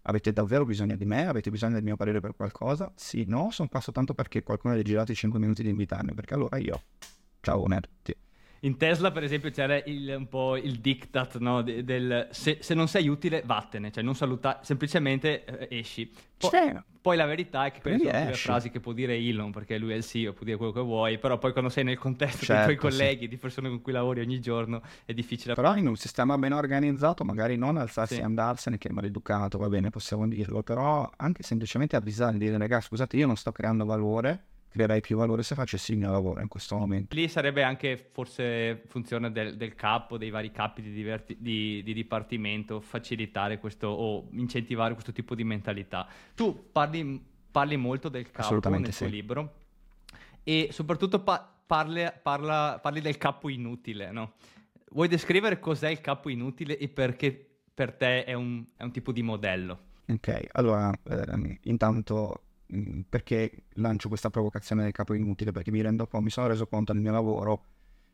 Avete 0.03 0.33
davvero 0.33 0.65
bisogno 0.65 0.97
di 0.97 1.05
me? 1.05 1.27
Avete 1.27 1.51
bisogno 1.51 1.75
del 1.75 1.83
mio 1.83 1.97
parere 1.97 2.21
per 2.21 2.35
qualcosa? 2.35 2.91
Sì, 2.97 3.25
no, 3.27 3.51
sono 3.51 3.69
qua 3.69 3.81
soltanto 3.81 4.15
perché 4.15 4.43
qualcuno 4.43 4.75
ha 4.75 4.83
girato 4.83 5.13
i 5.13 5.15
5 5.15 5.39
minuti 5.39 5.63
di 5.63 5.69
invitarmi, 5.69 6.15
perché 6.15 6.35
allora 6.35 6.57
io, 6.57 6.83
ciao 7.41 7.67
nerd, 7.67 7.89
ti- 8.03 8.17
In 8.63 8.77
Tesla, 8.77 9.13
per 9.13 9.23
esempio, 9.23 9.51
c'era 9.51 9.81
il- 9.85 10.15
un 10.19 10.29
po' 10.29 10.57
il 10.57 10.81
diktat 10.81 11.39
no, 11.39 11.63
de- 11.63 11.85
del 11.85 12.29
se, 12.33 12.59
se 12.61 12.75
non 12.75 12.89
sei 12.89 13.09
utile, 13.09 13.43
vattene, 13.45 13.93
cioè 13.93 14.03
non 14.03 14.15
saluta, 14.17 14.61
semplicemente 14.63 15.45
eh, 15.45 15.79
esci. 15.79 16.11
Po- 16.37 16.51
poi 17.01 17.17
la 17.17 17.25
verità 17.27 17.65
è 17.67 17.71
che 17.71 17.81
quelle 17.81 17.97
Quindi 17.97 18.17
sono 18.17 18.31
le 18.31 18.37
frasi 18.37 18.71
che 18.71 18.81
può 18.81 18.93
dire 18.93 19.15
Elon, 19.17 19.51
perché 19.53 19.79
lui 19.79 19.93
è 19.93 19.95
il 19.97 20.05
CEO, 20.05 20.33
può 20.33 20.45
dire 20.45 20.57
quello 20.57 20.73
che 20.73 20.81
vuoi, 20.81 21.19
però 21.19 21.39
poi 21.39 21.53
quando 21.53 21.71
sei 21.71 21.85
nel 21.85 21.99
contesto 21.99 22.45
Certo, 22.45 22.67
dei 22.67 22.77
tuoi 22.77 22.91
sì. 22.93 22.99
colleghi, 22.99 23.29
di 23.29 23.37
persone 23.37 23.69
con 23.69 23.81
cui 23.81 23.93
lavori 23.93 24.21
ogni 24.21 24.41
giorno, 24.41 24.83
è 25.05 25.15
difficile. 25.15 25.55
Però 25.55 25.75
in 25.77 25.87
un 25.87 25.97
sistema 25.97 26.37
ben 26.37 26.53
organizzato, 26.53 27.25
magari 27.25 27.57
non 27.57 27.77
alzarsi 27.77 28.15
Sì. 28.15 28.21
e 28.21 28.25
andarsene, 28.25 28.77
che 28.77 28.89
è 28.89 28.93
maleducato, 28.93 29.57
va 29.59 29.69
bene, 29.69 29.91
possiamo 29.91 30.27
dirlo, 30.29 30.63
però 30.63 31.09
anche 31.17 31.43
semplicemente 31.45 31.97
avvisare, 31.97 32.37
dire, 32.37 32.59
ragazzi, 32.59 32.89
scusate, 32.89 33.17
io 33.17 33.27
non 33.27 33.37
sto 33.37 33.53
creando 33.53 33.85
valore, 33.85 34.45
creerei 34.69 35.01
più 35.01 35.17
valore 35.17 35.43
se 35.43 35.55
facessi 35.55 35.93
il 35.93 35.99
mio 35.99 36.11
lavoro 36.11 36.41
in 36.41 36.49
questo 36.49 36.77
momento. 36.77 37.15
Lì 37.15 37.29
sarebbe 37.29 37.63
anche 37.63 37.97
forse 37.97 38.83
funzione 38.87 39.33
del, 39.33 39.57
del 39.57 39.75
capo, 39.75 40.19
dei 40.19 40.31
vari 40.31 40.51
capi 40.51 40.83
di, 40.83 40.93
diverti- 40.93 41.37
di- 41.39 41.83
di 41.83 41.93
dipartimento, 41.93 42.81
facilitare 42.81 43.59
questo 43.59 43.89
o 43.89 44.29
incentivare 44.33 44.93
questo 44.93 45.13
tipo 45.13 45.35
di 45.35 45.45
mentalità. 45.45 46.07
Tu 46.35 46.71
parli, 46.71 47.21
parli 47.51 47.77
molto 47.77 48.09
del 48.09 48.31
capo 48.31 48.69
nel 48.69 48.83
tuo 48.83 48.93
sì. 48.93 49.11
libro 49.11 49.55
e 50.45 50.69
soprattutto 50.71 51.23
pa- 51.23 51.55
parli, 51.67 52.07
parla- 52.23 52.79
parli 52.81 53.01
del 53.01 53.19
capo 53.19 53.49
inutile, 53.49 54.11
no? 54.11 54.35
Vuoi 54.91 55.09
descrivere 55.09 55.59
cos'è 55.61 55.89
il 55.91 56.01
capo 56.01 56.31
inutile 56.31 56.79
e 56.79 56.89
perché 56.89 57.47
per 57.75 57.93
te 57.93 58.25
è 58.25 58.33
un, 58.33 58.65
è 58.77 58.83
un 58.85 58.91
tipo 58.91 59.13
di 59.13 59.23
modello? 59.23 59.87
Ok, 60.09 60.47
allora, 60.53 60.91
ehm, 61.05 61.59
intanto, 61.65 62.45
perché 63.09 63.65
lancio 63.75 64.09
questa 64.09 64.31
provocazione 64.31 64.83
del 64.83 64.93
capo 64.93 65.15
inutile? 65.15 65.53
Perché 65.53 65.71
mi 65.71 65.81
rendo 65.81 66.09
mi 66.13 66.31
sono 66.31 66.49
reso 66.49 66.67
conto 66.67 66.93
nel 66.93 67.03
mio 67.03 67.13
lavoro 67.13 67.65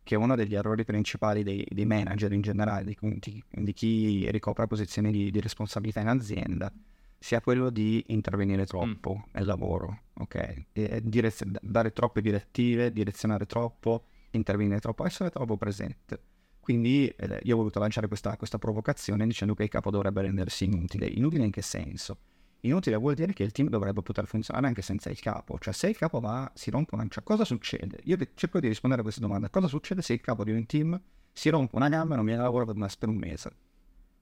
che 0.05 0.17
uno 0.17 0.37
degli 0.37 0.55
errori 0.55 0.85
principali 0.85 1.43
dei, 1.43 1.67
dei 1.69 1.87
manager 1.87 2.33
in 2.33 2.43
generale, 2.43 2.85
di, 2.85 2.97
di- 3.19 3.43
di 3.51 3.73
chi 3.73 4.31
ricopre 4.31 4.67
posizioni 4.67 5.11
di, 5.11 5.31
di 5.31 5.41
responsabilità 5.41 6.01
in 6.01 6.09
azienda, 6.09 6.71
sia 7.19 7.41
quello 7.41 7.71
di 7.71 8.05
intervenire 8.09 8.67
troppo 8.67 9.25
nel 9.33 9.47
lavoro, 9.47 10.03
ok? 10.15 10.65
E 10.73 11.01
direz- 11.03 11.45
dare 11.63 11.93
troppe 11.93 12.21
direttive, 12.21 12.93
direzionare 12.93 13.47
troppo, 13.47 14.05
intervenire 14.33 14.79
troppo, 14.79 15.07
essere 15.07 15.31
troppo 15.31 15.57
presente. 15.57 16.21
Quindi 16.61 17.09
eh, 17.09 17.41
io 17.43 17.55
ho 17.55 17.59
voluto 17.59 17.79
lanciare 17.79 18.07
questa, 18.09 18.37
questa 18.37 18.59
provocazione 18.59 19.27
dicendo 19.27 19.55
che 19.55 19.65
il 19.65 19.69
capo 19.71 19.91
dovrebbe 19.91 20.21
rendersi 20.23 20.65
inutile. 20.65 21.07
Inutile 21.07 21.45
in 21.45 21.51
che 21.51 21.63
senso? 21.63 22.19
Inutile 22.65 22.97
vuol 22.97 23.15
dire 23.15 23.33
che 23.33 23.43
il 23.43 23.53
team 23.53 23.69
dovrebbe 23.69 24.01
poter 24.03 24.27
funzionare 24.27 24.67
anche 24.67 24.81
senza 24.83 25.11
il 25.11 25.21
capo. 25.21 25.59
Cioè 25.59 25.73
se 25.75 25.89
il 25.89 25.97
capo 25.97 26.19
va, 26.21 26.51
si 26.55 26.71
rompe 26.71 26.95
una... 26.95 27.07
Cioè 27.09 27.23
cosa 27.23 27.45
succede? 27.45 28.01
Io 28.05 28.17
cerco 28.35 28.59
di 28.59 28.69
rispondere 28.69 29.03
a 29.03 29.05
questa 29.05 29.21
domanda. 29.21 29.51
Cosa 29.51 29.69
succede 29.69 30.01
se 30.01 30.15
il 30.15 30.21
capo 30.21 30.45
di 30.45 30.53
un 30.53 30.65
team 30.65 30.99
si 31.33 31.51
rompe 31.51 31.77
una 31.77 31.89
gamba 31.89 32.15
e 32.15 32.17
non 32.17 32.25
viene 32.25 32.41
a 32.41 32.45
lavoro 32.45 32.65
per, 32.65 32.77
un 32.77 33.17
mese? 33.17 33.53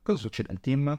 Cosa 0.02 0.18
succede 0.18 0.50
al 0.50 0.60
team? 0.60 0.98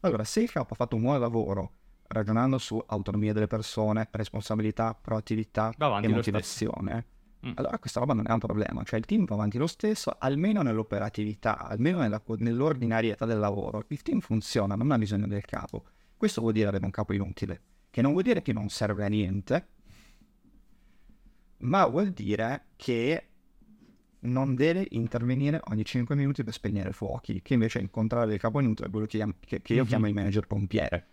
Allora, 0.00 0.24
se 0.24 0.42
il 0.42 0.50
capo 0.50 0.74
ha 0.74 0.76
fatto 0.76 0.94
un 0.96 1.02
buon 1.02 1.18
lavoro 1.18 1.72
ragionando 2.06 2.58
su 2.58 2.80
autonomia 2.86 3.32
delle 3.32 3.46
persone, 3.46 4.08
responsabilità, 4.10 4.94
proattività 4.94 5.72
e 6.04 6.08
motivazione, 6.16 7.06
Mm. 7.46 7.52
allora 7.54 7.78
questa 7.78 8.00
roba 8.00 8.12
non 8.12 8.26
è 8.28 8.32
un 8.32 8.38
problema, 8.38 8.82
cioè 8.82 8.98
il 8.98 9.06
team 9.06 9.24
va 9.24 9.34
avanti 9.34 9.56
lo 9.56 9.66
stesso, 9.66 10.14
almeno 10.18 10.60
nell'operatività, 10.60 11.56
almeno 11.58 11.98
nella- 12.00 12.20
nell'ordinarietà 12.36 13.24
del 13.24 13.38
lavoro. 13.38 13.82
Il 13.88 14.02
team 14.02 14.20
funziona, 14.20 14.74
non 14.74 14.90
ha 14.90 14.98
bisogno 14.98 15.26
del 15.26 15.44
capo. 15.46 15.84
Questo 16.20 16.42
vuol 16.42 16.52
dire 16.52 16.68
avere 16.68 16.84
un 16.84 16.90
capo 16.90 17.14
inutile, 17.14 17.62
che 17.88 18.02
non 18.02 18.10
vuol 18.12 18.24
dire 18.24 18.42
che 18.42 18.52
non 18.52 18.68
serve 18.68 19.06
a 19.06 19.08
niente, 19.08 19.68
ma 21.60 21.86
vuol 21.86 22.10
dire 22.10 22.66
che 22.76 23.26
non 24.20 24.54
deve 24.54 24.86
intervenire 24.90 25.62
ogni 25.70 25.82
5 25.82 26.14
minuti 26.14 26.44
per 26.44 26.52
spegnere 26.52 26.92
fuochi, 26.92 27.40
che 27.40 27.54
invece 27.54 27.78
è 27.78 27.82
il 27.82 27.88
contrario 27.88 28.28
del 28.28 28.38
capo 28.38 28.60
inutile, 28.60 28.88
è 28.88 28.90
quello 28.90 29.06
che, 29.06 29.34
che- 29.40 29.62
che 29.62 29.72
io 29.72 29.80
Mhm. 29.84 29.88
chiamo 29.88 30.08
il 30.08 30.14
manager 30.14 30.46
pompiere. 30.46 31.06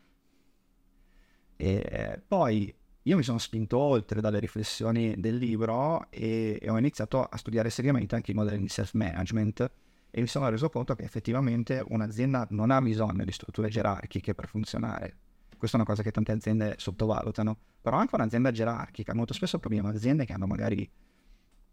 E 1.55 2.21
poi 2.27 2.75
io 3.03 3.15
mi 3.15 3.23
sono 3.23 3.37
spinto 3.37 3.77
oltre 3.77 4.19
dalle 4.19 4.39
riflessioni 4.39 5.17
del 5.17 5.37
libro 5.37 6.11
e, 6.11 6.59
e 6.61 6.69
ho 6.69 6.77
iniziato 6.77 7.23
a 7.23 7.37
studiare 7.37 7.69
seriamente 7.69 8.13
anche 8.15 8.31
i 8.31 8.33
modelli 8.33 8.63
di 8.63 8.67
self-management 8.67 9.71
e 10.09 10.21
mi 10.21 10.27
sono 10.27 10.49
reso 10.49 10.69
conto 10.69 10.95
che 10.95 11.03
effettivamente 11.03 11.83
un'azienda 11.85 12.47
non 12.51 12.71
ha 12.71 12.81
bisogno 12.81 13.23
di 13.23 13.31
strutture 13.31 13.69
gerarchiche 13.69 14.33
per 14.33 14.47
funzionare. 14.47 15.15
Questa 15.57 15.77
è 15.77 15.79
una 15.79 15.89
cosa 15.89 16.03
che 16.03 16.11
tante 16.11 16.31
aziende 16.31 16.75
sottovalutano, 16.77 17.57
però 17.81 17.97
anche 17.97 18.15
un'azienda 18.15 18.51
gerarchica, 18.51 19.13
molto 19.13 19.33
spesso 19.33 19.59
troviamo 19.59 19.89
aziende 19.89 20.25
che 20.25 20.33
hanno 20.33 20.45
magari 20.45 20.89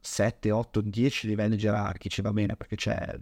7, 0.01 0.51
8, 0.51 0.81
10 0.81 1.27
livelli 1.27 1.57
gerarchici, 1.57 2.23
va 2.23 2.33
bene, 2.33 2.57
perché 2.57 2.77
c'è 2.77 3.17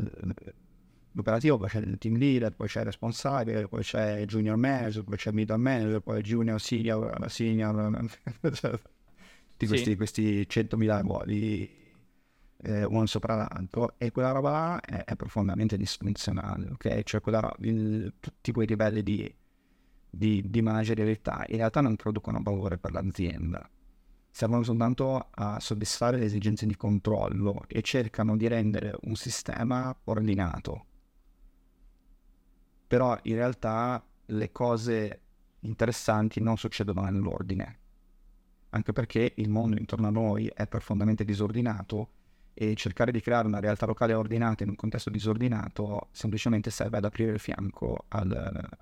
l'operativo, 1.12 1.58
poi 1.58 1.68
c'è 1.68 1.78
il 1.78 1.98
team 1.98 2.16
leader, 2.16 2.52
poi 2.52 2.68
c'è 2.68 2.80
il 2.80 2.86
responsabile, 2.86 3.68
poi 3.68 3.82
c'è 3.82 4.18
il 4.18 4.26
junior 4.26 4.56
manager, 4.56 5.04
poi 5.04 5.16
c'è 5.16 5.30
il 5.30 5.34
middle 5.36 5.56
manager, 5.56 6.00
poi 6.00 6.18
il 6.18 6.24
junior, 6.24 6.60
senior, 6.60 7.30
senior, 7.30 8.08
tutti 8.40 9.66
questi, 9.66 9.90
sì. 9.90 9.96
questi 9.96 10.40
100.000 10.48 11.00
ruoli 11.02 11.81
eh, 12.62 12.84
uno 12.84 13.06
sopra 13.06 13.34
l'altro 13.34 13.94
e 13.98 14.10
quella 14.12 14.30
roba 14.30 14.80
è, 14.80 15.04
è 15.04 15.16
profondamente 15.16 15.76
disfunzionale, 15.76 16.70
ok? 16.70 17.02
Cioè 17.02 17.20
quella, 17.20 17.52
il, 17.60 18.14
tutti 18.20 18.52
quei 18.52 18.66
livelli 18.66 19.02
di, 19.02 19.34
di, 20.08 20.42
di 20.46 20.62
managerialità 20.62 21.44
in 21.48 21.56
realtà 21.56 21.80
non 21.80 21.96
producono 21.96 22.40
valore 22.42 22.78
per 22.78 22.92
l'azienda, 22.92 23.68
servono 24.30 24.62
soltanto 24.62 25.28
a 25.30 25.58
soddisfare 25.58 26.18
le 26.18 26.24
esigenze 26.24 26.66
di 26.66 26.76
controllo 26.76 27.64
e 27.66 27.82
cercano 27.82 28.36
di 28.36 28.46
rendere 28.46 28.96
un 29.02 29.16
sistema 29.16 29.94
ordinato. 30.04 30.86
Però 32.86 33.18
in 33.22 33.34
realtà 33.34 34.04
le 34.26 34.52
cose 34.52 35.20
interessanti 35.60 36.40
non 36.40 36.56
succedono 36.56 37.02
nell'ordine, 37.02 37.78
anche 38.70 38.92
perché 38.92 39.32
il 39.36 39.48
mondo 39.48 39.78
intorno 39.78 40.06
a 40.06 40.10
noi 40.10 40.46
è 40.46 40.66
profondamente 40.66 41.24
disordinato 41.24 42.20
e 42.54 42.74
cercare 42.74 43.12
di 43.12 43.20
creare 43.20 43.46
una 43.46 43.60
realtà 43.60 43.86
locale 43.86 44.12
ordinata 44.12 44.62
in 44.62 44.70
un 44.70 44.76
contesto 44.76 45.08
disordinato 45.08 46.08
semplicemente 46.10 46.70
serve 46.70 46.98
ad 46.98 47.04
aprire 47.04 47.32
il 47.32 47.38
fianco 47.38 48.04
al, 48.08 48.30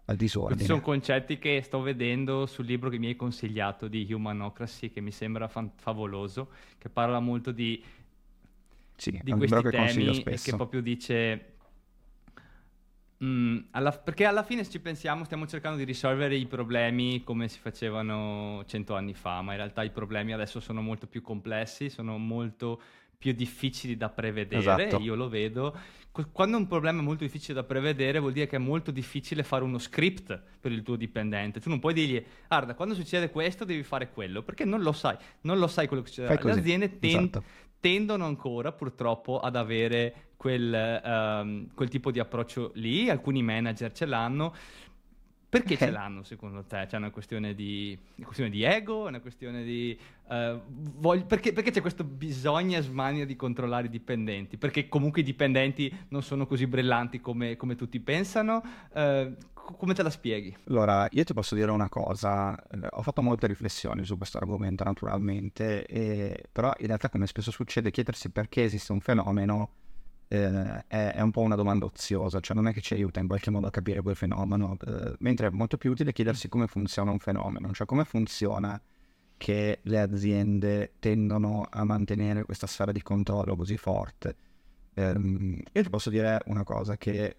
al 0.05 0.17
disordine. 0.17 0.57
Questi 0.57 0.65
sono 0.67 0.81
concetti 0.81 1.39
che 1.39 1.63
sto 1.63 1.81
vedendo 1.81 2.47
sul 2.47 2.67
libro 2.67 2.91
che 2.91 2.99
mi 2.99 3.07
hai 3.07 3.17
consigliato 3.17 3.87
di 3.87 4.13
Humanocracy, 4.13 4.91
che 4.91 5.01
mi 5.01 5.13
sembra 5.13 5.47
fan- 5.47 5.71
favoloso, 5.77 6.51
che 6.79 6.89
parla 6.89 7.21
molto 7.21 7.53
di, 7.53 7.83
sì, 8.97 9.19
di 9.23 9.33
questi 9.33 9.63
temi 9.69 10.23
e 10.23 10.39
che 10.43 10.57
proprio 10.57 10.83
dice... 10.83 11.45
Mm, 13.23 13.59
alla, 13.73 13.93
perché 13.93 14.25
alla 14.25 14.43
fine 14.43 14.65
se 14.65 14.71
ci 14.71 14.81
pensiamo 14.81 15.25
stiamo 15.25 15.47
cercando 15.47 15.77
di 15.77 15.85
risolvere 15.85 16.37
i 16.37 16.47
problemi 16.47 17.23
come 17.23 17.49
si 17.49 17.59
facevano 17.59 18.65
cento 18.65 18.97
anni 18.97 19.13
fa, 19.13 19.43
ma 19.43 19.53
in 19.53 19.59
realtà 19.59 19.83
i 19.83 19.91
problemi 19.91 20.33
adesso 20.33 20.59
sono 20.59 20.81
molto 20.81 21.07
più 21.07 21.21
complessi, 21.21 21.91
sono 21.91 22.17
molto 22.17 22.81
più 23.21 23.33
difficili 23.33 23.99
da 23.99 24.09
prevedere, 24.09 24.87
esatto. 24.87 24.99
io 25.03 25.15
lo 25.15 25.29
vedo. 25.29 25.77
Quando 26.33 26.57
un 26.57 26.67
problema 26.67 27.01
è 27.01 27.03
molto 27.03 27.23
difficile 27.23 27.53
da 27.53 27.65
prevedere 27.65 28.19
vuol 28.19 28.33
dire 28.33 28.47
che 28.47 28.57
è 28.57 28.59
molto 28.59 28.91
difficile 28.91 29.43
fare 29.43 29.63
uno 29.63 29.77
script 29.77 30.41
per 30.59 30.73
il 30.73 30.83
tuo 30.83 30.97
dipendente. 30.97 31.61
Tu 31.61 31.69
non 31.69 31.81
puoi 31.81 31.93
dirgli, 31.93 32.25
guarda, 32.49 32.75
quando 32.75 32.95
succede 32.95 33.29
questo 33.29 33.67
devi 33.67 33.83
fare 33.83 34.11
quello, 34.11 34.43
perché 34.43 34.65
non 34.65 34.81
lo 34.81 34.93
sai, 34.93 35.19
non 35.43 35.59
lo 35.59 35.67
sai 35.67 35.87
quello 35.87 36.03
che 36.03 36.09
succede. 36.09 36.41
Le 36.43 36.51
aziende 36.51 36.99
ten- 36.99 37.25
esatto. 37.25 37.45
tendono 37.79 38.25
ancora 38.25 38.73
purtroppo 38.73 39.39
ad 39.39 39.55
avere 39.55 40.31
quel, 40.37 41.03
um, 41.05 41.67
quel 41.75 41.91
tipo 41.91 42.11
di 42.11 42.21
approccio 42.21 42.71
lì, 42.77 43.11
alcuni 43.11 43.43
manager 43.43 43.93
ce 43.93 44.07
l'hanno, 44.07 44.55
perché 45.51 45.75
okay. 45.75 45.89
ce 45.89 45.93
l'hanno 45.93 46.23
secondo 46.23 46.63
te? 46.63 46.87
C'è 46.89 46.97
una 46.97 47.11
questione 47.11 47.57
di, 47.57 47.99
una 48.15 48.25
questione 48.25 48.51
di 48.51 48.63
ego? 48.63 49.09
Una 49.09 49.19
questione 49.19 49.65
di... 49.65 49.99
Uh, 50.29 50.61
voglio, 50.69 51.25
perché, 51.25 51.53
perché, 51.53 51.73
c'è 51.73 51.81
questo 51.81 52.05
bisogno 52.05 52.79
e 52.79 52.83
smania 52.83 53.27
di 53.27 53.35
controllare 53.35 53.89
i 53.89 53.91
dipendenti? 53.91 54.57
Perché 54.57 54.89
comunque 54.89 55.23
i 55.23 55.25
dipendenti 55.25 55.93
non 56.11 56.23
sono 56.23 56.47
così 56.47 56.69
brillanti 56.69 57.21
come, 57.21 57.57
come 57.57 57.75
tutti 57.75 57.99
pensano? 57.99 58.63
Uh, 58.95 59.35
come 59.77 59.93
te 59.93 60.05
la 60.05 60.11
spieghi? 60.11 60.57
Allora, 60.69 61.09
io 61.11 61.25
ti 61.25 61.33
posso 61.33 61.57
dire 61.57 61.73
una 61.73 61.89
cosa, 61.89 62.57
ho 62.91 63.03
fatto 63.03 63.21
molte 63.21 63.49
riflessioni 63.49 64.05
su 64.05 64.17
questo 64.17 64.39
argomento 64.39 64.85
naturalmente, 64.85 65.85
e, 65.87 66.45
però 66.53 66.73
in 66.79 66.87
realtà 66.87 67.09
come 67.09 67.27
spesso 67.27 67.51
succede 67.51 67.91
chiedersi 67.91 68.31
perché 68.31 68.63
esiste 68.63 68.93
un 68.93 69.01
fenomeno 69.01 69.71
eh, 70.33 70.85
è, 70.87 71.13
è, 71.15 71.21
un 71.21 71.33
po' 71.33 71.41
una 71.41 71.57
domanda 71.57 71.87
oziosa, 71.87 72.39
cioè 72.39 72.55
non 72.55 72.69
è 72.69 72.73
che 72.73 72.81
ci 72.81 72.95
aiuta 72.95 73.19
in 73.19 73.27
qualche 73.27 73.51
modo 73.51 73.67
a 73.67 73.71
capire 73.71 74.01
quel 74.01 74.15
fenomeno, 74.15 74.77
eh, 74.87 75.17
mentre 75.19 75.49
è 75.49 75.51
molto 75.51 75.77
più 75.77 75.91
utile 75.91 76.13
chiedersi 76.13 76.49
come 76.49 76.69
funziona 76.69 77.11
un 77.11 77.19
fenomeno, 77.19 77.73
cioè 77.73 77.85
come 77.85 78.05
funziona 78.05 78.81
che 79.37 79.81
le 79.83 80.01
aziende 80.01 80.93
tendono 81.01 81.67
a 81.69 81.83
mantenere 81.83 82.45
questa 82.45 82.69
sfera 82.69 82.93
di 82.93 83.03
controllo 83.03 83.57
così 83.57 83.77
forte. 83.77 84.37
Eh, 84.95 85.15
io 85.73 85.83
ti 85.83 85.91
posso 85.91 86.11
dire 86.11 86.41
una 86.47 86.63
cosa, 86.63 86.97
che 86.97 87.37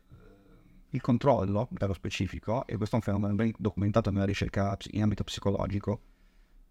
il 0.90 1.00
controllo, 1.00 1.70
nello 1.80 1.94
specifico, 1.94 2.68
e 2.68 2.76
questo 2.76 2.96
è 2.96 2.98
un 2.98 3.06
fenomeno 3.06 3.36
ben 3.36 3.54
documentato 3.58 4.12
nella 4.12 4.26
ricerca 4.26 4.78
in 4.90 5.04
ambito 5.04 5.24
psicologico, 5.24 6.02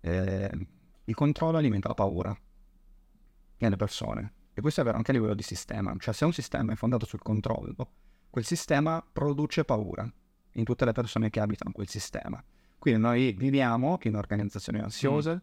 eh, 0.00 0.50
il 1.02 1.14
controllo 1.14 1.56
alimenta 1.56 1.88
la 1.88 1.94
paura 1.94 2.36
nelle 3.56 3.76
persone. 3.76 4.32
E 4.53 4.61
questo 4.61 4.80
è 4.80 4.84
vero 4.84 4.96
anche 4.96 5.11
a 5.11 5.14
livello 5.14 5.34
di 5.34 5.42
sistema, 5.42 5.94
cioè 5.98 6.12
se 6.12 6.24
un 6.24 6.32
sistema 6.32 6.72
è 6.72 6.76
fondato 6.76 7.07
sul 7.07 7.22
controllo, 7.22 7.92
quel 8.30 8.44
sistema 8.44 9.05
produce 9.12 9.64
paura 9.64 10.11
in 10.53 10.64
tutte 10.64 10.84
le 10.84 10.92
persone 10.92 11.30
che 11.30 11.40
abitano 11.40 11.72
quel 11.72 11.88
sistema. 11.88 12.42
Quindi 12.78 13.01
noi 13.01 13.32
viviamo 13.32 13.98
in 14.03 14.16
organizzazioni 14.16 14.78
ansiose, 14.80 15.34
mm. 15.34 15.38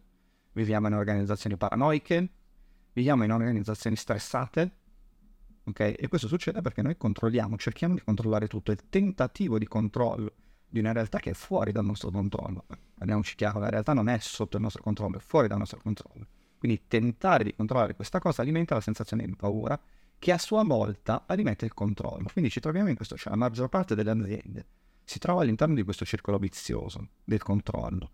viviamo 0.52 0.88
in 0.88 0.94
organizzazioni 0.94 1.56
paranoiche, 1.56 2.28
viviamo 2.92 3.24
in 3.24 3.32
organizzazioni 3.32 3.94
stressate, 3.94 4.76
ok? 5.64 5.94
E 5.96 6.08
questo 6.08 6.26
succede 6.26 6.60
perché 6.60 6.82
noi 6.82 6.96
controlliamo, 6.96 7.56
cerchiamo 7.56 7.94
di 7.94 8.02
controllare 8.02 8.48
tutto. 8.48 8.72
Il 8.72 8.88
tentativo 8.88 9.58
di 9.58 9.66
controllo 9.66 10.32
di 10.68 10.80
una 10.80 10.92
realtà 10.92 11.18
che 11.18 11.30
è 11.30 11.34
fuori 11.34 11.72
dal 11.72 11.84
nostro 11.84 12.10
controllo. 12.10 12.66
Parliamoci 12.94 13.36
chiaro, 13.36 13.60
la 13.60 13.70
realtà 13.70 13.92
non 13.92 14.08
è 14.08 14.18
sotto 14.18 14.56
il 14.56 14.62
nostro 14.62 14.82
controllo, 14.82 15.18
è 15.18 15.20
fuori 15.20 15.48
dal 15.48 15.58
nostro 15.58 15.80
controllo. 15.80 16.26
Quindi 16.58 16.82
tentare 16.88 17.44
di 17.44 17.54
controllare 17.54 17.94
questa 17.94 18.18
cosa 18.18 18.42
alimenta 18.42 18.74
la 18.74 18.80
sensazione 18.80 19.24
di 19.24 19.36
paura 19.36 19.80
che 20.18 20.32
a 20.32 20.38
sua 20.38 20.64
volta 20.64 21.24
alimenta 21.26 21.64
il 21.64 21.72
controllo. 21.72 22.28
Quindi 22.32 22.50
ci 22.50 22.60
troviamo 22.60 22.88
in 22.88 22.96
questo, 22.96 23.16
cioè 23.16 23.30
la 23.30 23.38
maggior 23.38 23.68
parte 23.68 23.94
delle 23.94 24.10
aziende 24.10 24.66
si 25.04 25.18
trova 25.18 25.40
all'interno 25.40 25.74
di 25.74 25.82
questo 25.84 26.04
circolo 26.04 26.36
vizioso 26.36 27.08
del 27.24 27.42
controllo. 27.42 28.10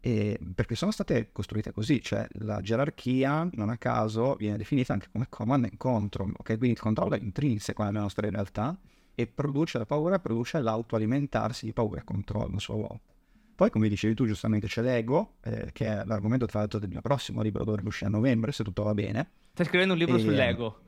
E 0.00 0.38
perché 0.54 0.74
sono 0.74 0.90
state 0.90 1.30
costruite 1.32 1.72
così, 1.72 2.02
cioè 2.02 2.28
la 2.40 2.60
gerarchia 2.60 3.48
non 3.54 3.70
a 3.70 3.78
caso 3.78 4.34
viene 4.34 4.58
definita 4.58 4.92
anche 4.92 5.08
come 5.10 5.26
command 5.30 5.64
and 5.64 5.76
control, 5.78 6.34
ok? 6.36 6.44
Quindi 6.44 6.72
il 6.72 6.80
controllo 6.80 7.14
è 7.14 7.18
intrinseco 7.18 7.82
nella 7.82 8.00
nostra 8.00 8.28
realtà 8.28 8.78
e 9.14 9.26
produce 9.26 9.78
la 9.78 9.86
paura, 9.86 10.18
produce 10.18 10.60
l'autoalimentarsi 10.60 11.64
di 11.64 11.72
paura 11.72 12.00
e 12.00 12.04
controllo 12.04 12.56
a 12.56 12.60
sua 12.60 12.74
volta. 12.74 13.15
Poi, 13.56 13.70
come 13.70 13.88
dicevi 13.88 14.14
tu 14.14 14.26
giustamente, 14.26 14.66
c'è 14.66 14.82
l'ego, 14.82 15.36
eh, 15.42 15.70
che 15.72 15.86
è 15.86 16.04
l'argomento 16.04 16.44
tra 16.44 16.58
l'altro 16.58 16.78
del 16.78 16.90
mio 16.90 17.00
prossimo 17.00 17.40
libro, 17.40 17.64
dovrebbe 17.64 17.88
uscire 17.88 18.10
a 18.10 18.12
novembre, 18.12 18.52
se 18.52 18.62
tutto 18.62 18.82
va 18.82 18.92
bene. 18.92 19.30
Stai 19.54 19.64
scrivendo 19.64 19.94
un 19.94 19.98
libro 19.98 20.16
e... 20.16 20.20
sull'ego? 20.20 20.80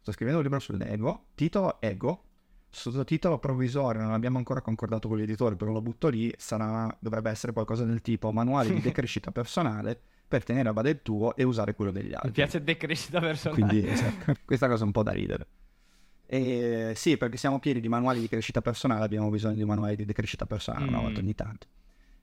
Sto 0.00 0.10
scrivendo 0.10 0.40
un 0.40 0.44
libro 0.44 0.58
sull'ego, 0.58 1.26
titolo 1.36 1.80
Ego, 1.80 2.24
sottotitolo 2.70 3.38
provvisorio, 3.38 4.02
non 4.02 4.14
abbiamo 4.14 4.38
ancora 4.38 4.60
concordato 4.60 5.06
con 5.06 5.16
gli 5.16 5.22
editori, 5.22 5.54
però 5.54 5.70
lo 5.70 5.80
butto 5.80 6.08
lì, 6.08 6.34
sarà, 6.36 6.92
dovrebbe 6.98 7.30
essere 7.30 7.52
qualcosa 7.52 7.84
del 7.84 8.02
tipo 8.02 8.32
manuale 8.32 8.74
di 8.74 8.80
decrescita 8.82 9.30
personale 9.30 9.96
per 10.26 10.42
tenere 10.42 10.68
a 10.68 10.72
bada 10.72 10.88
il 10.88 11.00
tuo 11.02 11.36
e 11.36 11.44
usare 11.44 11.74
quello 11.74 11.92
degli 11.92 12.12
altri. 12.12 12.28
Mi 12.28 12.34
piace 12.34 12.64
decrescita 12.64 13.20
personale. 13.20 13.62
Quindi, 13.62 13.86
esatto, 13.88 14.34
questa 14.44 14.66
cosa 14.66 14.82
è 14.82 14.86
un 14.86 14.92
po' 14.92 15.04
da 15.04 15.12
ridere. 15.12 15.46
E, 16.26 16.94
sì, 16.96 17.16
perché 17.16 17.36
siamo 17.36 17.60
pieni 17.60 17.78
di 17.78 17.88
manuali 17.88 18.18
di 18.18 18.28
crescita 18.28 18.60
personale, 18.60 19.04
abbiamo 19.04 19.30
bisogno 19.30 19.54
di 19.54 19.64
manuali 19.64 19.94
di 19.94 20.04
decrescita 20.04 20.46
personale 20.46 20.84
mm. 20.84 20.88
una 20.88 21.00
volta 21.00 21.20
ogni 21.20 21.34
tanto. 21.36 21.66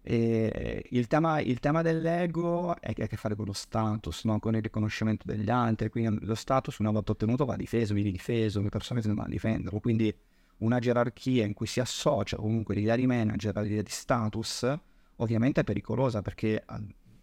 E 0.07 0.85
il, 0.91 1.07
tema, 1.07 1.39
il 1.39 1.59
tema 1.59 1.81
dell'ego 1.81 2.79
è 2.79 2.93
che 2.93 3.01
ha 3.01 3.05
a 3.05 3.07
che 3.07 3.17
fare 3.17 3.35
con 3.35 3.45
lo 3.45 3.53
status, 3.53 4.25
no? 4.25 4.37
con 4.37 4.53
il 4.53 4.61
riconoscimento 4.61 5.23
degli 5.25 5.49
altri, 5.49 5.89
quindi 5.89 6.23
lo 6.23 6.35
status 6.35 6.77
una 6.77 6.91
volta 6.91 7.13
ottenuto 7.13 7.43
va 7.43 7.55
difeso, 7.55 7.95
viene 7.95 8.11
difeso, 8.11 8.61
le 8.61 8.69
persone 8.69 9.01
si 9.01 9.07
devono 9.07 9.27
difendere, 9.27 9.79
quindi 9.79 10.15
una 10.57 10.77
gerarchia 10.77 11.43
in 11.43 11.53
cui 11.53 11.65
si 11.65 11.79
associa 11.79 12.37
comunque 12.37 12.75
l'idea 12.75 12.95
di 12.95 13.07
manager 13.07 13.57
all'idea 13.57 13.81
di 13.81 13.89
status 13.89 14.79
ovviamente 15.15 15.61
è 15.61 15.63
pericolosa 15.63 16.21
perché, 16.21 16.63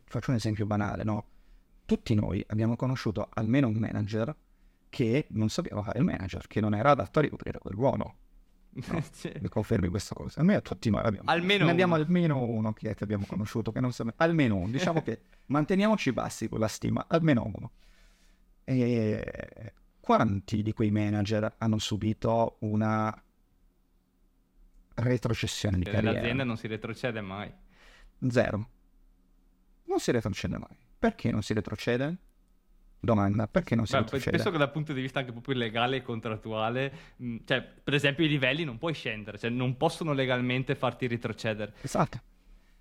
faccio 0.05 0.31
un 0.31 0.37
esempio 0.37 0.67
banale, 0.67 1.05
no? 1.05 1.27
tutti 1.87 2.15
noi 2.17 2.45
abbiamo 2.49 2.75
conosciuto 2.75 3.29
almeno 3.33 3.69
un 3.69 3.77
manager 3.77 4.35
che 4.89 5.27
non 5.31 5.51
sapeva 5.51 5.85
fare 5.85 6.01
il 6.01 6.05
manager, 6.05 6.49
che 6.49 6.61
non 6.61 6.75
era 6.75 6.91
adatto 6.91 7.21
a 7.21 7.23
ricoprire 7.23 7.61
quel 7.61 7.75
ruolo 7.75 8.17
No, 8.75 9.03
mi 9.41 9.49
confermi 9.49 9.89
questa 9.89 10.15
cosa. 10.15 10.41
Almeno 10.41 10.63
tutti 10.63 10.89
noi 10.89 11.03
abbiamo. 11.03 11.31
Almeno 11.31 11.67
ne 11.67 11.71
abbiamo 11.71 11.95
almeno 11.95 12.43
uno 12.43 12.73
che 12.73 12.97
abbiamo 12.99 13.27
conosciuto, 13.27 13.71
che 13.71 13.81
non 13.81 13.93
sa... 13.93 14.05
Almeno 14.17 14.57
uno. 14.57 14.71
Diciamo 14.71 15.03
che 15.05 15.21
manteniamoci 15.47 16.13
bassi 16.13 16.49
con 16.49 16.59
la 16.61 16.69
stima, 16.69 17.05
almeno 17.09 17.45
uno. 17.45 17.71
E 18.65 19.73
quanti 20.01 20.63
di 20.63 20.73
quei 20.73 20.91
manager 20.91 21.55
hanno 21.59 21.79
subito 21.79 22.57
una 22.61 23.23
retrocessione 24.95 25.79
di 25.79 25.85
carriera? 25.85 26.13
Nell'azienda 26.13 26.45
non 26.45 26.57
si 26.57 26.67
retrocede 26.67 27.21
mai. 27.21 27.53
Zero. 28.29 28.69
Non 29.85 30.01
si 30.01 30.11
retrocede 30.13 30.57
mai. 30.57 30.77
Perché 30.99 31.31
non 31.31 31.43
si 31.43 31.53
retrocede? 31.53 32.17
Domanda, 33.05 33.49
perché 33.49 33.75
non 33.75 33.87
si 33.87 33.93
Beh, 33.93 34.01
retrocede? 34.03 34.31
Penso 34.31 34.51
che 34.51 34.59
dal 34.59 34.71
punto 34.71 34.93
di 34.93 35.01
vista 35.01 35.19
anche 35.19 35.33
proprio 35.33 35.57
legale 35.57 35.97
e 35.97 36.03
contrattuale, 36.03 36.93
mh, 37.17 37.37
cioè 37.45 37.63
per 37.63 37.95
esempio 37.95 38.25
i 38.25 38.29
livelli 38.29 38.65
non 38.65 38.79
puoi 38.79 38.95
scendere, 38.95 39.39
cioè 39.39 39.51
non 39.51 39.77
possono 39.77 40.13
legalmente 40.13 40.75
farti 40.77 41.07
retrocedere. 41.09 41.75
Esatto. 41.81 42.21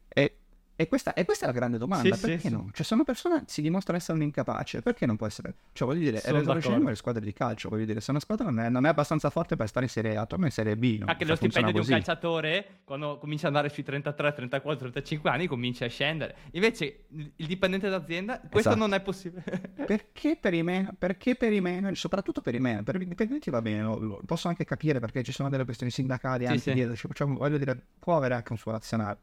E, 0.07 0.40
E 0.81 0.87
questa, 0.87 1.13
e 1.13 1.25
questa, 1.25 1.45
è 1.45 1.47
la 1.47 1.53
grande 1.53 1.77
domanda, 1.77 2.15
sì, 2.15 2.21
perché 2.25 2.47
sì, 2.47 2.49
no? 2.49 2.71
Cioè, 2.73 2.83
se 2.83 2.95
una 2.95 3.03
persona 3.03 3.43
si 3.45 3.61
dimostra 3.61 3.95
essere 3.95 4.17
un 4.17 4.23
incapace, 4.23 4.81
perché 4.81 5.05
non 5.05 5.15
può 5.15 5.27
essere... 5.27 5.53
Cioè, 5.73 5.87
voglio 5.87 5.99
dire, 5.99 6.21
è 6.21 6.31
retroscena 6.31 6.89
le 6.89 6.95
squadre 6.95 7.23
di 7.23 7.33
calcio, 7.33 7.69
voglio 7.69 7.85
dire, 7.85 8.01
se 8.01 8.09
una 8.09 8.19
squadra 8.19 8.45
non 8.45 8.59
è, 8.61 8.69
non 8.69 8.87
è 8.87 8.89
abbastanza 8.89 9.29
forte 9.29 9.55
per 9.55 9.67
stare 9.67 9.85
in 9.85 9.91
Serie 9.91 10.17
A, 10.17 10.25
torna 10.25 10.45
in 10.45 10.51
Serie 10.51 10.75
B, 10.75 10.97
no? 10.97 11.05
Anche 11.05 11.19
Cioè, 11.19 11.27
lo 11.29 11.35
stipendio 11.35 11.71
di 11.71 11.77
un 11.77 11.83
così. 11.85 11.91
calciatore, 11.91 12.79
quando 12.83 13.19
comincia 13.19 13.47
ad 13.47 13.53
andare 13.55 13.71
sui 13.71 13.83
33, 13.83 14.33
34, 14.33 14.79
35 14.79 15.29
anni, 15.29 15.45
comincia 15.45 15.85
a 15.85 15.87
scendere. 15.87 16.35
Invece, 16.53 17.05
il 17.35 17.45
dipendente 17.45 17.87
d'azienda, 17.87 18.39
questo 18.39 18.57
Esatto. 18.69 18.75
non 18.77 18.93
è 18.95 19.01
possibile. 19.01 19.43
Perché 19.85 20.35
per 20.41 20.55
i 20.55 20.63
man- 20.63 20.95
perché 20.97 21.35
per 21.35 21.53
i 21.53 21.61
manager, 21.61 21.95
soprattutto 21.95 22.41
per 22.41 22.55
i 22.55 22.59
manager, 22.59 22.83
per 22.83 23.01
i 23.03 23.07
dipendenti 23.07 23.51
va 23.51 23.61
bene, 23.61 23.83
lo- 23.83 24.19
posso 24.25 24.47
anche 24.47 24.65
capire 24.65 24.99
perché 24.99 25.21
ci 25.21 25.31
sono 25.31 25.47
delle 25.49 25.63
questioni 25.63 25.91
sindacali 25.91 26.45
Sì, 26.45 26.49
anche 26.49 26.61
sì. 26.61 26.73
dietro, 26.73 26.95
cioè, 27.13 27.27
voglio 27.27 27.59
dire, 27.59 27.79
può 27.99 28.17
avere 28.17 28.33
anche 28.33 28.51
un 28.51 28.57
suo 28.57 28.71
razionale. 28.71 29.19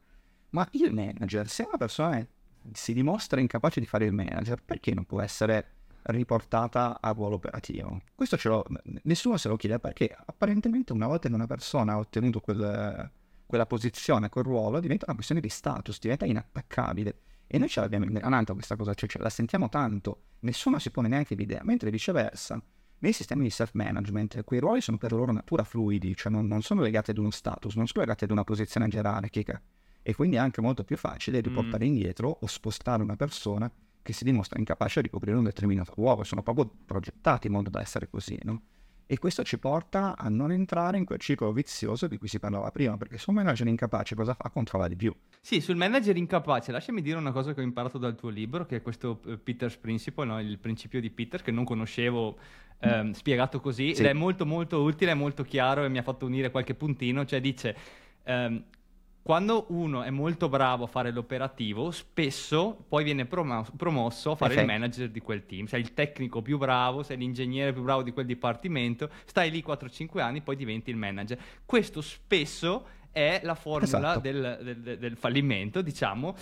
Ma 0.51 0.67
il 0.71 0.93
manager, 0.93 1.47
se 1.47 1.63
una 1.63 1.77
persona 1.77 2.25
si 2.73 2.93
dimostra 2.93 3.39
incapace 3.39 3.79
di 3.79 3.85
fare 3.85 4.05
il 4.05 4.13
manager, 4.13 4.61
perché 4.63 4.93
non 4.93 5.05
può 5.05 5.21
essere 5.21 5.73
riportata 6.03 6.99
a 7.01 7.11
ruolo 7.11 7.35
operativo? 7.35 8.01
Questo 8.15 8.37
ce 8.37 8.49
lo, 8.49 8.65
nessuno 9.03 9.37
se 9.37 9.47
lo 9.47 9.55
chiede 9.55 9.79
perché 9.79 10.15
apparentemente 10.25 10.93
una 10.93 11.07
volta 11.07 11.27
che 11.27 11.35
una 11.35 11.47
persona 11.47 11.93
ha 11.93 11.97
ottenuto 11.97 12.39
quel- 12.39 13.11
quella 13.45 13.65
posizione, 13.65 14.29
quel 14.29 14.43
ruolo, 14.43 14.79
diventa 14.79 15.05
una 15.05 15.15
questione 15.15 15.41
di 15.41 15.49
status, 15.49 15.99
diventa 15.99 16.25
inattaccabile. 16.25 17.21
E 17.47 17.57
noi 17.57 17.67
ce 17.67 17.79
l'abbiamo 17.79 18.05
ingranata 18.05 18.53
questa 18.53 18.75
cosa, 18.75 18.93
cioè, 18.93 19.09
cioè, 19.09 19.23
la 19.23 19.31
sentiamo 19.31 19.69
tanto, 19.69 20.21
nessuno 20.41 20.77
si 20.77 20.91
pone 20.91 21.07
neanche 21.07 21.33
l'idea, 21.33 21.61
mentre 21.63 21.89
viceversa, 21.89 22.61
nei 22.99 23.11
sistemi 23.11 23.43
di 23.43 23.49
self-management, 23.49 24.43
quei 24.43 24.59
ruoli 24.59 24.81
sono 24.81 24.97
per 24.97 25.13
loro 25.13 25.31
natura 25.31 25.63
fluidi, 25.63 26.15
cioè 26.15 26.31
non, 26.31 26.45
non 26.45 26.61
sono 26.61 26.81
legati 26.81 27.09
ad 27.09 27.17
uno 27.17 27.31
status, 27.31 27.75
non 27.75 27.87
sono 27.87 28.03
legati 28.03 28.25
ad 28.25 28.29
una 28.29 28.43
posizione 28.43 28.87
gerarchica, 28.87 29.59
e 30.01 30.15
quindi 30.15 30.37
è 30.37 30.39
anche 30.39 30.61
molto 30.61 30.83
più 30.83 30.97
facile 30.97 31.39
riportare 31.41 31.85
indietro 31.85 32.37
o 32.41 32.47
spostare 32.47 33.03
una 33.03 33.15
persona 33.15 33.71
che 34.01 34.13
si 34.13 34.23
dimostra 34.23 34.57
incapace 34.57 35.01
di 35.01 35.09
coprire 35.09 35.37
un 35.37 35.43
determinato 35.43 35.93
ruolo, 35.95 36.23
sono 36.23 36.41
proprio 36.41 36.69
progettati 36.85 37.47
in 37.47 37.53
modo 37.53 37.69
da 37.69 37.81
essere 37.81 38.09
così, 38.09 38.39
no? 38.43 38.61
E 39.11 39.17
questo 39.17 39.43
ci 39.43 39.57
porta 39.57 40.15
a 40.15 40.29
non 40.29 40.51
entrare 40.51 40.97
in 40.97 41.03
quel 41.03 41.17
ciclo 41.19 41.51
vizioso 41.51 42.07
di 42.07 42.17
cui 42.19 42.27
si 42.27 42.39
parlava 42.39 42.69
prima, 42.69 42.95
perché 42.95 43.17
se 43.17 43.25
un 43.29 43.37
manager 43.37 43.65
incapace 43.67 44.13
cosa 44.13 44.35
fa? 44.35 44.49
Controlla 44.49 44.87
di 44.87 44.95
più. 44.95 45.11
Sì, 45.41 45.61
sul 45.61 45.75
manager 45.77 46.15
incapace, 46.15 46.71
lasciami 46.71 47.01
dire 47.01 47.17
una 47.17 47.31
cosa 47.31 47.53
che 47.55 47.59
ho 47.59 47.63
imparato 47.63 47.97
dal 47.97 48.15
tuo 48.15 48.29
libro, 48.29 48.67
che 48.67 48.77
è 48.77 48.81
questo 48.83 49.19
eh, 49.25 49.37
Peters 49.37 49.77
Principle, 49.77 50.25
no? 50.25 50.39
il 50.39 50.59
principio 50.59 51.01
di 51.01 51.09
Peters, 51.09 51.41
che 51.41 51.49
non 51.49 51.65
conoscevo 51.65 52.37
ehm, 52.79 53.11
spiegato 53.13 53.59
così, 53.59 53.95
Sì. 53.95 54.01
ed 54.01 54.07
è 54.09 54.13
molto 54.13 54.45
molto 54.45 54.81
utile, 54.83 55.11
è 55.11 55.15
molto 55.15 55.43
chiaro 55.43 55.83
e 55.83 55.89
mi 55.89 55.97
ha 55.97 56.03
fatto 56.03 56.27
unire 56.27 56.51
qualche 56.51 56.75
puntino, 56.75 57.25
cioè 57.25 57.41
dice... 57.41 57.75
ehm, 58.23 58.63
quando 59.29 59.65
uno 59.67 60.01
è 60.01 60.09
molto 60.09 60.49
bravo 60.49 60.85
a 60.85 60.87
fare 60.87 61.11
l'operativo, 61.11 61.91
spesso 61.91 62.83
poi 62.89 63.03
viene 63.03 63.25
promo- 63.27 63.63
promosso 63.77 64.31
a 64.31 64.35
fare 64.35 64.53
il 64.53 64.57
Perfetto. 64.59 64.79
manager 64.79 65.09
di 65.11 65.19
quel 65.19 65.45
team. 65.45 65.67
Sei 65.67 65.81
il 65.81 65.93
tecnico 65.93 66.41
più 66.41 66.57
bravo, 66.57 67.03
sei 67.03 67.17
l'ingegnere 67.17 67.71
più 67.71 67.83
bravo 67.83 68.01
di 68.01 68.11
quel 68.11 68.25
dipartimento, 68.25 69.07
stai 69.25 69.51
lì 69.51 69.63
4-5 69.63 70.19
anni, 70.19 70.41
poi 70.41 70.55
diventi 70.55 70.89
il 70.89 70.95
manager. 70.95 71.37
Questo 71.63 72.01
spesso 72.01 72.87
è 73.11 73.41
la 73.43 73.53
formula 73.53 73.83
Esatto. 73.99 74.19
del, 74.19 74.59
del- 74.63 74.77
del- 74.81 74.97
del 74.97 75.15
fallimento, 75.15 75.83
diciamo, 75.83 76.35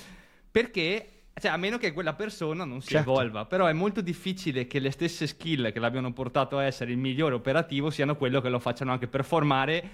perché 0.50 1.10
cioè, 1.40 1.52
a 1.52 1.58
meno 1.58 1.78
che 1.78 1.92
quella 1.94 2.14
persona 2.14 2.64
non 2.66 2.82
si 2.82 2.88
Certo. 2.92 3.12
evolva, 3.12 3.46
però 3.46 3.68
è 3.68 3.74
molto 3.74 4.02
difficile 4.02 4.66
che 4.66 4.80
le 4.80 4.90
stesse 4.90 5.28
skill 5.28 5.72
che 5.72 5.80
l'abbiano 5.80 6.12
portato 6.12 6.58
a 6.58 6.64
essere 6.64 6.90
il 6.92 6.98
migliore 6.98 7.36
operativo 7.36 7.92
siano 7.92 8.16
quello 8.16 8.42
che 8.42 8.50
lo 8.50 8.58
facciano 8.58 8.92
anche 8.92 9.08
performare 9.08 9.90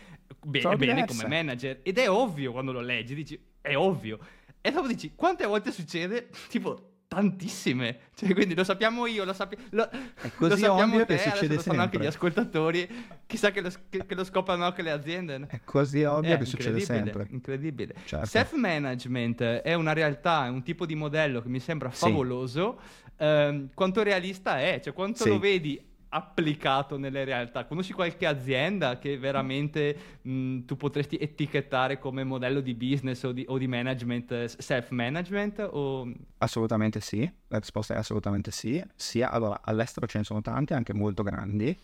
be- 0.45 0.61
bene 0.61 0.93
diverse. 0.93 1.05
come 1.23 1.27
manager. 1.27 1.79
Ed 1.83 1.97
è 1.97 2.09
ovvio 2.09 2.51
quando 2.51 2.71
lo 2.71 2.81
leggi, 2.81 3.13
dici, 3.15 3.39
è 3.61 3.75
ovvio. 3.75 4.19
E 4.61 4.71
dopo 4.71 4.87
dici, 4.87 5.13
quante 5.15 5.45
volte 5.45 5.71
succede? 5.71 6.29
Tipo, 6.49 6.89
tantissime. 7.07 7.99
Cioè, 8.15 8.33
quindi 8.33 8.55
lo 8.55 8.63
sappiamo 8.63 9.05
io, 9.05 9.23
lo, 9.23 9.33
sappi- 9.33 9.57
lo, 9.71 9.87
È 9.87 9.97
lo 10.23 10.29
così 10.35 10.61
sappiamo 10.61 10.93
ovvio 10.93 11.05
te, 11.05 11.15
che 11.15 11.29
succede 11.29 11.55
lo 11.55 11.61
sanno 11.61 11.81
anche 11.81 11.99
gli 11.99 12.05
ascoltatori. 12.07 12.89
Chissà 13.27 13.51
che 13.51 13.61
lo, 13.61 13.69
che- 13.89 14.05
che 14.05 14.15
lo 14.15 14.23
scoprono 14.23 14.65
anche 14.65 14.81
le 14.81 14.89
aziende. 14.91 15.45
È 15.47 15.61
così 15.63 16.03
ovvio 16.03 16.33
Eh, 16.33 16.37
che 16.39 16.45
succede 16.45 16.79
sempre. 16.79 17.27
Incredibile. 17.29 17.93
Certo. 18.05 18.25
Self-management 18.25 19.41
è 19.43 19.73
una 19.75 19.93
realtà, 19.93 20.45
è 20.45 20.49
un 20.49 20.63
tipo 20.63 20.85
di 20.85 20.95
modello 20.95 21.41
che 21.41 21.49
mi 21.49 21.59
sembra 21.59 21.91
Sì. 21.91 21.97
favoloso. 21.99 22.79
Ehm, 23.17 23.69
quanto 23.75 24.01
realista 24.01 24.59
è? 24.59 24.79
Cioè, 24.83 24.93
quanto 24.93 25.23
Sì. 25.23 25.29
lo 25.29 25.37
vedi 25.39 25.91
applicato 26.13 26.97
nelle 26.97 27.23
realtà? 27.23 27.65
Conosci 27.65 27.91
qualche 27.93 28.25
azienda 28.27 28.99
che 28.99 29.17
veramente 29.17 29.97
mh, 30.21 30.59
tu 30.65 30.75
potresti 30.77 31.17
etichettare 31.19 31.97
come 31.97 32.23
modello 32.23 32.61
di 32.61 32.75
business 32.75 33.23
o 33.23 33.31
di, 33.31 33.43
o 33.47 33.57
di 33.57 33.67
management, 33.67 34.31
eh, 34.31 34.47
self-management? 34.47 35.69
O... 35.71 36.11
Assolutamente 36.37 36.99
sì, 37.01 37.29
la 37.47 37.57
risposta 37.57 37.95
è 37.95 37.97
assolutamente 37.97 38.51
sì. 38.51 38.83
Sia, 38.95 39.31
allora, 39.31 39.61
all'estero 39.63 40.05
ce 40.05 40.19
ne 40.19 40.23
sono 40.23 40.41
tante, 40.41 40.73
anche 40.73 40.93
molto 40.93 41.23
grandi. 41.23 41.75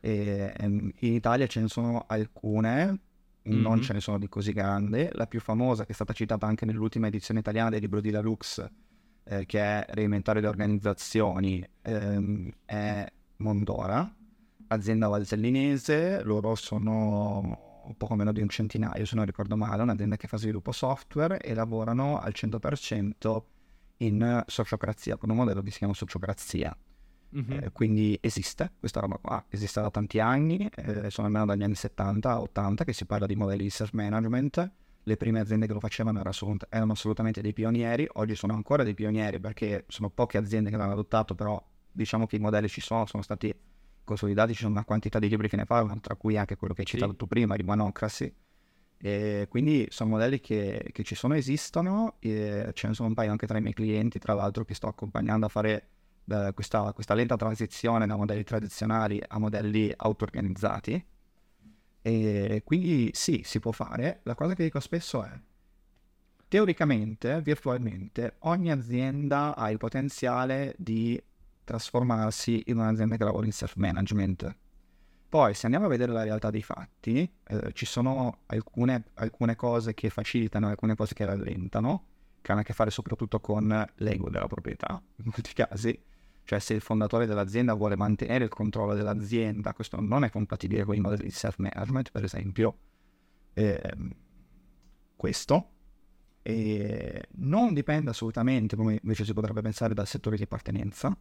E, 0.00 0.52
ehm, 0.56 0.92
in 0.98 1.12
Italia 1.14 1.46
ce 1.46 1.60
ne 1.60 1.68
sono 1.68 2.04
alcune, 2.08 2.98
non 3.44 3.76
Mhm. 3.76 3.80
ce 3.80 3.92
ne 3.94 4.00
sono 4.00 4.18
di 4.18 4.28
così 4.28 4.52
grandi. 4.52 5.08
La 5.12 5.26
più 5.26 5.40
famosa, 5.40 5.84
che 5.84 5.92
è 5.92 5.94
stata 5.94 6.12
citata 6.12 6.46
anche 6.46 6.64
nell'ultima 6.66 7.06
edizione 7.06 7.40
italiana 7.40 7.70
del 7.70 7.80
libro 7.80 8.00
di 8.00 8.10
La 8.10 8.20
Lux, 8.20 8.64
eh, 9.24 9.46
che 9.46 9.60
è 9.60 9.86
Reinventare 9.90 10.40
le 10.40 10.48
organizzazioni, 10.48 11.64
ehm, 11.82 12.50
è 12.64 13.06
Mondora, 13.42 14.08
azienda 14.68 15.08
valtellinese. 15.08 16.22
Loro 16.22 16.54
sono 16.54 17.82
un 17.84 17.96
poco 17.96 18.14
meno 18.14 18.32
di 18.32 18.40
un 18.40 18.48
centinaio, 18.48 19.04
se 19.04 19.16
non 19.16 19.24
ricordo 19.24 19.56
male, 19.56 19.82
un'azienda 19.82 20.16
che 20.16 20.28
fa 20.28 20.36
sviluppo 20.36 20.70
software 20.70 21.40
e 21.40 21.52
lavorano 21.52 22.18
al 22.18 22.32
100% 22.34 23.42
in 23.98 24.42
sociocrazia, 24.46 25.16
con 25.16 25.30
un 25.30 25.36
modello 25.36 25.62
che 25.62 25.70
si 25.70 25.78
chiama 25.78 25.94
sociocrazia. 25.94 26.74
Mhm. 27.30 27.52
Eh, 27.52 27.70
quindi 27.72 28.16
esiste 28.20 28.72
questa 28.78 29.00
roba 29.00 29.18
qua, 29.20 29.44
esiste 29.48 29.80
da 29.80 29.90
tanti 29.90 30.20
anni, 30.20 30.68
eh, 30.74 31.10
sono 31.10 31.26
almeno 31.26 31.46
dagli 31.46 31.62
anni 31.62 31.74
70-80 31.74 32.84
che 32.84 32.92
si 32.92 33.04
parla 33.06 33.26
di 33.26 33.34
modelli 33.34 33.64
di 33.64 33.70
self-management. 33.70 34.72
Le 35.04 35.16
prime 35.16 35.40
aziende 35.40 35.66
che 35.66 35.72
lo 35.72 35.80
facevano 35.80 36.20
erano 36.20 36.92
assolutamente 36.92 37.40
dei 37.40 37.52
pionieri, 37.52 38.06
oggi 38.12 38.36
sono 38.36 38.54
ancora 38.54 38.84
dei 38.84 38.94
pionieri 38.94 39.40
perché 39.40 39.84
sono 39.88 40.10
poche 40.10 40.38
aziende 40.38 40.70
che 40.70 40.76
l'hanno 40.76 40.92
adottato, 40.92 41.34
però 41.34 41.60
diciamo 41.92 42.26
che 42.26 42.36
i 42.36 42.40
modelli 42.40 42.68
ci 42.68 42.80
sono, 42.80 43.06
sono 43.06 43.22
stati 43.22 43.54
consolidati, 44.04 44.54
ci 44.54 44.60
sono 44.60 44.72
una 44.72 44.84
quantità 44.84 45.18
di 45.18 45.28
libri 45.28 45.48
che 45.48 45.56
ne 45.56 45.64
parlano, 45.64 46.00
tra 46.00 46.16
cui 46.16 46.36
anche 46.36 46.56
quello 46.56 46.74
che 46.74 46.80
hai 46.80 46.86
Sì. 46.86 46.94
citato 46.94 47.14
tu 47.14 47.26
prima, 47.26 47.54
di 47.56 47.62
Monocracy. 47.62 48.34
E 49.04 49.46
quindi 49.48 49.86
sono 49.90 50.10
modelli 50.10 50.40
che, 50.40 50.88
che 50.92 51.02
ci 51.02 51.14
sono, 51.14 51.34
esistono, 51.34 52.16
e 52.20 52.70
ce 52.72 52.88
ne 52.88 52.94
sono 52.94 53.08
un 53.08 53.14
paio 53.14 53.30
anche 53.32 53.46
tra 53.46 53.58
i 53.58 53.60
miei 53.60 53.74
clienti, 53.74 54.18
tra 54.18 54.34
l'altro, 54.34 54.64
che 54.64 54.74
sto 54.74 54.86
accompagnando 54.86 55.46
a 55.46 55.48
fare 55.48 55.88
eh, 56.28 56.52
questa, 56.54 56.92
questa 56.92 57.14
lenta 57.14 57.36
transizione 57.36 58.06
da 58.06 58.16
modelli 58.16 58.44
tradizionali 58.44 59.20
a 59.26 59.38
modelli 59.38 59.92
auto-organizzati. 59.96 61.04
E 62.04 62.62
quindi 62.64 63.10
sì, 63.12 63.42
si 63.44 63.60
può 63.60 63.72
fare. 63.72 64.20
La 64.24 64.34
cosa 64.34 64.54
che 64.54 64.64
dico 64.64 64.80
spesso 64.80 65.22
è, 65.24 65.30
teoricamente, 66.48 67.40
virtualmente, 67.40 68.36
ogni 68.40 68.70
azienda 68.70 69.56
ha 69.56 69.70
il 69.70 69.78
potenziale 69.78 70.74
di 70.78 71.20
trasformarsi 71.64 72.64
in 72.66 72.78
un'azienda 72.78 73.16
che 73.16 73.24
lavora 73.24 73.46
in 73.46 73.52
self-management. 73.52 74.56
Poi, 75.28 75.54
se 75.54 75.64
andiamo 75.64 75.86
a 75.86 75.88
vedere 75.88 76.12
la 76.12 76.24
realtà 76.24 76.50
dei 76.50 76.62
fatti, 76.62 77.30
eh, 77.44 77.72
ci 77.72 77.86
sono 77.86 78.40
alcune, 78.46 79.04
alcune 79.14 79.56
cose 79.56 79.94
che 79.94 80.10
facilitano 80.10 80.66
e 80.66 80.70
alcune 80.72 80.94
cose 80.94 81.14
che 81.14 81.24
rallentano, 81.24 82.04
che 82.42 82.52
hanno 82.52 82.60
a 82.60 82.64
che 82.64 82.74
fare 82.74 82.90
soprattutto 82.90 83.40
con 83.40 83.86
l'ego 83.94 84.28
della 84.28 84.46
proprietà, 84.46 85.02
in 85.16 85.24
molti 85.24 85.54
casi. 85.56 85.98
Cioè, 86.44 86.58
se 86.58 86.74
il 86.74 86.82
fondatore 86.82 87.24
dell'azienda 87.24 87.72
vuole 87.72 87.96
mantenere 87.96 88.44
il 88.44 88.50
controllo 88.50 88.94
dell'azienda, 88.94 89.72
questo 89.72 90.00
non 90.00 90.24
è 90.24 90.30
compatibile 90.30 90.84
con 90.84 90.96
i 90.96 91.00
modelli 91.00 91.24
di 91.24 91.30
self-management, 91.30 92.10
per 92.10 92.24
esempio. 92.24 92.76
Ehm, 93.54 94.14
questo. 95.16 95.68
E 96.42 97.28
non 97.36 97.72
dipende 97.72 98.10
assolutamente, 98.10 98.76
come 98.76 98.98
invece 99.00 99.24
si 99.24 99.32
potrebbe 99.32 99.62
pensare, 99.62 99.94
dal 99.94 100.06
settore 100.06 100.36
di 100.36 100.42
appartenenza. 100.42 101.16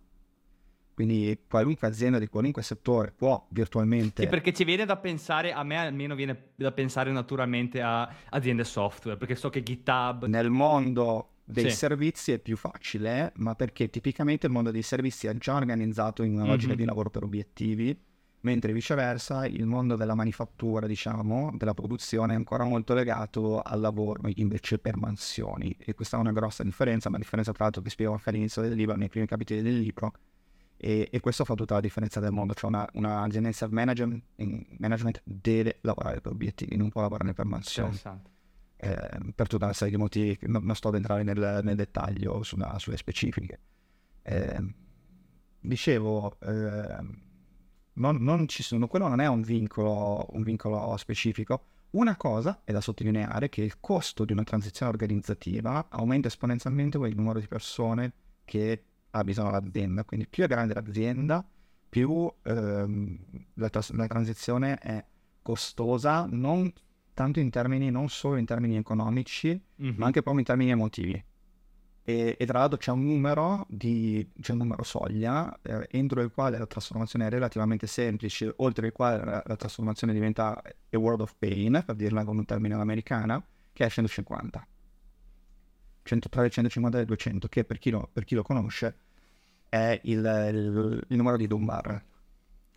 Quindi 0.93 1.37
qualunque 1.47 1.87
azienda 1.87 2.19
di 2.19 2.27
qualunque 2.27 2.61
settore 2.61 3.11
può 3.15 3.45
virtualmente... 3.49 4.23
Sì, 4.23 4.27
perché 4.29 4.53
ci 4.53 4.63
viene 4.63 4.85
da 4.85 4.97
pensare, 4.97 5.51
a 5.53 5.63
me 5.63 5.77
almeno 5.77 6.15
viene 6.15 6.49
da 6.55 6.71
pensare 6.71 7.11
naturalmente 7.11 7.81
a 7.81 8.07
aziende 8.29 8.63
software, 8.63 9.17
perché 9.17 9.35
so 9.35 9.49
che 9.49 9.63
GitHub... 9.63 10.25
Nel 10.25 10.49
mondo 10.49 11.29
dei 11.43 11.69
Sì. 11.69 11.75
servizi 11.77 12.31
è 12.33 12.39
più 12.39 12.55
facile, 12.55 13.31
ma 13.37 13.55
perché 13.55 13.89
tipicamente 13.89 14.45
il 14.45 14.51
mondo 14.51 14.71
dei 14.71 14.83
servizi 14.83 15.27
è 15.27 15.33
già 15.35 15.55
organizzato 15.55 16.23
in 16.23 16.33
una 16.35 16.45
logica 16.45 16.73
Mhm. 16.73 16.77
di 16.77 16.85
lavoro 16.85 17.09
per 17.09 17.23
obiettivi, 17.23 17.97
mentre 18.41 18.73
viceversa 18.73 19.45
il 19.45 19.65
mondo 19.65 19.95
della 19.95 20.15
manifattura, 20.15 20.87
diciamo, 20.87 21.53
della 21.57 21.73
produzione 21.73 22.33
è 22.33 22.35
ancora 22.35 22.63
molto 22.63 22.93
legato 22.93 23.61
al 23.61 23.79
lavoro 23.79 24.21
invece 24.35 24.79
per 24.79 24.97
mansioni. 24.97 25.75
E 25.79 25.93
questa 25.93 26.17
è 26.17 26.19
una 26.19 26.31
grossa 26.31 26.63
differenza, 26.63 27.09
ma 27.09 27.17
differenza 27.17 27.51
tra 27.51 27.65
l'altro 27.65 27.81
che 27.81 27.89
spiego 27.89 28.13
anche 28.13 28.29
all'inizio 28.29 28.61
del 28.61 28.73
libro, 28.73 28.95
nei 28.95 29.09
primi 29.09 29.25
capitoli 29.27 29.61
del 29.61 29.77
libro, 29.77 30.13
e, 30.83 31.09
e 31.11 31.19
questo 31.19 31.45
fa 31.45 31.53
tutta 31.53 31.75
la 31.75 31.79
differenza 31.79 32.19
del 32.19 32.31
mondo, 32.31 32.55
cioè 32.55 32.71
una, 32.71 32.89
un'azienda 32.93 33.49
in 33.49 33.53
self-management 33.53 34.23
management 34.79 35.21
deve 35.23 35.77
lavorare 35.81 36.21
per 36.21 36.31
obiettivi, 36.31 36.75
non 36.75 36.89
può 36.89 37.01
lavorare 37.01 37.33
per 37.33 37.45
mansioni. 37.45 37.95
Eh, 38.77 39.33
per 39.35 39.47
tutta 39.47 39.65
una 39.65 39.73
serie 39.75 39.93
di 39.93 40.01
motivi, 40.01 40.39
non, 40.47 40.63
non 40.63 40.75
sto 40.75 40.87
ad 40.87 40.95
entrare 40.95 41.21
nel, 41.21 41.59
nel 41.61 41.75
dettaglio 41.75 42.41
sulla, 42.41 42.79
sulle 42.79 42.97
specifiche. 42.97 43.59
Eh, 44.23 44.73
dicevo, 45.59 46.39
eh, 46.39 46.97
non, 47.93 48.15
non, 48.15 48.47
ci 48.47 48.63
sono, 48.63 48.87
quello 48.87 49.07
non 49.07 49.21
è 49.21 49.27
un 49.27 49.41
vincolo, 49.43 50.25
un 50.31 50.41
vincolo 50.41 50.97
specifico. 50.97 51.65
Una 51.91 52.17
cosa 52.17 52.61
è 52.63 52.71
da 52.71 52.81
sottolineare 52.81 53.49
che 53.49 53.61
il 53.61 53.79
costo 53.79 54.25
di 54.25 54.31
una 54.31 54.43
transizione 54.43 54.91
organizzativa 54.91 55.89
aumenta 55.89 56.27
esponenzialmente 56.27 56.97
con 56.97 57.07
il 57.07 57.15
numero 57.15 57.39
di 57.39 57.47
persone 57.47 58.13
che 58.45 58.85
abitano 59.11 59.51
l'azienda, 59.51 60.03
quindi 60.03 60.27
più 60.27 60.43
è 60.43 60.47
grande 60.47 60.73
l'azienda, 60.73 61.45
più 61.89 62.31
ehm, 62.43 63.19
la, 63.55 63.69
tras- 63.69 63.91
la 63.91 64.07
transizione 64.07 64.77
è 64.77 65.03
costosa, 65.41 66.25
non 66.29 66.71
tanto 67.13 67.39
in 67.39 67.49
termini, 67.49 67.89
non 67.91 68.09
solo 68.09 68.37
in 68.37 68.45
termini 68.45 68.77
economici, 68.77 69.49
mm-hmm. 69.49 69.95
ma 69.97 70.05
anche 70.05 70.21
proprio 70.21 70.39
in 70.39 70.45
termini 70.45 70.71
emotivi. 70.71 71.23
E, 72.03 72.35
e, 72.39 72.45
tra 72.45 72.59
l'altro 72.59 72.77
c'è 72.77 72.91
un 72.91 73.05
numero, 73.05 73.65
di, 73.69 74.27
c'è 74.39 74.53
un 74.53 74.59
numero 74.59 74.81
soglia 74.83 75.55
eh, 75.61 75.87
entro 75.91 76.21
il 76.21 76.31
quale 76.31 76.57
la 76.57 76.65
trasformazione 76.65 77.27
è 77.27 77.29
relativamente 77.29 77.85
semplice, 77.85 78.51
oltre 78.57 78.87
il 78.87 78.91
quale 78.91 79.23
la, 79.23 79.43
la, 79.45 79.55
trasformazione 79.55 80.13
diventa 80.13 80.59
a 80.61 80.97
world 80.97 81.21
of 81.21 81.35
pain, 81.37 81.83
per 81.85 81.95
dirla 81.95 82.23
con 82.23 82.37
un 82.37 82.45
termine 82.45 82.73
americano, 82.73 83.45
che 83.71 83.85
è 83.85 83.89
150. 83.89 84.67
100, 86.03 86.29
tra 86.29 86.41
le 86.41 86.49
150 86.49 86.97
e 86.97 87.01
le 87.01 87.05
200, 87.07 87.47
che 87.47 87.63
per 87.63 87.77
chi 87.77 87.89
lo, 87.89 88.09
per 88.11 88.23
chi 88.23 88.35
lo 88.35 88.43
conosce 88.43 88.95
è 89.69 89.99
il, 90.03 90.17
il, 90.17 91.05
il 91.07 91.17
numero 91.17 91.37
di 91.37 91.47
Dunbar, 91.47 92.03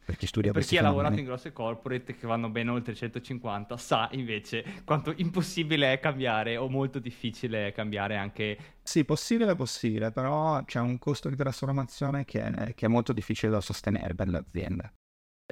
per 0.05 0.17
chi 0.17 0.27
studia 0.27 0.53
per 0.53 0.65
chi 0.65 0.77
ha 0.77 0.83
lavorato 0.83 1.19
in 1.19 1.25
grosse 1.25 1.53
corporate 1.53 2.15
che 2.15 2.27
vanno 2.27 2.51
ben 2.51 2.69
oltre 2.69 2.95
150 2.95 3.77
sa 3.77 4.09
invece 4.13 4.83
quanto 4.85 5.15
impossibile 5.17 5.93
è 5.93 5.99
cambiare 5.99 6.57
o 6.59 6.69
molto 6.69 6.99
difficile 6.99 7.69
è 7.69 7.73
cambiare 7.73 8.17
anche 8.17 8.59
sì 8.83 9.05
possibile 9.05 9.53
è 9.53 9.57
possibile 9.57 10.11
però 10.13 10.63
c'è 10.65 10.81
un 10.81 10.99
costo 10.99 11.31
di 11.31 11.37
trasformazione 11.37 12.25
che 12.27 12.43
è, 12.43 12.75
che 12.75 12.85
è 12.85 12.89
molto 12.89 13.15
difficile 13.15 13.51
da 13.51 13.61
sostenere 13.63 14.15
per 14.15 14.29
l'azienda 14.29 14.93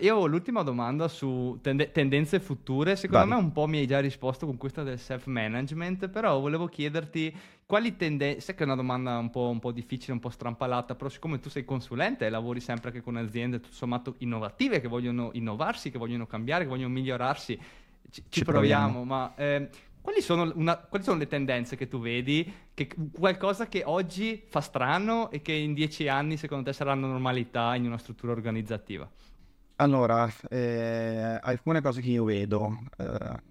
io 0.00 0.16
ho 0.16 0.26
l'ultima 0.26 0.62
domanda 0.62 1.06
su 1.06 1.58
tende- 1.60 1.92
tendenze 1.92 2.40
future. 2.40 2.96
Secondo 2.96 3.26
Vai. 3.26 3.36
me 3.36 3.44
un 3.44 3.52
po' 3.52 3.66
mi 3.66 3.78
hai 3.78 3.86
già 3.86 4.00
risposto 4.00 4.46
con 4.46 4.56
questa 4.56 4.82
del 4.82 4.98
self-management, 4.98 6.08
però 6.08 6.40
volevo 6.40 6.66
chiederti 6.66 7.34
quali 7.66 7.94
tendenze... 7.96 8.40
Sai 8.40 8.54
che 8.54 8.62
è 8.62 8.66
una 8.66 8.74
domanda 8.74 9.18
un 9.18 9.30
po', 9.30 9.48
un 9.48 9.58
po', 9.58 9.70
difficile, 9.70 10.14
un 10.14 10.20
po' 10.20 10.30
strampalata, 10.30 10.94
però 10.94 11.10
siccome 11.10 11.38
tu 11.40 11.50
sei 11.50 11.64
consulente 11.64 12.26
e 12.26 12.30
lavori 12.30 12.60
sempre 12.60 12.88
anche 12.88 13.02
con 13.02 13.16
aziende 13.16 13.60
tutto 13.60 13.74
sommato 13.74 14.14
innovative, 14.18 14.80
che 14.80 14.88
vogliono 14.88 15.30
innovarsi, 15.34 15.90
che 15.90 15.98
vogliono 15.98 16.26
cambiare, 16.26 16.64
che 16.64 16.70
vogliono 16.70 16.92
migliorarsi, 16.92 17.60
ci, 18.10 18.24
ci 18.28 18.44
proviamo, 18.44 19.04
proviamo. 19.04 19.04
ma... 19.04 19.34
Eh, 19.36 19.68
quali 20.02 20.20
sono, 20.20 20.50
una, 20.56 20.78
quali 20.78 21.04
sono, 21.04 21.16
le 21.16 21.28
tendenze 21.28 21.76
che 21.76 21.86
tu 21.86 22.00
vedi? 22.00 22.52
Che, 22.74 22.88
qualcosa 23.12 23.68
che 23.68 23.84
oggi 23.84 24.42
fa 24.48 24.60
strano 24.60 25.30
e 25.30 25.42
che 25.42 25.52
in 25.52 25.74
dieci 25.74 26.08
anni 26.08 26.36
secondo 26.36 26.64
te 26.64 26.72
saranno 26.72 27.06
normalità 27.06 27.76
in 27.76 27.86
una 27.86 27.98
struttura 27.98 28.32
organizzativa? 28.32 29.08
Allora, 29.82 30.32
eh, 30.48 31.40
alcune 31.42 31.80
cose 31.80 32.00
che 32.00 32.10
io 32.10 32.22
vedo, 32.22 32.84
eh, 32.98 33.42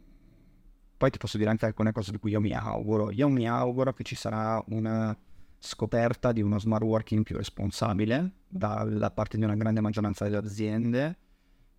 poi 0.96 1.10
ti 1.10 1.18
posso 1.18 1.38
dire 1.38 1.50
anche 1.50 1.66
alcune 1.66 1.92
cose 1.92 2.12
di 2.12 2.20
cui 2.20 2.32
io 2.32 2.40
mi 2.40 2.54
auguro. 2.54 3.12
Io 3.12 3.28
mi 3.28 3.50
auguro 3.50 3.92
che 3.92 4.04
ci 4.04 4.16
sarà 4.16 4.64
una 4.68 5.14
scoperta 5.60 6.32
di 6.32 6.42
uno 6.42 6.58
smart 6.58 6.84
working 6.84 7.24
più 7.24 7.36
responsabile 7.36 8.32
da 8.48 9.12
parte 9.14 9.38
di 9.38 9.44
una 9.44 9.56
grande 9.56 9.82
maggioranza 9.82 10.24
delle 10.24 10.38
aziende 10.38 11.18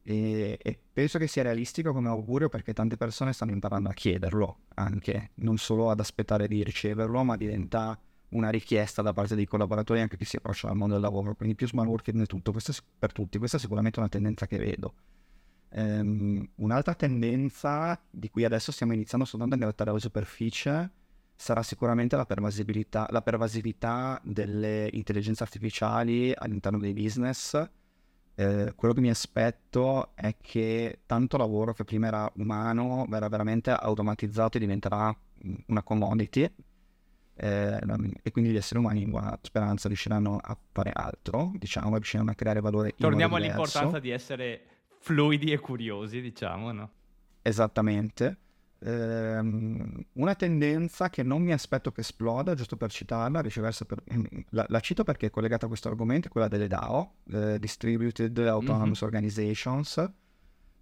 e, 0.03 0.59
e, 0.61 0.79
penso 0.93 1.19
che 1.19 1.29
sia 1.29 1.43
realistico 1.43 1.95
come 1.95 2.09
augurio 2.09 2.51
perché 2.51 2.75
tante 2.75 2.99
persone 2.99 3.33
stanno 3.33 3.53
imparando 3.53 3.89
a 3.89 3.95
chiederlo 3.95 4.65
anche, 4.75 5.31
non 5.37 5.57
solo 5.57 5.91
ad 5.91 5.99
aspettare 5.99 6.47
di 6.47 6.63
riceverlo, 6.63 7.25
ma 7.25 7.37
diventa 7.37 7.99
una 8.33 8.51
richiesta 8.51 9.03
da 9.03 9.13
parte 9.13 9.35
dei 9.35 9.47
collaboratori 9.47 10.01
anche 10.01 10.17
che 10.17 10.25
si 10.25 10.37
approcciano 10.37 10.73
al 10.73 10.79
mondo 10.79 10.95
del 10.95 11.03
lavoro, 11.03 11.35
quindi 11.35 11.55
più 11.55 11.67
smart 11.67 11.89
working 11.89 12.21
e 12.21 12.27
tutto, 12.27 12.53
questo 12.53 12.73
è 12.73 12.75
per 12.99 13.13
tutti, 13.13 13.39
questa 13.39 13.57
è 13.57 13.61
sicuramente 13.61 13.99
una 13.99 14.09
tendenza 14.09 14.47
che 14.47 14.59
vedo. 14.59 14.95
Um, 15.75 16.47
un'altra 16.57 16.95
tendenza 16.95 17.99
di 18.11 18.29
cui 18.29 18.45
adesso 18.45 18.73
stiamo 18.73 18.93
iniziando 18.93 19.25
soltanto 19.25 19.55
a 19.55 19.59
grattare 19.59 19.91
la 19.91 19.99
superficie 19.99 20.91
sarà 21.35 21.63
sicuramente 21.63 22.15
la 22.15 22.27
pervasività, 22.27 23.07
la 23.11 23.23
pervasività 23.23 24.21
delle 24.23 24.89
intelligenze 24.93 25.43
artificiali 25.43 26.33
all'interno 26.37 26.79
dei 26.79 26.93
business. 26.93 27.55
Eh, 28.35 28.73
quello 28.77 28.95
che 28.95 29.01
mi 29.01 29.11
aspetto 29.11 30.15
è 30.15 30.37
che 30.41 31.01
tanto 31.07 31.37
lavoro 31.37 31.73
che 31.73 31.85
prima 31.85 32.07
era 32.07 32.31
umano 32.37 33.07
verrà 33.09 33.29
veramente 33.29 33.71
automatizzato 33.71 34.57
e 34.57 34.61
diventerà 34.61 35.15
una 35.67 35.83
commodity 35.83 36.49
eh, 37.43 37.81
e 38.23 38.31
quindi 38.31 38.53
gli 38.53 38.57
esseri 38.57 38.79
umani 38.79 39.03
in 39.03 39.11
buona 39.11 39.37
speranza 39.43 39.89
riusciranno 39.89 40.39
a 40.41 40.57
fare 40.71 40.93
altro, 40.95 41.51
diciamo, 41.57 41.97
riusciranno 41.97 42.31
a 42.31 42.35
creare 42.35 42.61
valore. 42.61 42.95
Torniamo 42.97 43.35
all'importanza 43.35 43.99
di 43.99 44.11
essere 44.11 44.63
fluidi 45.01 45.51
e 45.51 45.59
curiosi, 45.59 46.21
diciamo, 46.21 46.71
no? 46.71 46.91
Esattamente. 47.43 48.37
Eh, 48.79 49.39
una 50.13 50.35
tendenza 50.37 51.11
che 51.11 51.25
non 51.25 51.43
mi 51.43 51.53
aspetto 51.53 51.91
che 51.91 52.03
esploda, 52.03 52.55
giusto 52.55 52.77
per 52.77 52.93
citarla, 52.93 53.41
viceversa 53.41 53.87
per... 53.87 54.05
la, 54.51 54.65
la, 54.69 54.81
cito 54.81 55.03
perché 55.03 55.27
è 55.27 55.31
collegata 55.31 55.65
a 55.65 55.69
questo 55.69 55.89
argomento, 55.89 56.29
è 56.29 56.31
quella 56.31 56.49
delle 56.49 56.69
DAO, 56.69 57.15
eh, 57.33 57.59
Distributed 57.59 58.39
Autonomous 58.39 59.03
mm-hmm. 59.03 59.15
Organizations, 59.15 60.13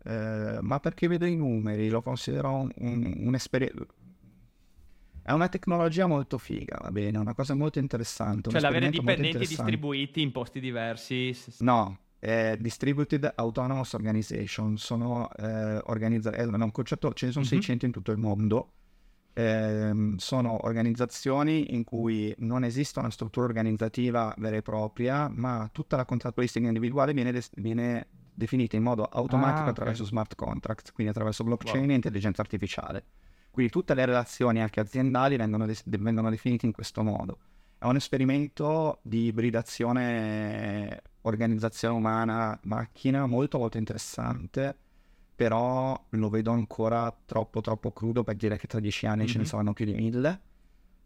eh, 0.05 0.59
ma 0.61 0.79
perché 0.79 1.09
vedo 1.09 1.25
i 1.25 1.37
numeri, 1.37 1.89
lo 1.89 2.03
considero 2.03 2.53
un, 2.53 2.71
un, 2.77 3.15
un'esperienza 3.17 3.87
è 5.31 5.33
una 5.33 5.49
tecnologia 5.49 6.07
molto 6.07 6.39
figa, 6.39 6.77
va 6.83 6.91
bene, 6.91 7.17
è 7.17 7.21
una 7.21 7.35
cosa 7.35 7.55
molto 7.55 7.79
interessante. 7.79 8.51
Cioè 8.51 8.61
l'avere 8.61 8.91
dipendenti 8.91 9.39
distribuiti 9.39 10.23
in 10.23 10.33
posti 10.33 10.59
diversi? 10.59 11.37
No, 11.59 11.99
è 12.19 12.57
Distributed 12.59 13.33
Autonomous 13.37 13.93
Organization, 13.93 14.77
sono 14.77 15.31
eh, 15.37 15.81
organizza- 15.85 16.33
è 16.33 16.43
un 16.43 16.71
concetto, 16.73 17.13
ce 17.13 17.27
ne 17.27 17.33
sono 17.33 17.45
mm-hmm. 17.45 17.61
600 17.61 17.87
in 17.87 17.93
tutto 17.93 18.11
il 18.11 18.19
mondo, 18.19 18.73
eh, 19.33 20.15
sono 20.17 20.67
organizzazioni 20.67 21.75
in 21.75 21.85
cui 21.85 22.35
non 22.39 22.65
esiste 22.65 22.99
una 22.99 23.11
struttura 23.11 23.47
organizzativa 23.47 24.35
vera 24.37 24.57
e 24.57 24.63
propria, 24.63 25.29
ma 25.33 25.69
tutta 25.73 25.95
la 25.95 26.05
contrattualistica 26.05 26.67
individuale 26.67 27.13
viene, 27.13 27.31
de- 27.31 27.45
viene 27.55 28.09
definita 28.35 28.75
in 28.75 28.83
modo 28.83 29.05
automatico 29.05 29.59
ah, 29.59 29.61
okay. 29.61 29.71
attraverso 29.71 30.05
smart 30.05 30.35
contracts, 30.35 30.91
quindi 30.91 31.13
attraverso 31.13 31.45
blockchain 31.45 31.83
wow. 31.85 31.91
e 31.91 31.95
intelligenza 31.95 32.43
artificiale. 32.43 33.05
Quindi 33.51 33.73
tutte 33.73 33.95
le 33.95 34.05
relazioni 34.05 34.61
anche 34.61 34.81
aziendali 34.81 35.37
vengono, 35.37 35.67
de- 35.67 35.77
vengono 35.85 36.31
definite 36.31 36.67
in 36.67 36.73
questo 36.73 37.03
modo. 37.03 37.39
È 37.79 37.87
un 37.87 37.97
esperimento 37.97 38.99
di 39.03 39.27
ibridazione 39.27 41.03
organizzazione 41.23 41.95
umana-macchina 41.95 43.27
molto 43.27 43.59
molto 43.59 43.79
interessante, 43.79 44.77
però 45.35 45.99
lo 46.11 46.29
vedo 46.29 46.51
ancora 46.51 47.15
troppo 47.25 47.61
troppo 47.61 47.93
crudo 47.93 48.23
per 48.23 48.37
dire 48.37 48.59
che 48.59 48.67
tra 48.67 48.81
dieci 48.81 49.07
anni 49.07 49.21
mm-hmm. 49.21 49.27
ce 49.27 49.37
ne 49.37 49.43
mhm. 49.43 49.49
saranno 49.49 49.73
più 49.73 49.85
di 49.85 49.95
mille. 49.95 50.41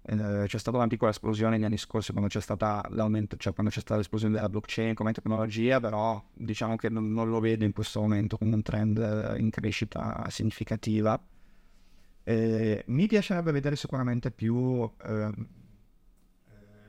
Eh, 0.07 0.45
c'è 0.47 0.59
stata 0.59 0.77
una 0.77 0.87
piccola 0.87 1.11
esplosione 1.13 1.57
negli 1.57 1.65
anni 1.65 1.79
scorsi 1.79 2.11
quando 2.11 2.29
c'è 2.29 2.41
stata 2.41 2.85
l'aumento, 2.91 3.37
cioè 3.37 3.55
quando 3.55 3.73
c'è 3.73 3.81
stata 3.81 3.97
l'esplosione 3.97 4.35
della 4.35 4.49
blockchain 4.49 4.95
come 4.95 5.13
tecnologia, 5.13 5.81
però 5.81 6.23
diciamo 6.35 6.77
che 6.77 6.91
non, 6.91 7.11
non 7.13 7.31
lo 7.31 7.41
vedo 7.41 7.65
in 7.65 7.73
questo 7.73 8.01
momento 8.01 8.37
come 8.37 8.55
un 8.55 8.63
trend 8.63 8.99
eh, 8.99 9.39
in 9.39 9.51
crescita 9.51 10.27
significativa. 10.29 11.19
Eh, 12.25 12.85
mi 12.87 13.07
piacerebbe 13.07 13.53
vedere 13.53 13.77
sicuramente 13.77 14.31
più, 14.31 14.91
eh, 15.07 15.31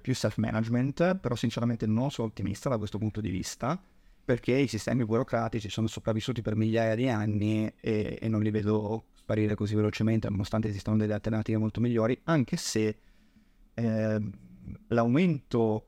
più 0.01 0.15
self-management, 0.15 1.17
però 1.17 1.35
sinceramente 1.35 1.85
non 1.85 2.09
sono 2.09 2.29
ottimista 2.29 2.69
da 2.69 2.77
questo 2.77 2.97
punto 2.97 3.19
di 3.19 3.29
vista, 3.29 3.79
perché 4.23 4.53
i 4.53 4.67
sistemi 4.67 5.05
burocratici 5.05 5.69
sono 5.69 5.87
sopravvissuti 5.87 6.41
per 6.41 6.55
migliaia 6.55 6.95
di 6.95 7.09
anni 7.09 7.71
e, 7.79 8.17
e 8.19 8.27
non 8.27 8.41
li 8.41 8.49
vedo 8.49 9.07
sparire 9.13 9.55
così 9.55 9.75
velocemente, 9.75 10.29
nonostante 10.29 10.69
esistano 10.69 10.97
delle 10.97 11.13
alternative 11.13 11.57
molto 11.57 11.81
migliori, 11.81 12.19
anche 12.23 12.55
se 12.57 12.97
eh, 13.73 14.29
l'aumento 14.87 15.87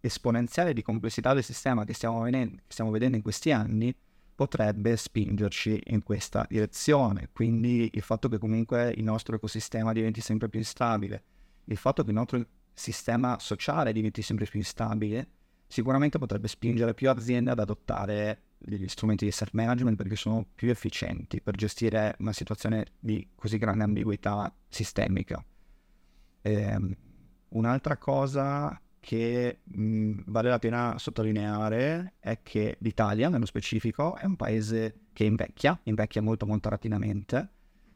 esponenziale 0.00 0.72
di 0.72 0.82
complessità 0.82 1.34
del 1.34 1.42
sistema 1.42 1.84
che 1.84 1.92
stiamo, 1.92 2.20
venendo, 2.22 2.56
che 2.56 2.72
stiamo 2.72 2.90
vedendo 2.90 3.16
in 3.16 3.22
questi 3.22 3.50
anni 3.50 3.94
potrebbe 4.38 4.96
spingerci 4.96 5.80
in 5.86 6.04
questa 6.04 6.46
direzione. 6.48 7.28
Quindi 7.32 7.90
il 7.92 8.02
fatto 8.02 8.28
che 8.28 8.38
comunque 8.38 8.92
il 8.96 9.02
nostro 9.02 9.34
ecosistema 9.34 9.92
diventi 9.92 10.20
sempre 10.20 10.48
più 10.48 10.60
instabile, 10.60 11.24
il 11.64 11.76
fatto 11.76 12.04
che 12.04 12.10
il 12.10 12.14
nostro 12.14 12.46
sistema 12.72 13.40
sociale 13.40 13.92
diventi 13.92 14.22
sempre 14.22 14.46
più 14.46 14.60
instabile, 14.60 15.28
sicuramente 15.66 16.18
potrebbe 16.18 16.46
spingere 16.46 16.94
più 16.94 17.10
aziende 17.10 17.50
ad 17.50 17.58
adottare 17.58 18.42
gli 18.58 18.86
strumenti 18.86 19.24
di 19.24 19.32
self-management 19.32 19.96
perché 19.96 20.14
sono 20.14 20.46
più 20.54 20.70
efficienti 20.70 21.40
per 21.40 21.56
gestire 21.56 22.14
una 22.20 22.32
situazione 22.32 22.92
di 23.00 23.30
così 23.34 23.58
grande 23.58 23.82
ambiguità 23.82 24.54
sistemica. 24.68 25.44
Eh, 26.42 26.96
un'altra 27.48 27.96
cosa 27.96 28.80
che 29.00 29.60
mh, 29.64 30.22
vale 30.26 30.48
la 30.48 30.58
pena 30.58 30.96
sottolineare 30.98 32.14
è 32.20 32.40
che 32.42 32.76
l'Italia, 32.80 33.28
nello 33.28 33.46
specifico, 33.46 34.16
è 34.16 34.24
un 34.24 34.36
paese 34.36 35.00
che 35.12 35.24
invecchia, 35.24 35.78
invecchia 35.84 36.22
molto 36.22 36.46
molto 36.46 36.68
rapidamente. 36.68 37.50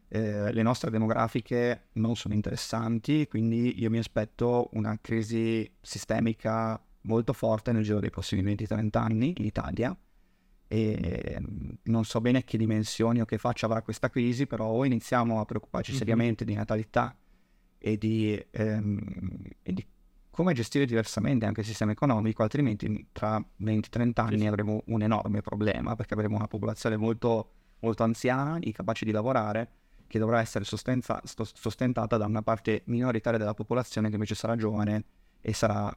eh, 0.08 0.52
le 0.52 0.62
nostre 0.62 0.90
demografiche 0.90 1.88
non 1.94 2.16
sono 2.16 2.34
interessanti, 2.34 3.26
quindi 3.28 3.80
io 3.80 3.88
mi 3.90 3.98
aspetto 3.98 4.68
una 4.72 4.98
crisi 5.00 5.70
sistemica 5.80 6.78
molto 7.02 7.32
forte 7.32 7.72
nel 7.72 7.82
giro 7.82 7.98
dei 7.98 8.10
prossimi 8.10 8.42
20-30 8.42 8.98
anni 8.98 9.32
in 9.36 9.44
Italia 9.44 9.96
e 10.68 11.38
non 11.82 12.04
so 12.04 12.20
bene 12.22 12.44
che 12.44 12.56
dimensioni 12.56 13.20
o 13.20 13.26
che 13.26 13.36
faccia 13.36 13.66
avrà 13.66 13.82
questa 13.82 14.08
crisi, 14.08 14.46
però 14.46 14.66
o 14.68 14.84
iniziamo 14.86 15.38
a 15.38 15.44
preoccuparci 15.44 15.90
mm-hmm. 15.90 16.00
seriamente 16.00 16.44
di 16.46 16.54
natalità 16.54 17.14
e 17.76 17.98
di, 17.98 18.42
ehm, 18.50 19.00
e 19.62 19.72
di, 19.72 19.86
come 20.32 20.54
gestire 20.54 20.86
diversamente 20.86 21.44
anche 21.44 21.60
il 21.60 21.66
sistema 21.66 21.92
economico, 21.92 22.42
altrimenti 22.42 23.08
tra 23.12 23.38
20-30 23.60 24.12
anni 24.14 24.46
avremo 24.46 24.82
un 24.86 25.02
enorme 25.02 25.42
problema 25.42 25.94
perché 25.94 26.14
avremo 26.14 26.36
una 26.36 26.46
popolazione 26.46 26.96
molto, 26.96 27.50
molto 27.80 28.02
anziana, 28.02 28.56
incapace 28.58 29.04
di 29.04 29.10
lavorare, 29.10 29.70
che 30.06 30.18
dovrà 30.18 30.40
essere 30.40 30.64
sostenza, 30.64 31.20
sostentata 31.24 32.16
da 32.16 32.24
una 32.24 32.40
parte 32.40 32.80
minoritaria 32.86 33.38
della 33.38 33.52
popolazione 33.52 34.08
che 34.08 34.14
invece 34.14 34.34
sarà 34.34 34.56
giovane 34.56 35.04
e 35.42 35.52
sarà 35.52 35.94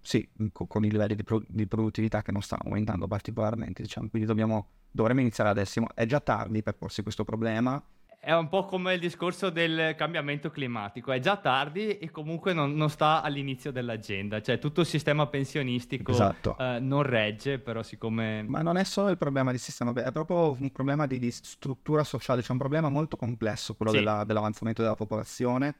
sì, 0.00 0.28
con, 0.50 0.66
con 0.66 0.84
i 0.84 0.90
livelli 0.90 1.14
di, 1.14 1.22
pro- 1.22 1.44
di, 1.46 1.68
produttività 1.68 2.22
che 2.22 2.32
non 2.32 2.42
stanno 2.42 2.62
aumentando 2.64 3.06
particolarmente, 3.06 3.82
diciamo, 3.82 4.08
quindi 4.08 4.26
dobbiamo, 4.26 4.70
dovremmo 4.90 5.20
iniziare 5.20 5.50
adesso, 5.50 5.84
è 5.94 6.04
già 6.04 6.18
tardi 6.18 6.64
per 6.64 6.74
porsi 6.76 7.02
questo 7.02 7.22
problema. 7.22 7.80
È 8.26 8.34
un 8.34 8.48
po' 8.48 8.64
come 8.64 8.94
il 8.94 8.98
discorso 8.98 9.50
del 9.50 9.94
cambiamento 9.96 10.50
climatico, 10.50 11.12
è 11.12 11.20
già 11.20 11.36
tardi 11.36 11.96
e 11.96 12.10
comunque 12.10 12.52
non, 12.52 12.74
non 12.74 12.90
sta 12.90 13.22
all'inizio 13.22 13.70
dell'agenda, 13.70 14.42
cioè 14.42 14.58
tutto 14.58 14.80
il 14.80 14.86
sistema 14.88 15.28
pensionistico 15.28 16.10
esatto. 16.10 16.58
eh, 16.58 16.80
non 16.80 17.04
regge, 17.04 17.60
però 17.60 17.84
siccome... 17.84 18.42
Ma 18.42 18.62
non 18.62 18.78
è 18.78 18.82
solo 18.82 19.10
il 19.10 19.16
problema 19.16 19.52
di 19.52 19.58
sistema, 19.58 19.92
è 19.92 20.10
proprio 20.10 20.56
un 20.58 20.72
problema 20.72 21.06
di, 21.06 21.20
di 21.20 21.30
struttura 21.30 22.02
sociale, 22.02 22.42
c'è 22.42 22.50
un 22.50 22.58
problema 22.58 22.88
molto 22.88 23.16
complesso, 23.16 23.76
quello 23.76 23.92
sì. 23.92 23.98
della, 23.98 24.24
dell'avanzamento 24.24 24.82
della 24.82 24.96
popolazione 24.96 25.76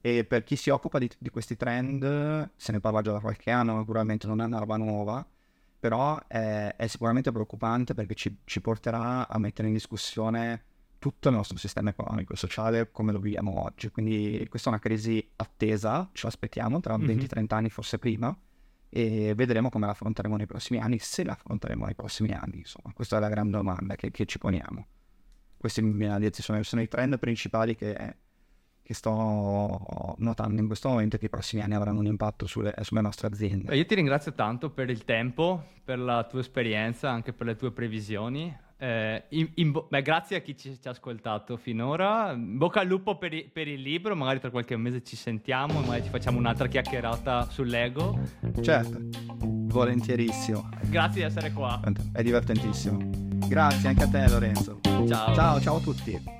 e 0.00 0.24
per 0.24 0.42
chi 0.42 0.56
si 0.56 0.70
occupa 0.70 0.98
di, 0.98 1.08
di, 1.16 1.30
questi 1.30 1.54
trend, 1.54 2.50
se 2.56 2.72
ne 2.72 2.80
parla 2.80 3.00
già 3.00 3.12
da 3.12 3.20
qualche 3.20 3.52
anno, 3.52 3.76
naturalmente 3.76 4.26
non 4.26 4.40
è 4.40 4.44
una 4.44 4.58
roba 4.58 4.76
nuova, 4.76 5.24
però 5.78 6.20
è, 6.26 6.74
è 6.76 6.86
sicuramente 6.88 7.30
preoccupante 7.30 7.94
perché 7.94 8.14
ci, 8.14 8.38
ci, 8.42 8.60
porterà 8.60 9.28
a 9.28 9.38
mettere 9.38 9.68
in 9.68 9.74
discussione 9.74 10.64
tutto 11.06 11.28
il 11.28 11.36
nostro 11.36 11.56
sistema 11.56 11.90
economico 11.90 12.32
e 12.32 12.36
sociale 12.36 12.90
come 12.90 13.12
lo 13.12 13.20
viviamo 13.20 13.62
oggi. 13.62 13.90
Quindi 13.90 14.44
questa 14.50 14.70
è 14.70 14.72
una 14.72 14.80
crisi 14.80 15.24
attesa, 15.36 16.10
ci 16.12 16.26
aspettiamo 16.26 16.80
tra 16.80 16.98
mm-hmm. 16.98 17.16
20-30 17.16 17.54
anni, 17.54 17.70
forse 17.70 18.00
prima, 18.00 18.36
e 18.88 19.32
vedremo 19.36 19.68
come 19.68 19.86
la 19.86 19.92
affronteremo 19.92 20.36
nei 20.36 20.46
prossimi 20.46 20.80
anni, 20.80 20.98
se 20.98 21.22
la 21.22 21.30
affronteremo 21.30 21.84
nei 21.84 21.94
prossimi 21.94 22.32
anni. 22.32 22.58
Insomma, 22.58 22.92
questa 22.92 23.18
è 23.18 23.20
la 23.20 23.28
grande 23.28 23.56
domanda 23.56 23.94
che, 23.94 24.10
che 24.10 24.26
ci 24.26 24.40
poniamo. 24.40 24.84
Questi 25.56 25.80
sono, 26.32 26.62
sono 26.64 26.82
i 26.82 26.88
trend 26.88 27.20
principali 27.20 27.76
che 27.76 28.16
che 28.82 28.94
sto 28.94 30.14
notando 30.18 30.60
in 30.60 30.68
questo 30.68 30.88
momento 30.88 31.16
e 31.16 31.18
che 31.18 31.24
i 31.24 31.28
prossimi 31.28 31.60
anni 31.60 31.74
avranno 31.74 31.98
un 31.98 32.06
impatto 32.06 32.46
sulle, 32.46 32.72
sulle 32.82 33.00
nostre 33.00 33.26
aziende. 33.26 33.74
Io 33.74 33.84
ti 33.84 33.96
ringrazio 33.96 34.32
tanto 34.32 34.70
per 34.70 34.90
il 34.90 35.04
tempo, 35.04 35.70
per 35.82 35.98
la 35.98 36.22
tua 36.22 36.38
esperienza, 36.38 37.10
anche 37.10 37.32
per 37.32 37.46
le 37.46 37.56
tue 37.56 37.72
previsioni. 37.72 38.56
Eh, 38.78 39.24
in, 39.30 39.50
in 39.54 39.72
bo- 39.72 39.86
beh, 39.88 40.02
grazie 40.02 40.36
a 40.36 40.40
chi 40.40 40.56
ci, 40.56 40.78
ci, 40.80 40.88
ha 40.88 40.90
ascoltato 40.90 41.56
finora. 41.56 42.34
Bocca 42.36 42.80
al 42.80 42.86
lupo 42.86 43.16
per, 43.16 43.32
i, 43.32 43.48
per, 43.50 43.68
il 43.68 43.80
libro, 43.80 44.14
magari 44.14 44.38
tra 44.38 44.50
qualche 44.50 44.76
mese 44.76 45.02
ci 45.02 45.16
sentiamo, 45.16 45.80
magari 45.80 46.02
ci 46.04 46.10
facciamo 46.10 46.38
un'altra 46.38 46.68
chiacchierata 46.68 47.48
sull'ego. 47.48 48.18
Certo, 48.60 48.98
volentierissimo. 49.36 50.68
Grazie 50.84 51.22
di 51.22 51.26
essere 51.26 51.52
qua. 51.52 51.80
È 52.12 52.22
divertentissimo. 52.22 52.98
Grazie 53.48 53.88
anche 53.88 54.02
a 54.02 54.08
te 54.08 54.28
Lorenzo. 54.28 54.80
Ciao. 54.82 55.34
Ciao, 55.34 55.60
ciao 55.60 55.76
a 55.76 55.80
tutti. 55.80 56.36